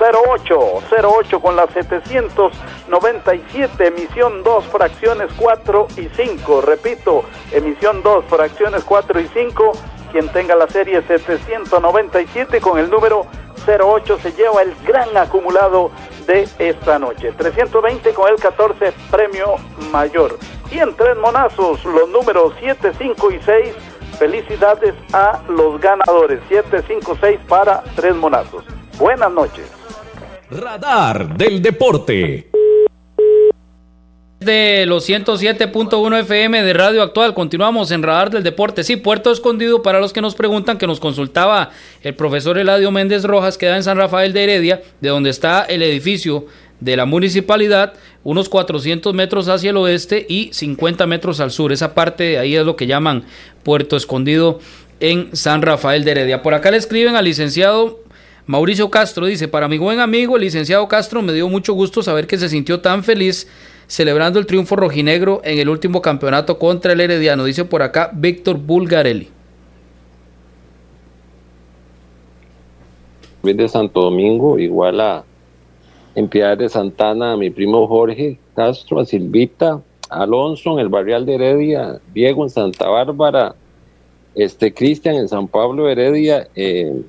08, 0.00 0.82
08 1.02 1.40
con 1.40 1.56
la 1.56 1.66
797, 1.68 3.86
emisión 3.86 4.42
2, 4.42 4.64
fracciones 4.66 5.30
4 5.36 5.86
y 5.96 6.08
5. 6.08 6.60
Repito, 6.60 7.24
emisión 7.50 8.02
2, 8.02 8.24
fracciones 8.26 8.84
4 8.84 9.20
y 9.20 9.28
5. 9.28 9.72
Quien 10.12 10.28
tenga 10.28 10.54
la 10.54 10.68
serie 10.68 11.00
797 11.02 12.60
con 12.60 12.78
el 12.78 12.90
número 12.90 13.26
08 13.66 14.18
se 14.18 14.32
lleva 14.32 14.62
el 14.62 14.74
gran 14.86 15.16
acumulado 15.16 15.90
de 16.26 16.48
esta 16.58 16.98
noche. 16.98 17.32
320 17.32 18.12
con 18.12 18.28
el 18.28 18.36
14, 18.36 18.92
premio 19.10 19.56
mayor. 19.90 20.38
Y 20.70 20.78
en 20.78 20.94
tres 20.94 21.16
monazos, 21.16 21.84
los 21.84 22.08
números 22.08 22.54
7, 22.58 22.92
5 22.96 23.30
y 23.30 23.42
6. 23.42 23.74
Felicidades 24.18 24.94
a 25.12 25.40
los 25.48 25.80
ganadores. 25.80 26.40
7, 26.48 26.82
5, 26.86 27.16
6 27.20 27.40
para 27.48 27.82
tres 27.96 28.14
monazos. 28.14 28.64
Buenas 28.98 29.32
noches. 29.32 29.81
Radar 30.52 31.34
del 31.36 31.62
Deporte. 31.62 32.50
De 34.40 34.84
los 34.86 35.08
107.1 35.08 36.20
FM 36.20 36.62
de 36.62 36.72
Radio 36.74 37.02
Actual, 37.02 37.32
continuamos 37.32 37.90
en 37.90 38.02
Radar 38.02 38.30
del 38.30 38.42
Deporte. 38.42 38.84
Sí, 38.84 38.96
Puerto 38.96 39.32
Escondido, 39.32 39.82
para 39.82 39.98
los 39.98 40.12
que 40.12 40.20
nos 40.20 40.34
preguntan, 40.34 40.76
que 40.76 40.86
nos 40.86 41.00
consultaba 41.00 41.70
el 42.02 42.14
profesor 42.14 42.58
Eladio 42.58 42.90
Méndez 42.90 43.24
Rojas, 43.24 43.56
queda 43.56 43.76
en 43.76 43.82
San 43.82 43.96
Rafael 43.96 44.34
de 44.34 44.44
Heredia, 44.44 44.82
de 45.00 45.08
donde 45.08 45.30
está 45.30 45.62
el 45.62 45.82
edificio 45.82 46.46
de 46.80 46.96
la 46.96 47.06
municipalidad, 47.06 47.94
unos 48.22 48.50
400 48.50 49.14
metros 49.14 49.48
hacia 49.48 49.70
el 49.70 49.76
oeste 49.78 50.26
y 50.28 50.50
50 50.52 51.06
metros 51.06 51.40
al 51.40 51.50
sur. 51.50 51.72
Esa 51.72 51.94
parte 51.94 52.24
de 52.24 52.38
ahí 52.38 52.56
es 52.56 52.66
lo 52.66 52.76
que 52.76 52.86
llaman 52.86 53.24
Puerto 53.62 53.96
Escondido 53.96 54.58
en 55.00 55.34
San 55.34 55.62
Rafael 55.62 56.04
de 56.04 56.10
Heredia. 56.10 56.42
Por 56.42 56.54
acá 56.54 56.70
le 56.70 56.76
escriben 56.76 57.16
al 57.16 57.24
licenciado 57.24 58.01
Mauricio 58.46 58.90
Castro 58.90 59.26
dice, 59.26 59.46
para 59.46 59.68
mi 59.68 59.78
buen 59.78 60.00
amigo, 60.00 60.36
el 60.36 60.42
licenciado 60.42 60.88
Castro, 60.88 61.22
me 61.22 61.32
dio 61.32 61.48
mucho 61.48 61.74
gusto 61.74 62.02
saber 62.02 62.26
que 62.26 62.38
se 62.38 62.48
sintió 62.48 62.80
tan 62.80 63.04
feliz 63.04 63.46
celebrando 63.86 64.38
el 64.38 64.46
triunfo 64.46 64.74
rojinegro 64.74 65.40
en 65.44 65.58
el 65.58 65.68
último 65.68 66.02
campeonato 66.02 66.58
contra 66.58 66.92
el 66.92 67.00
Herediano. 67.00 67.44
Dice 67.44 67.64
por 67.64 67.82
acá 67.82 68.10
Víctor 68.12 68.58
Bulgarelli. 68.58 69.28
de 73.42 73.68
Santo 73.68 74.02
Domingo, 74.02 74.58
igual 74.58 75.00
a 75.00 75.24
en 76.14 76.28
Piedad 76.28 76.56
de 76.56 76.68
Santana, 76.68 77.32
a 77.32 77.36
mi 77.36 77.50
primo 77.50 77.86
Jorge 77.86 78.38
Castro, 78.54 79.00
a 79.00 79.04
Silvita, 79.04 79.80
Alonso 80.08 80.72
en 80.74 80.78
el 80.78 80.88
barrial 80.88 81.26
de 81.26 81.34
Heredia, 81.34 82.00
Diego 82.14 82.44
en 82.44 82.50
Santa 82.50 82.88
Bárbara, 82.88 83.54
este 84.34 84.72
Cristian 84.72 85.16
en 85.16 85.28
San 85.28 85.48
Pablo 85.48 85.88
Heredia, 85.88 86.48
eh, 86.54 87.02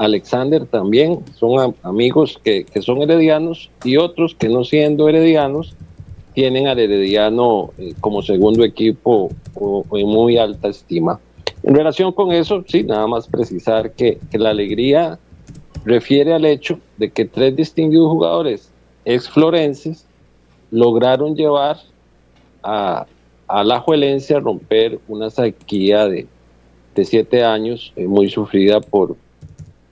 Alexander 0.00 0.64
también, 0.64 1.20
son 1.38 1.74
amigos 1.82 2.40
que, 2.42 2.64
son 2.80 3.02
heredianos 3.02 3.70
y 3.84 3.98
otros 3.98 4.34
que 4.34 4.48
no 4.48 4.64
siendo 4.64 5.10
heredianos, 5.10 5.76
tienen 6.32 6.68
al 6.68 6.78
Herediano 6.78 7.72
eh, 7.76 7.92
como 8.00 8.22
segundo 8.22 8.64
equipo 8.64 9.30
o, 9.54 9.84
en 9.92 10.06
muy 10.06 10.38
alta 10.38 10.68
estima. 10.68 11.20
En 11.62 11.74
relación 11.74 12.12
con 12.12 12.32
eso, 12.32 12.64
sí, 12.66 12.82
nada 12.82 13.06
más 13.08 13.28
precisar 13.28 13.92
que, 13.92 14.18
la 14.32 14.50
alegría 14.50 15.18
refiere 15.84 16.32
al 16.32 16.46
hecho 16.46 16.80
de 16.96 17.10
que 17.10 17.26
tres 17.26 17.54
distinguidos 17.54 18.08
jugadores 18.08 18.70
ex 19.04 19.28
florenses 19.28 20.06
lograron 20.70 21.36
llevar 21.36 21.76
a, 22.62 23.06
a 23.48 23.64
la 23.64 23.80
Juelense 23.80 24.34
a 24.34 24.40
romper 24.40 24.98
una 25.08 25.28
sequía 25.28 26.08
de, 26.08 26.26
de 26.94 27.04
siete 27.04 27.44
años 27.44 27.92
eh, 27.96 28.06
muy 28.06 28.30
sufrida 28.30 28.80
por, 28.80 29.16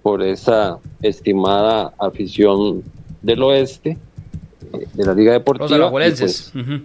por 0.08 0.22
esa 0.22 0.78
estimada 1.02 1.92
afición 1.98 2.82
del 3.20 3.42
oeste 3.42 3.98
de 4.94 5.04
la 5.04 5.12
Liga 5.12 5.32
Deportiva. 5.32 5.68
Los 5.68 5.72
alajuelenses. 5.72 6.50
Pues, 6.54 6.80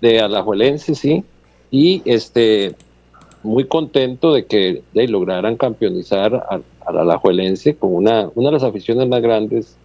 de 0.00 0.18
alajuelenses, 0.20 0.98
sí. 0.98 1.22
Y 1.70 2.02
este, 2.04 2.74
muy 3.44 3.66
contento 3.66 4.34
de 4.34 4.46
que 4.46 4.82
de, 4.92 5.06
lograran 5.06 5.56
campeonizar 5.56 6.44
al 6.50 6.64
alajuelense 6.98 7.76
con 7.76 7.94
una, 7.94 8.30
una 8.34 8.48
de 8.48 8.54
las 8.54 8.64
aficiones 8.64 9.08
más 9.08 9.22
grandes 9.22 9.76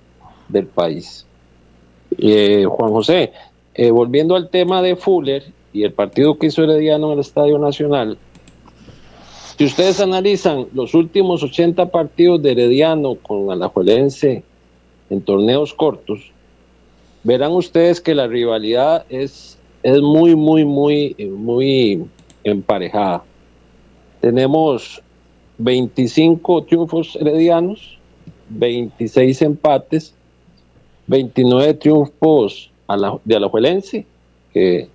del 0.50 0.66
país. 0.66 1.28
Eh, 2.18 2.66
Juan 2.68 2.90
José, 2.90 3.32
eh, 3.76 3.92
volviendo 3.92 4.36
al 4.36 4.50
tema 4.50 4.82
de 4.82 4.96
Fuller 4.96 5.44
y 5.72 5.84
el 5.84 5.94
partido 5.94 6.40
que 6.40 6.48
hizo 6.48 6.64
Herediano 6.64 7.10
en 7.10 7.14
el 7.14 7.20
Estadio 7.20 7.60
Nacional, 7.60 8.18
si 9.62 9.66
ustedes 9.66 10.00
analizan 10.00 10.66
los 10.74 10.96
últimos 10.96 11.44
80 11.44 11.92
partidos 11.92 12.42
de 12.42 12.54
Herediano 12.54 13.14
con 13.14 13.52
Alajuelense 13.52 14.42
en 15.12 15.22
torneos 15.22 15.72
cortos, 15.72 16.32
verán 17.24 17.52
ustedes 17.52 18.02
que 18.02 18.16
la 18.16 18.26
rivalidad 18.26 19.06
es, 19.08 19.60
es 19.84 20.02
muy, 20.02 20.36
muy, 20.36 20.66
muy, 20.66 21.16
muy 21.30 22.04
emparejada. 22.44 23.24
Tenemos 24.20 25.00
25 25.60 26.64
triunfos 26.64 27.16
heredianos, 27.22 28.00
26 28.50 29.44
empates, 29.44 30.16
29 31.06 31.76
triunfos 31.76 32.72
a 32.88 32.98
la, 32.98 33.20
de 33.24 33.36
Alajuelense, 33.36 34.08
que 34.56 34.90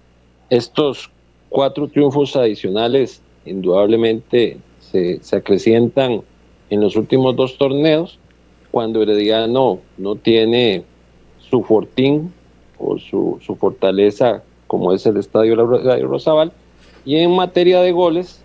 estos 0.51 1.09
cuatro 1.51 1.87
triunfos 1.87 2.35
adicionales 2.35 3.23
indudablemente 3.47 4.59
se, 4.81 5.21
acrecientan 5.37 6.23
en 6.71 6.81
los 6.81 6.97
últimos 6.97 7.37
dos 7.37 7.59
torneos, 7.59 8.19
cuando 8.71 9.03
Herediano 9.03 9.79
no 9.97 10.17
tiene 10.17 10.85
su 11.39 11.63
fortín 11.63 12.33
o 12.79 12.99
su, 12.99 13.39
fortaleza 13.59 14.43
como 14.67 14.93
es 14.93 15.07
el 15.07 15.17
Estadio 15.17 15.55
Rosabal. 15.55 16.53
Y 17.05 17.17
en 17.17 17.35
materia 17.35 17.81
de 17.81 17.93
goles, 17.93 18.43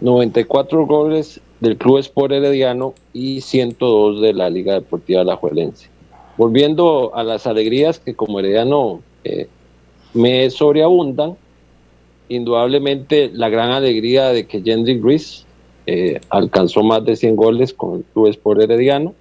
94 0.00 0.86
goles 0.86 1.40
del 1.60 1.76
Club 1.76 1.98
Sport 1.98 2.32
Herediano 2.32 2.94
y 3.12 3.40
102 3.40 4.20
de 4.20 4.32
la 4.32 4.50
Liga 4.50 4.74
Deportiva 4.74 5.22
Alajuelense. 5.22 5.88
Volviendo 6.36 7.12
a 7.14 7.22
las 7.22 7.46
alegrías 7.46 7.98
que 7.98 8.14
como 8.14 8.40
Herediano 8.40 9.00
eh, 9.24 9.48
me 10.12 10.48
sobreabundan, 10.50 11.36
indudablemente 12.28 13.30
la 13.32 13.48
gran 13.48 13.70
alegría 13.70 14.28
de 14.28 14.46
que 14.46 14.62
Jendrik 14.62 15.02
Ruiz 15.02 15.44
eh, 15.86 16.20
alcanzó 16.30 16.82
más 16.82 17.04
de 17.04 17.16
100 17.16 17.36
goles 17.36 17.74
con 17.74 17.96
el 17.96 18.04
Club 18.12 18.28
Sport 18.28 18.62
Herediano. 18.62 19.14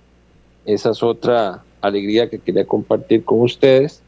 Esa 0.66 0.92
es 0.92 1.04
otra 1.04 1.64
alegría 1.82 2.30
que 2.30 2.40
quería 2.40 2.66
compartir 2.66 3.24
con 3.24 3.42
ustedes. 3.42 4.02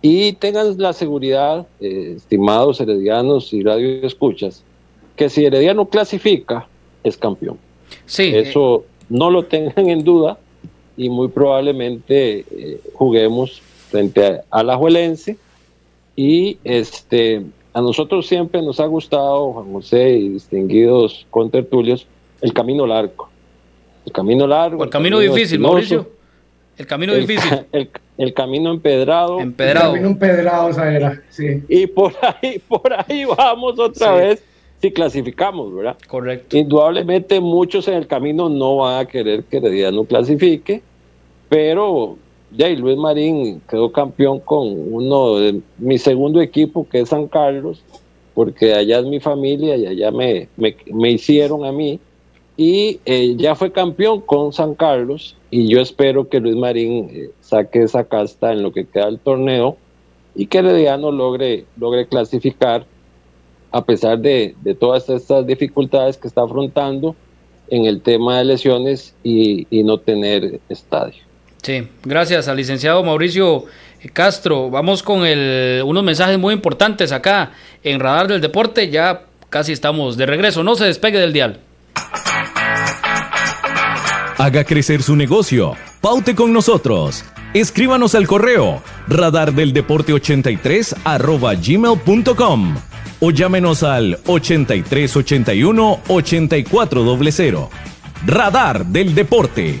Y 0.00 0.34
tengan 0.34 0.78
la 0.78 0.92
seguridad, 0.92 1.66
eh, 1.80 2.14
estimados 2.16 2.80
heredianos 2.80 3.52
y 3.52 3.64
radio 3.64 4.06
escuchas, 4.06 4.62
que 5.16 5.28
si 5.28 5.44
Herediano 5.44 5.86
clasifica, 5.88 6.68
es 7.02 7.16
campeón. 7.16 7.58
Sí. 8.06 8.30
Eso 8.32 8.84
no 9.08 9.30
lo 9.30 9.44
tengan 9.46 9.88
en 9.88 10.04
duda 10.04 10.38
y 10.96 11.08
muy 11.08 11.28
probablemente 11.28 12.44
eh, 12.50 12.80
juguemos 12.94 13.60
frente 13.90 14.40
a, 14.50 14.62
la 14.62 14.76
Juelense. 14.76 15.36
Y 16.14 16.58
este, 16.64 17.42
a 17.78 17.80
nosotros 17.80 18.26
siempre 18.26 18.60
nos 18.60 18.80
ha 18.80 18.86
gustado, 18.86 19.52
Juan 19.52 19.72
José 19.72 20.10
y 20.14 20.30
distinguidos 20.30 21.24
contertulios, 21.30 22.08
el 22.40 22.52
camino 22.52 22.84
largo. 22.84 23.28
El 24.04 24.10
camino 24.10 24.48
largo. 24.48 24.82
el 24.82 24.90
camino, 24.90 25.20
difícil, 25.20 25.60
Mauricio. 25.60 26.10
El 26.76 26.86
camino 26.88 27.14
difícil. 27.14 27.66
El, 28.16 28.34
camino 28.34 28.72
empedrado. 28.72 29.38
Empedrado. 29.38 29.90
El 29.90 29.92
camino 29.92 30.08
empedrado, 30.08 30.70
esa 30.70 30.92
era, 30.92 31.22
sí. 31.28 31.62
Y 31.68 31.86
por 31.86 32.14
ahí, 32.42 32.58
por 32.58 32.92
ahí 32.92 33.24
vamos 33.24 33.78
otra 33.78 34.14
vez 34.14 34.42
si 34.80 34.90
clasificamos, 34.90 35.72
¿verdad? 35.72 35.96
Correcto. 36.08 36.56
Indudablemente 36.56 37.38
muchos 37.38 37.86
en 37.86 37.94
el 37.94 38.08
camino 38.08 38.48
no 38.48 38.78
van 38.78 39.06
a 39.06 39.08
querer 39.08 39.44
que 39.44 39.60
no 39.92 40.04
clasifique, 40.04 40.82
pero 41.48 42.18
ya 42.56 42.68
Luis 42.70 42.96
Marín 42.96 43.60
quedó 43.68 43.92
campeón 43.92 44.40
con 44.40 44.66
uno 44.92 45.36
de 45.36 45.60
mi 45.78 45.98
segundo 45.98 46.40
equipo, 46.40 46.88
que 46.88 47.00
es 47.00 47.08
San 47.08 47.28
Carlos, 47.28 47.82
porque 48.34 48.74
allá 48.74 49.00
es 49.00 49.06
mi 49.06 49.20
familia 49.20 49.76
y 49.76 49.86
allá 49.86 50.10
me, 50.10 50.48
me 50.56 51.10
hicieron 51.10 51.64
a 51.64 51.72
mí 51.72 52.00
y 52.56 52.98
eh, 53.04 53.36
ya 53.36 53.54
fue 53.54 53.70
campeón 53.70 54.20
con 54.20 54.52
San 54.52 54.74
Carlos 54.74 55.36
y 55.48 55.68
yo 55.68 55.80
espero 55.80 56.28
que 56.28 56.40
Luis 56.40 56.56
Marín 56.56 57.08
eh, 57.12 57.30
saque 57.40 57.84
esa 57.84 58.02
casta 58.02 58.52
en 58.52 58.64
lo 58.64 58.72
que 58.72 58.84
queda 58.84 59.06
del 59.06 59.20
torneo 59.20 59.76
y 60.34 60.46
que 60.46 60.58
Herediano 60.58 61.12
logre, 61.12 61.66
logre 61.76 62.08
clasificar 62.08 62.84
a 63.70 63.84
pesar 63.84 64.18
de, 64.18 64.56
todas 64.80 65.08
estas 65.08 65.46
dificultades 65.46 66.16
que 66.16 66.26
está 66.26 66.42
afrontando 66.42 67.14
en 67.68 67.84
el 67.84 68.00
tema 68.00 68.38
de 68.38 68.44
lesiones 68.46 69.14
y, 69.22 69.66
no 69.84 69.98
tener 69.98 70.60
estadio. 70.68 71.22
Sí, 71.62 71.88
gracias 72.04 72.48
al 72.48 72.56
licenciado 72.56 73.02
Mauricio 73.02 73.64
Castro. 74.12 74.70
Vamos 74.70 75.02
con 75.02 75.20
unos 75.20 76.04
mensajes 76.04 76.38
muy 76.38 76.54
importantes 76.54 77.12
acá 77.12 77.52
en 77.82 78.00
Radar 78.00 78.28
del 78.28 78.40
Deporte. 78.40 78.90
Ya 78.90 79.22
casi 79.50 79.72
estamos 79.72 80.16
de 80.16 80.26
regreso. 80.26 80.62
No 80.62 80.76
se 80.76 80.84
despegue 80.84 81.18
del 81.18 81.32
dial. 81.32 81.60
Haga 84.38 84.64
crecer 84.64 85.02
su 85.02 85.16
negocio. 85.16 85.74
Paute 86.00 86.34
con 86.34 86.52
nosotros. 86.52 87.24
Escríbanos 87.54 88.14
al 88.14 88.28
correo 88.28 88.82
radardeldeporte83 89.08 90.98
arroba 91.02 91.54
gmail.com 91.54 92.76
o 93.20 93.30
llámenos 93.30 93.82
al 93.82 94.20
8381 94.26 96.00
8400. 96.06 97.68
Radar 98.26 98.86
del 98.86 99.14
Deporte. 99.14 99.80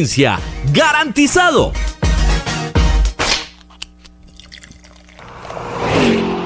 ¡Garantizado! 0.73 1.73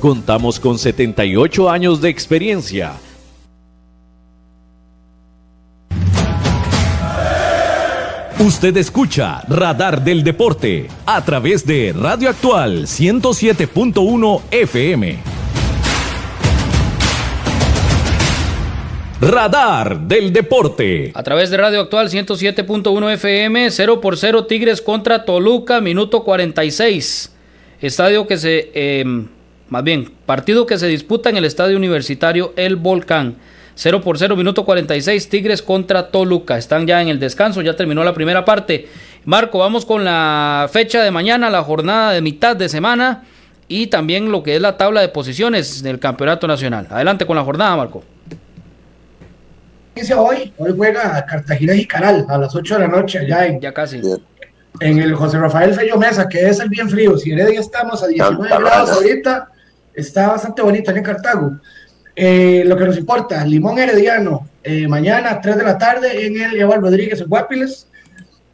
Contamos 0.00 0.58
con 0.58 0.78
78 0.78 1.70
años 1.70 2.00
de 2.00 2.08
experiencia. 2.08 2.92
Usted 8.38 8.76
escucha 8.76 9.42
Radar 9.48 10.02
del 10.02 10.24
Deporte 10.24 10.88
a 11.06 11.24
través 11.24 11.64
de 11.64 11.94
Radio 11.96 12.28
Actual 12.30 12.86
107.1 12.86 14.40
FM. 14.50 15.18
Radar 19.20 20.00
del 20.00 20.32
Deporte. 20.32 21.12
A 21.14 21.22
través 21.22 21.50
de 21.50 21.56
Radio 21.56 21.80
Actual 21.82 22.08
107.1 22.08 23.12
FM, 23.12 23.70
0 23.70 24.00
por 24.00 24.16
0 24.16 24.46
Tigres 24.46 24.82
contra 24.82 25.24
Toluca, 25.24 25.80
minuto 25.80 26.24
46 26.24 27.32
estadio 27.86 28.26
que 28.26 28.38
se, 28.38 28.70
em, 28.74 29.28
más 29.68 29.84
bien, 29.84 30.12
partido 30.26 30.66
que 30.66 30.78
se 30.78 30.86
disputa 30.86 31.30
en 31.30 31.36
el 31.36 31.44
estadio 31.44 31.76
universitario 31.76 32.52
El 32.56 32.76
Volcán. 32.76 33.36
0 33.74 34.02
por 34.02 34.18
0, 34.18 34.36
minuto 34.36 34.64
46, 34.64 35.28
Tigres 35.28 35.62
contra 35.62 36.08
Toluca. 36.08 36.58
Están 36.58 36.86
ya 36.86 37.00
en 37.00 37.08
el 37.08 37.18
descanso, 37.18 37.62
ya 37.62 37.74
terminó 37.74 38.04
la 38.04 38.12
primera 38.12 38.44
parte. 38.44 38.88
Marco, 39.24 39.58
vamos 39.58 39.86
con 39.86 40.04
la 40.04 40.68
fecha 40.70 41.02
de 41.02 41.10
mañana, 41.10 41.48
la 41.48 41.62
jornada 41.62 42.12
de 42.12 42.20
mitad 42.20 42.54
de 42.54 42.68
semana 42.68 43.24
y 43.68 43.86
también 43.86 44.30
lo 44.30 44.42
que 44.42 44.56
es 44.56 44.60
la 44.60 44.76
tabla 44.76 45.00
de 45.00 45.08
posiciones 45.08 45.82
del 45.82 45.98
Campeonato 45.98 46.46
Nacional. 46.46 46.86
Adelante 46.90 47.24
con 47.24 47.36
la 47.36 47.44
jornada, 47.44 47.76
Marco. 47.76 48.04
Hoy, 50.16 50.52
hoy 50.58 50.74
juega 50.76 51.24
Cartagena 51.26 51.74
y 51.74 51.86
Caral 51.86 52.26
a 52.28 52.38
las 52.38 52.54
8 52.54 52.74
de 52.74 52.80
la 52.80 52.88
noche 52.88 53.18
allá 53.18 53.46
en, 53.46 53.60
ya 53.60 53.72
casi 53.72 54.00
en 54.80 54.98
el 54.98 55.14
José 55.14 55.38
Rafael 55.38 55.74
Fello 55.74 55.98
Mesa, 55.98 56.28
que 56.28 56.48
es 56.48 56.60
el 56.60 56.68
bien 56.68 56.88
frío. 56.88 57.16
Si 57.16 57.32
Heredia 57.32 57.60
estamos 57.60 58.02
a 58.02 58.06
19 58.06 58.48
grados 58.48 58.90
ahorita, 58.90 59.48
está 59.94 60.28
bastante 60.28 60.62
bonito 60.62 60.90
en 60.90 61.02
Cartago. 61.02 61.52
Eh, 62.14 62.62
lo 62.66 62.76
que 62.76 62.84
nos 62.84 62.98
importa, 62.98 63.44
Limón 63.44 63.78
Herediano, 63.78 64.48
eh, 64.62 64.86
mañana 64.86 65.40
3 65.40 65.56
de 65.56 65.64
la 65.64 65.78
tarde 65.78 66.26
en 66.26 66.40
el 66.40 66.60
Eval 66.60 66.82
Rodríguez 66.82 67.20
en 67.20 67.28
Guapiles. 67.28 67.86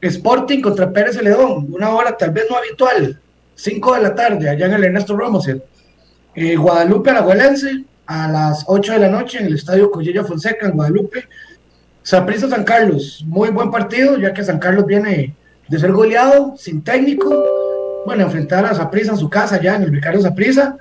Sporting 0.00 0.60
contra 0.60 0.92
Pérez 0.92 1.16
Celedón, 1.16 1.66
una 1.70 1.90
hora 1.90 2.16
tal 2.16 2.30
vez 2.30 2.44
no 2.48 2.56
habitual, 2.56 3.18
5 3.56 3.94
de 3.94 4.02
la 4.02 4.14
tarde 4.14 4.48
allá 4.48 4.66
en 4.66 4.74
el 4.74 4.84
Ernesto 4.84 5.16
Ramos. 5.16 5.48
Eh, 5.48 6.56
Guadalupe 6.56 7.10
Alajuelense 7.10 7.84
a 8.06 8.28
las 8.28 8.64
8 8.68 8.92
de 8.92 8.98
la 9.00 9.08
noche 9.08 9.38
en 9.38 9.46
el 9.46 9.54
Estadio 9.54 9.90
Collella 9.90 10.22
Fonseca 10.22 10.66
en 10.66 10.76
Guadalupe. 10.76 11.24
Saprissa 12.04 12.48
San 12.48 12.62
Carlos, 12.62 13.24
muy 13.26 13.50
buen 13.50 13.72
partido, 13.72 14.16
ya 14.18 14.32
que 14.32 14.44
San 14.44 14.60
Carlos 14.60 14.86
viene 14.86 15.34
de 15.68 15.78
ser 15.78 15.92
goleado, 15.92 16.54
sin 16.56 16.82
técnico, 16.82 17.44
bueno, 18.06 18.24
enfrentar 18.24 18.64
a 18.64 18.74
Zaprisa 18.74 19.12
en 19.12 19.18
su 19.18 19.28
casa 19.28 19.60
ya 19.60 19.76
en 19.76 19.82
el 19.82 19.90
Vicario 19.90 20.20
Zaprisa 20.20 20.76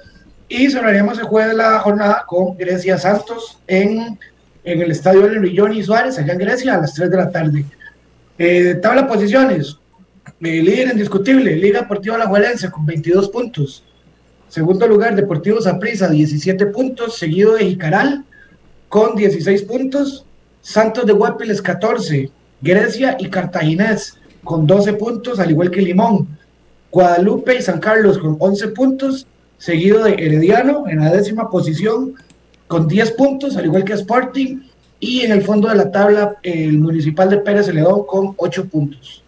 y 0.49 0.69
cerraríamos 0.69 1.19
el 1.19 1.25
jueves 1.25 1.51
de 1.51 1.57
la 1.57 1.79
jornada 1.79 2.23
con 2.25 2.57
Grecia 2.57 2.97
Santos 2.97 3.59
en, 3.67 4.17
en 4.63 4.81
el 4.81 4.91
estadio 4.91 5.27
del 5.27 5.45
y 5.45 5.83
Suárez, 5.83 6.17
allá 6.17 6.33
en 6.33 6.39
Grecia, 6.39 6.75
a 6.75 6.81
las 6.81 6.93
3 6.93 7.11
de 7.11 7.17
la 7.17 7.31
tarde. 7.31 7.65
Eh, 8.37 8.75
tabla 8.81 9.01
de 9.01 9.07
posiciones, 9.07 9.77
eh, 10.41 10.61
líder 10.61 10.89
indiscutible, 10.93 11.55
Liga 11.55 11.81
Deportiva 11.81 12.15
Alajuelense 12.15 12.71
con 12.71 12.85
22 12.85 13.29
puntos. 13.29 13.83
Segundo 14.47 14.87
lugar, 14.87 15.15
Deportivo 15.15 15.61
Zaprisa, 15.61 16.07
17 16.07 16.67
puntos, 16.67 17.17
seguido 17.17 17.55
de 17.55 17.65
Jicaral 17.65 18.23
con 18.87 19.15
16 19.15 19.63
puntos. 19.63 20.25
Santos 20.61 21.05
de 21.05 21.13
Guapiles, 21.13 21.61
14. 21.61 22.31
Grecia 22.61 23.17
y 23.19 23.29
Cartaginés 23.29 24.17
con 24.47 24.65
12 24.65 24.93
puntos, 24.93 25.39
al 25.39 25.51
igual 25.51 25.69
que 25.69 25.81
Limón. 25.81 26.25
Guadalupe 26.89 27.57
y 27.57 27.61
San 27.61 27.79
Carlos 27.79 28.17
con 28.17 28.37
11 28.39 28.69
puntos, 28.69 29.27
seguido 29.57 30.05
de 30.05 30.13
Herediano 30.13 30.85
en 30.87 31.01
la 31.01 31.11
décima 31.11 31.49
posición 31.49 32.15
con 32.67 32.87
10 32.87 33.11
puntos, 33.11 33.57
al 33.57 33.65
igual 33.65 33.83
que 33.83 33.93
Sporting. 33.93 34.61
Y 35.01 35.21
en 35.21 35.33
el 35.33 35.41
fondo 35.43 35.67
de 35.67 35.75
la 35.75 35.91
tabla, 35.91 36.37
el 36.43 36.79
Municipal 36.79 37.29
de 37.29 37.37
Pérez 37.37 37.65
Celedón 37.65 38.05
con 38.07 38.33
8 38.37 38.69
puntos. 38.69 39.21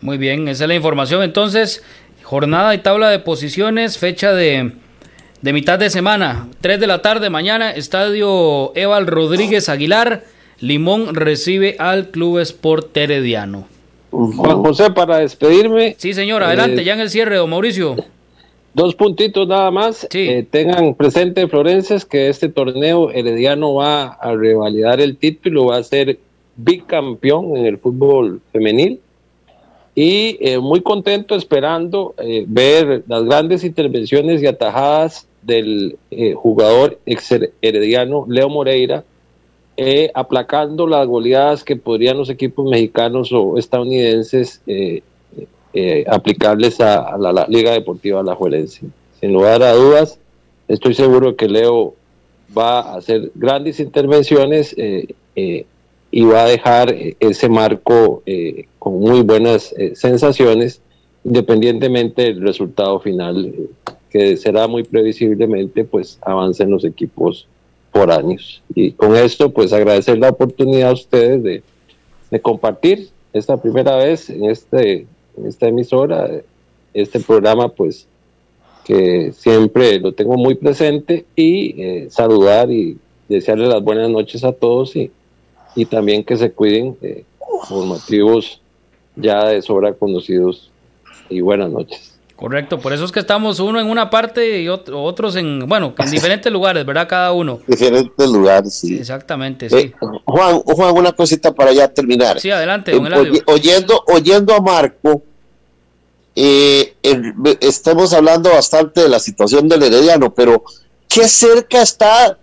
Muy 0.00 0.16
bien, 0.16 0.46
esa 0.46 0.64
es 0.64 0.68
la 0.68 0.76
información. 0.76 1.24
Entonces, 1.24 1.82
jornada 2.22 2.72
y 2.72 2.78
tabla 2.78 3.10
de 3.10 3.18
posiciones, 3.18 3.98
fecha 3.98 4.32
de, 4.32 4.72
de 5.42 5.52
mitad 5.52 5.80
de 5.80 5.90
semana, 5.90 6.46
3 6.60 6.78
de 6.78 6.86
la 6.86 7.02
tarde 7.02 7.30
mañana, 7.30 7.72
Estadio 7.72 8.72
Eval 8.76 9.08
Rodríguez 9.08 9.68
Aguilar. 9.68 10.22
Limón 10.60 11.16
recibe 11.16 11.74
al 11.80 12.10
Club 12.10 12.38
Sport 12.38 12.96
Herediano. 12.96 13.75
Juan 14.10 14.62
José, 14.62 14.90
para 14.90 15.18
despedirme. 15.18 15.94
Sí, 15.98 16.14
señor, 16.14 16.42
adelante, 16.42 16.82
eh, 16.82 16.84
ya 16.84 16.94
en 16.94 17.00
el 17.00 17.10
cierre, 17.10 17.36
don 17.36 17.50
Mauricio. 17.50 17.96
Dos 18.74 18.94
puntitos 18.94 19.48
nada 19.48 19.70
más. 19.70 20.06
Eh, 20.12 20.46
tengan 20.50 20.94
presente, 20.94 21.48
Florences, 21.48 22.04
que 22.04 22.28
este 22.28 22.48
torneo 22.50 23.10
Herediano 23.10 23.74
va 23.74 24.04
a 24.04 24.34
revalidar 24.34 25.00
el 25.00 25.16
título, 25.16 25.66
va 25.66 25.78
a 25.78 25.82
ser 25.82 26.18
bicampeón 26.56 27.56
en 27.56 27.66
el 27.66 27.78
fútbol 27.78 28.40
femenil. 28.52 29.00
Y 29.94 30.36
eh, 30.40 30.58
muy 30.58 30.82
contento 30.82 31.34
esperando 31.36 32.14
ver 32.46 33.02
las 33.08 33.24
grandes 33.24 33.64
intervenciones 33.64 34.42
y 34.42 34.46
atajadas 34.46 35.26
del 35.40 35.96
jugador 36.34 36.98
ex 37.06 37.34
herediano 37.62 38.26
Leo 38.28 38.50
Moreira, 38.50 39.04
eh, 39.78 40.10
aplacando 40.14 40.86
las 40.86 41.06
goleadas 41.06 41.62
que 41.62 41.76
podrían 41.76 42.16
los 42.16 42.30
equipos 42.30 42.66
mexicanos 42.66 43.30
o 43.30 43.58
estadounidenses 43.58 44.62
eh, 44.66 45.02
eh, 45.74 46.02
aplicarles 46.08 46.80
a, 46.80 47.18
la, 47.18 47.46
Liga 47.46 47.72
Deportiva 47.72 48.20
Alajuelense. 48.20 48.86
Sin 49.20 49.34
lugar 49.34 49.62
a 49.62 49.74
dudas, 49.74 50.18
estoy 50.66 50.94
seguro 50.94 51.36
que 51.36 51.48
Leo 51.48 51.94
va 52.56 52.80
a 52.80 52.96
hacer 52.96 53.30
grandes 53.34 53.78
intervenciones 53.78 54.74
y 54.74 56.24
va 56.24 56.44
a 56.44 56.48
dejar 56.48 56.94
ese 57.20 57.48
marco 57.50 58.22
con 58.78 59.00
muy 59.00 59.20
buenas 59.20 59.74
sensaciones, 59.94 60.80
independientemente 61.22 62.22
del 62.22 62.40
resultado 62.40 62.98
final, 63.00 63.52
que 64.10 64.38
será 64.38 64.68
muy 64.68 64.84
previsiblemente, 64.84 65.84
pues 65.84 66.18
avancen 66.22 66.70
los 66.70 66.84
equipos 66.84 67.46
por 67.96 68.12
años. 68.12 68.62
Y 68.74 68.92
con 68.92 69.16
esto, 69.16 69.50
pues 69.50 69.72
agradecer 69.72 70.18
la 70.18 70.28
oportunidad 70.28 70.90
a 70.90 70.94
ustedes 70.94 71.42
de, 71.42 71.62
compartir 72.42 73.08
esta 73.32 73.56
primera 73.56 73.96
vez 73.96 74.28
en, 74.28 74.44
este, 74.44 75.06
en 75.38 75.46
esta 75.46 75.68
emisora, 75.68 76.28
este 76.92 77.18
programa, 77.18 77.70
pues 77.70 78.06
que 78.84 79.32
siempre 79.32 79.98
lo 79.98 80.12
tengo 80.12 80.36
muy 80.36 80.54
presente 80.54 81.24
y 81.34 81.80
eh, 81.80 82.08
saludar 82.10 82.70
y 82.70 82.98
desearle 83.26 83.68
las 83.68 83.82
buenas 83.82 84.10
noches 84.10 84.44
a 84.44 84.52
todos 84.52 84.94
y, 84.96 85.10
y 85.74 85.86
también 85.86 86.22
que 86.22 86.36
se 86.36 86.52
cuiden 86.52 86.96
eh, 87.00 87.24
por 87.68 87.86
motivos 87.86 88.60
ya 89.16 89.46
de 89.46 89.62
sobra 89.62 89.94
conocidos 89.94 90.70
y 91.30 91.40
buenas 91.40 91.70
noches. 91.70 92.15
Correcto, 92.36 92.78
por 92.78 92.92
eso 92.92 93.06
es 93.06 93.12
que 93.12 93.20
estamos 93.20 93.60
uno 93.60 93.80
en 93.80 93.88
una 93.88 94.10
parte 94.10 94.60
y 94.60 94.68
otros 94.68 95.36
en, 95.36 95.66
bueno, 95.66 95.94
en 95.96 96.10
diferentes 96.10 96.52
lugares, 96.52 96.84
¿verdad? 96.84 97.08
Cada 97.08 97.32
uno. 97.32 97.60
Diferentes 97.66 98.28
lugares, 98.28 98.74
sí. 98.74 98.98
Exactamente, 98.98 99.70
sí. 99.70 99.76
Eh, 99.76 99.94
Juan, 100.26 100.60
Juan, 100.60 100.94
una 100.94 101.12
cosita 101.12 101.54
para 101.54 101.72
ya 101.72 101.88
terminar. 101.88 102.38
Sí, 102.38 102.50
adelante, 102.50 102.92
don 102.92 103.10
oyendo, 103.46 104.04
oyendo 104.08 104.54
a 104.54 104.60
Marco, 104.60 105.22
eh, 106.34 106.94
estamos 107.60 108.12
hablando 108.12 108.50
bastante 108.50 109.00
de 109.00 109.08
la 109.08 109.18
situación 109.18 109.66
del 109.66 109.84
Herediano, 109.84 110.34
pero 110.34 110.62
¿qué 111.08 111.26
cerca 111.28 111.80
está 111.80 112.38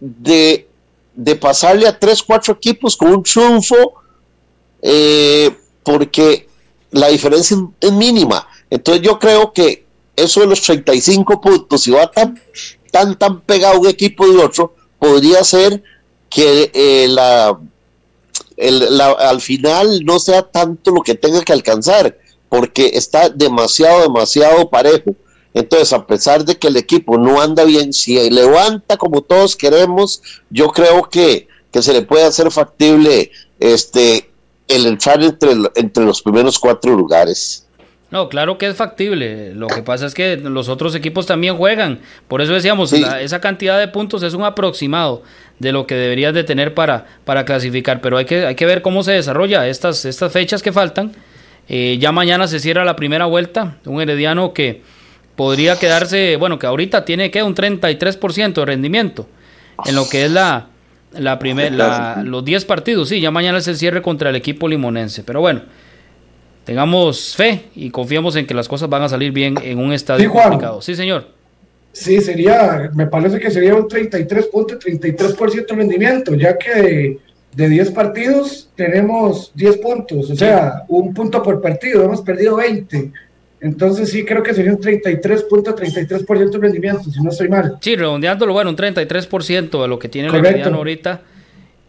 de, 0.00 0.66
de 1.14 1.36
pasarle 1.36 1.86
a 1.86 1.96
tres, 1.96 2.24
cuatro 2.24 2.54
equipos 2.54 2.96
con 2.96 3.12
un 3.12 3.22
triunfo? 3.22 4.02
Eh, 4.82 5.56
porque 5.84 6.48
la 6.90 7.06
diferencia 7.06 7.56
es 7.80 7.92
mínima 7.92 8.44
entonces 8.70 9.02
yo 9.02 9.18
creo 9.18 9.52
que 9.52 9.84
eso 10.16 10.40
de 10.40 10.46
los 10.46 10.62
35 10.62 11.40
puntos, 11.40 11.82
si 11.82 11.90
va 11.90 12.10
tan, 12.10 12.40
tan, 12.90 13.18
tan 13.18 13.40
pegado 13.40 13.80
un 13.80 13.86
equipo 13.86 14.26
de 14.26 14.38
otro, 14.42 14.74
podría 14.98 15.44
ser 15.44 15.82
que 16.28 16.70
eh, 16.74 17.06
la, 17.08 17.58
al 19.18 19.40
final 19.40 20.04
no 20.04 20.18
sea 20.18 20.42
tanto 20.42 20.90
lo 20.90 21.02
que 21.02 21.14
tenga 21.14 21.42
que 21.42 21.52
alcanzar, 21.52 22.18
porque 22.48 22.90
está 22.94 23.28
demasiado, 23.28 24.02
demasiado 24.02 24.68
parejo. 24.68 25.14
Entonces, 25.54 25.92
a 25.92 26.06
pesar 26.06 26.44
de 26.44 26.56
que 26.56 26.68
el 26.68 26.76
equipo 26.76 27.16
no 27.16 27.40
anda 27.40 27.64
bien, 27.64 27.92
si 27.92 28.30
levanta 28.30 28.96
como 28.96 29.22
todos 29.22 29.56
queremos, 29.56 30.22
yo 30.50 30.68
creo 30.68 31.08
que, 31.08 31.48
que 31.72 31.82
se 31.82 31.92
le 31.92 32.02
puede 32.02 32.24
hacer 32.24 32.50
factible 32.50 33.30
este 33.58 34.30
el 34.68 34.86
entrar 34.86 35.22
entre, 35.22 35.52
entre 35.76 36.04
los 36.04 36.20
primeros 36.20 36.58
cuatro 36.58 36.94
lugares. 36.94 37.66
No, 38.10 38.30
claro 38.30 38.56
que 38.56 38.66
es 38.66 38.76
factible. 38.76 39.54
Lo 39.54 39.66
que 39.66 39.82
pasa 39.82 40.06
es 40.06 40.14
que 40.14 40.38
los 40.38 40.70
otros 40.70 40.94
equipos 40.94 41.26
también 41.26 41.56
juegan. 41.56 42.00
Por 42.26 42.40
eso 42.40 42.54
decíamos, 42.54 42.92
esa 42.92 43.40
cantidad 43.40 43.78
de 43.78 43.88
puntos 43.88 44.22
es 44.22 44.32
un 44.32 44.44
aproximado 44.44 45.22
de 45.58 45.72
lo 45.72 45.86
que 45.86 45.94
deberías 45.94 46.32
de 46.32 46.42
tener 46.42 46.72
para, 46.72 47.04
para 47.26 47.44
clasificar. 47.44 48.00
Pero 48.00 48.16
hay 48.16 48.24
que, 48.24 48.46
hay 48.46 48.54
que 48.54 48.64
ver 48.64 48.80
cómo 48.80 49.02
se 49.02 49.12
desarrolla 49.12 49.68
estas, 49.68 50.06
estas 50.06 50.32
fechas 50.32 50.62
que 50.62 50.72
faltan. 50.72 51.12
Eh, 51.68 51.98
ya 52.00 52.10
mañana 52.10 52.48
se 52.48 52.60
cierra 52.60 52.82
la 52.82 52.96
primera 52.96 53.26
vuelta. 53.26 53.76
Un 53.84 54.00
herediano 54.00 54.54
que 54.54 54.80
podría 55.36 55.78
quedarse, 55.78 56.36
bueno, 56.36 56.58
que 56.58 56.66
ahorita 56.66 57.04
tiene 57.04 57.30
que 57.30 57.42
un 57.42 57.54
33% 57.54 58.54
de 58.54 58.64
rendimiento 58.64 59.28
en 59.84 59.94
lo 59.94 60.08
que 60.08 60.24
es 60.24 60.30
la, 60.30 60.68
la 61.12 61.38
primera, 61.38 62.22
los 62.24 62.42
10 62.42 62.64
partidos. 62.64 63.10
Sí, 63.10 63.20
ya 63.20 63.30
mañana 63.30 63.60
se 63.60 63.74
cierre 63.74 64.00
contra 64.00 64.30
el 64.30 64.36
equipo 64.36 64.66
limonense. 64.66 65.22
Pero 65.24 65.42
bueno 65.42 65.60
tengamos 66.68 67.34
fe 67.34 67.62
y 67.74 67.88
confiamos 67.88 68.36
en 68.36 68.46
que 68.46 68.52
las 68.52 68.68
cosas 68.68 68.90
van 68.90 69.00
a 69.00 69.08
salir 69.08 69.32
bien 69.32 69.54
en 69.62 69.78
un 69.78 69.90
estadio 69.90 70.30
complicado. 70.30 70.82
Sí, 70.82 70.94
señor. 70.94 71.24
Sí, 71.92 72.20
sería, 72.20 72.90
me 72.94 73.06
parece 73.06 73.40
que 73.40 73.50
sería 73.50 73.74
un 73.74 73.88
33.33% 73.88 75.66
de 75.66 75.74
rendimiento, 75.74 76.34
ya 76.34 76.58
que 76.58 77.16
de, 77.54 77.68
10 77.70 77.90
partidos 77.92 78.68
tenemos 78.76 79.50
10 79.54 79.78
puntos, 79.78 80.30
o 80.30 80.36
sea, 80.36 80.84
un 80.88 81.14
punto 81.14 81.42
por 81.42 81.62
partido, 81.62 82.04
hemos 82.04 82.20
perdido 82.20 82.56
20. 82.56 83.12
Entonces 83.62 84.10
sí 84.10 84.26
creo 84.26 84.42
que 84.42 84.52
sería 84.52 84.72
un 84.72 84.78
33.33% 84.78 86.50
de 86.50 86.58
rendimiento, 86.58 87.10
si 87.10 87.22
no 87.22 87.30
estoy 87.30 87.48
mal. 87.48 87.78
Sí, 87.80 87.96
redondeándolo, 87.96 88.52
bueno, 88.52 88.68
un 88.68 88.76
33% 88.76 89.80
de 89.80 89.88
lo 89.88 89.98
que 89.98 90.10
tiene 90.10 90.28
el 90.28 90.42
mediano 90.42 90.76
ahorita. 90.76 91.22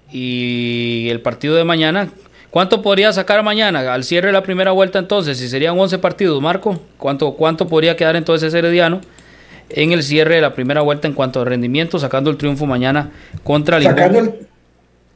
Y 0.10 1.10
el 1.10 1.20
partido 1.20 1.56
de 1.56 1.66
mañana, 1.66 2.10
¿Cuánto 2.52 2.82
podría 2.82 3.14
sacar 3.14 3.43
mañana 3.43 3.93
al 3.93 4.04
cierre 4.04 4.28
de 4.28 4.34
la 4.34 4.41
primera 4.41 4.72
vuelta 4.72 4.97
entonces? 4.97 5.38
Si 5.38 5.47
serían 5.47 5.78
11 5.78 6.00
partidos, 6.00 6.41
Marco, 6.41 6.80
¿cuánto, 6.97 7.34
cuánto 7.34 7.68
podría 7.68 7.95
quedar 7.95 8.16
entonces 8.16 8.47
ese 8.47 8.60
Herediano 8.60 9.02
en 9.70 9.91
el 9.91 10.02
cierre 10.02 10.36
de 10.36 10.41
la 10.41 10.56
primera 10.56 10.82
vuelta 10.82 11.08
en 11.08 11.14
cuanto 11.14 11.41
a 11.41 11.45
rendimiento, 11.45 12.00
sacando 12.00 12.32
el 12.32 12.38
triunfo 12.38 12.66
mañana 12.66 13.12
contra 13.43 13.78
el 13.78 13.84
sacando 13.84 14.20
el, 14.20 14.47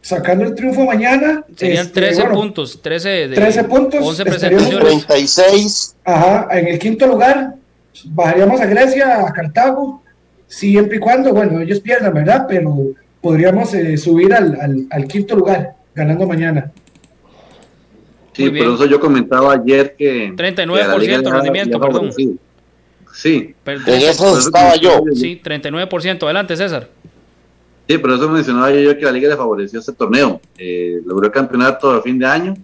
sacando 0.02 0.46
el 0.46 0.54
triunfo 0.54 0.86
mañana. 0.86 1.44
Serían 1.56 1.92
13 1.92 2.22
este, 2.22 2.34
puntos, 2.34 2.82
13, 2.84 3.10
de, 3.10 3.36
13 3.36 3.64
puntos, 3.64 4.00
11 4.08 4.26
presentaciones. 4.26 5.08
36. 5.08 5.96
Ajá, 6.06 6.48
en 6.52 6.68
el 6.68 6.78
quinto 6.78 7.08
lugar 7.08 7.56
bajaríamos 8.06 8.62
a 8.62 8.66
Grecia, 8.68 9.28
a 9.28 9.34
Cartago, 9.34 10.04
siempre 10.48 10.98
y 10.98 11.00
cuando, 11.00 11.34
bueno, 11.34 11.60
ellos 11.62 11.80
pierdan, 11.80 12.14
¿verdad? 12.14 12.46
Pero 12.48 12.90
podríamos 13.22 13.74
eh, 13.74 13.98
subir 13.98 14.34
al, 14.36 14.86
al 14.90 15.08
quinto 15.08 15.36
lugar, 15.36 15.74
ganando 15.96 16.28
mañana. 16.28 16.72
Sí, 18.34 18.50
por 18.50 18.68
eso 18.68 18.86
yo 18.86 19.00
comentaba 19.00 19.54
ayer 19.54 19.96
que... 19.96 20.34
39% 20.34 21.22
de 21.22 21.32
rendimiento, 21.32 21.80
perdón. 21.80 22.12
Sí. 23.14 23.54
En 23.66 23.88
eso 23.88 24.38
estaba 24.40 24.76
yo. 24.76 25.04
Sí, 25.14 25.40
39%. 25.44 26.24
Adelante, 26.24 26.58
César. 26.58 26.90
Sí, 27.88 27.98
por 27.98 28.12
eso 28.12 28.30
mencionaba 28.30 28.72
yo 28.72 28.98
que 28.98 29.06
la 29.06 29.12
liga 29.12 29.30
le 29.30 29.38
favoreció 29.38 29.80
este 29.80 29.94
torneo. 29.94 30.42
Eh, 30.58 31.02
logró 31.06 31.28
el 31.28 31.32
campeonato 31.32 31.92
a 31.92 32.02
fin 32.02 32.18
de 32.18 32.26
año 32.26 32.56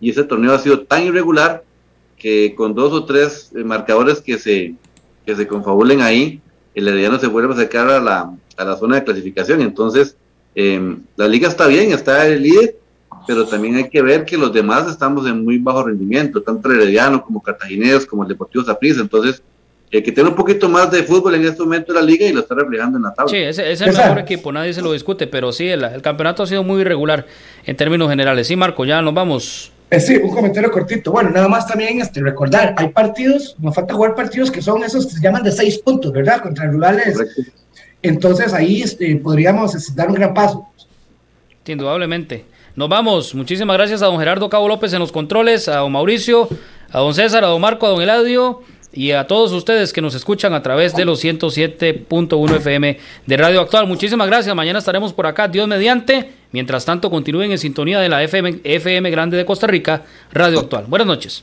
y 0.00 0.10
ese 0.10 0.22
torneo 0.24 0.52
ha 0.52 0.58
sido 0.58 0.80
tan 0.80 1.02
irregular 1.04 1.64
que 2.16 2.54
con 2.54 2.74
dos 2.74 2.92
o 2.92 3.04
tres 3.04 3.50
eh, 3.56 3.64
marcadores 3.64 4.20
que 4.20 4.38
se, 4.38 4.74
que 5.24 5.34
se 5.34 5.46
confabulen 5.46 6.02
ahí, 6.02 6.40
el 6.74 6.88
Herediano 6.88 7.18
se 7.18 7.26
vuelve 7.26 7.52
a 7.52 7.56
acercar 7.56 7.88
a 7.88 8.00
la, 8.00 8.30
a 8.56 8.64
la 8.64 8.76
zona 8.76 8.96
de 8.96 9.04
clasificación. 9.04 9.62
Entonces, 9.62 10.16
eh, 10.54 10.96
la 11.16 11.26
liga 11.26 11.48
está 11.48 11.66
bien, 11.66 11.92
está 11.92 12.26
el 12.26 12.42
líder, 12.42 12.76
pero 13.26 13.46
también 13.46 13.76
hay 13.76 13.88
que 13.88 14.02
ver 14.02 14.24
que 14.24 14.36
los 14.36 14.52
demás 14.52 14.88
estamos 14.88 15.26
en 15.26 15.44
muy 15.44 15.58
bajo 15.58 15.84
rendimiento, 15.84 16.42
tanto 16.42 16.70
Herediano 16.70 17.22
como 17.22 17.42
Cartagineros, 17.42 18.06
como 18.06 18.22
el 18.22 18.28
Deportivo 18.28 18.64
Zaprisa, 18.64 19.00
entonces 19.00 19.42
hay 19.92 20.02
que 20.02 20.12
tener 20.12 20.28
un 20.28 20.36
poquito 20.36 20.68
más 20.68 20.90
de 20.90 21.02
fútbol 21.02 21.34
en 21.36 21.44
este 21.44 21.62
momento 21.62 21.92
de 21.92 22.00
la 22.00 22.04
liga 22.04 22.26
y 22.26 22.32
lo 22.32 22.40
está 22.40 22.54
reflejando 22.54 22.98
en 22.98 23.04
la 23.04 23.14
tabla. 23.14 23.30
Sí, 23.30 23.36
ese, 23.36 23.70
es 23.70 23.80
el 23.80 23.92
mejor 23.92 24.18
equipo, 24.18 24.52
nadie 24.52 24.72
se 24.72 24.82
lo 24.82 24.92
discute, 24.92 25.26
pero 25.26 25.52
sí, 25.52 25.68
el, 25.68 26.02
campeonato 26.02 26.42
ha 26.42 26.46
sido 26.46 26.62
muy 26.62 26.80
irregular 26.80 27.26
en 27.64 27.76
términos 27.76 28.08
generales. 28.08 28.46
Sí, 28.46 28.56
Marco, 28.56 28.84
ya 28.84 29.00
nos 29.00 29.14
vamos. 29.14 29.72
Eh, 29.90 30.00
sí, 30.00 30.16
un 30.16 30.30
comentario 30.30 30.70
cortito. 30.70 31.12
Bueno, 31.12 31.30
nada 31.30 31.46
más 31.46 31.66
también 31.66 32.00
este, 32.00 32.20
recordar, 32.20 32.74
hay 32.76 32.88
partidos, 32.88 33.54
nos 33.58 33.74
falta 33.74 33.94
jugar 33.94 34.16
partidos 34.16 34.50
que 34.50 34.60
son 34.60 34.82
esos 34.82 35.06
que 35.06 35.12
se 35.12 35.20
llaman 35.20 35.44
de 35.44 35.52
seis 35.52 35.78
puntos, 35.78 36.12
¿verdad? 36.12 36.42
Contra 36.42 36.66
rurales. 36.66 37.16
Entonces 38.02 38.52
ahí 38.52 38.82
este, 38.82 39.14
podríamos 39.16 39.74
este, 39.74 39.92
dar 39.94 40.08
un 40.08 40.14
gran 40.14 40.34
paso. 40.34 40.66
Indudablemente. 41.64 42.44
Nos 42.76 42.90
vamos. 42.90 43.34
Muchísimas 43.34 43.76
gracias 43.76 44.02
a 44.02 44.06
don 44.06 44.18
Gerardo 44.18 44.50
Cabo 44.50 44.68
López 44.68 44.92
en 44.92 45.00
los 45.00 45.10
controles, 45.10 45.66
a 45.66 45.78
don 45.78 45.92
Mauricio, 45.92 46.46
a 46.92 46.98
don 47.00 47.14
César, 47.14 47.42
a 47.42 47.48
don 47.48 47.60
Marco, 47.60 47.86
a 47.86 47.88
don 47.88 48.02
Eladio 48.02 48.62
y 48.92 49.12
a 49.12 49.26
todos 49.26 49.52
ustedes 49.52 49.94
que 49.94 50.02
nos 50.02 50.14
escuchan 50.14 50.52
a 50.52 50.62
través 50.62 50.94
de 50.94 51.06
los 51.06 51.24
107.1 51.24 52.56
FM 52.56 52.98
de 53.24 53.36
Radio 53.38 53.62
Actual. 53.62 53.86
Muchísimas 53.86 54.26
gracias. 54.26 54.54
Mañana 54.54 54.78
estaremos 54.78 55.14
por 55.14 55.26
acá, 55.26 55.48
Dios 55.48 55.66
mediante. 55.66 56.32
Mientras 56.52 56.84
tanto, 56.84 57.10
continúen 57.10 57.50
en 57.50 57.58
sintonía 57.58 57.98
de 57.98 58.10
la 58.10 58.22
FM, 58.22 58.60
FM 58.62 59.10
Grande 59.10 59.38
de 59.38 59.46
Costa 59.46 59.66
Rica, 59.66 60.04
Radio 60.32 60.60
Actual. 60.60 60.84
Buenas 60.86 61.06
noches. 61.06 61.42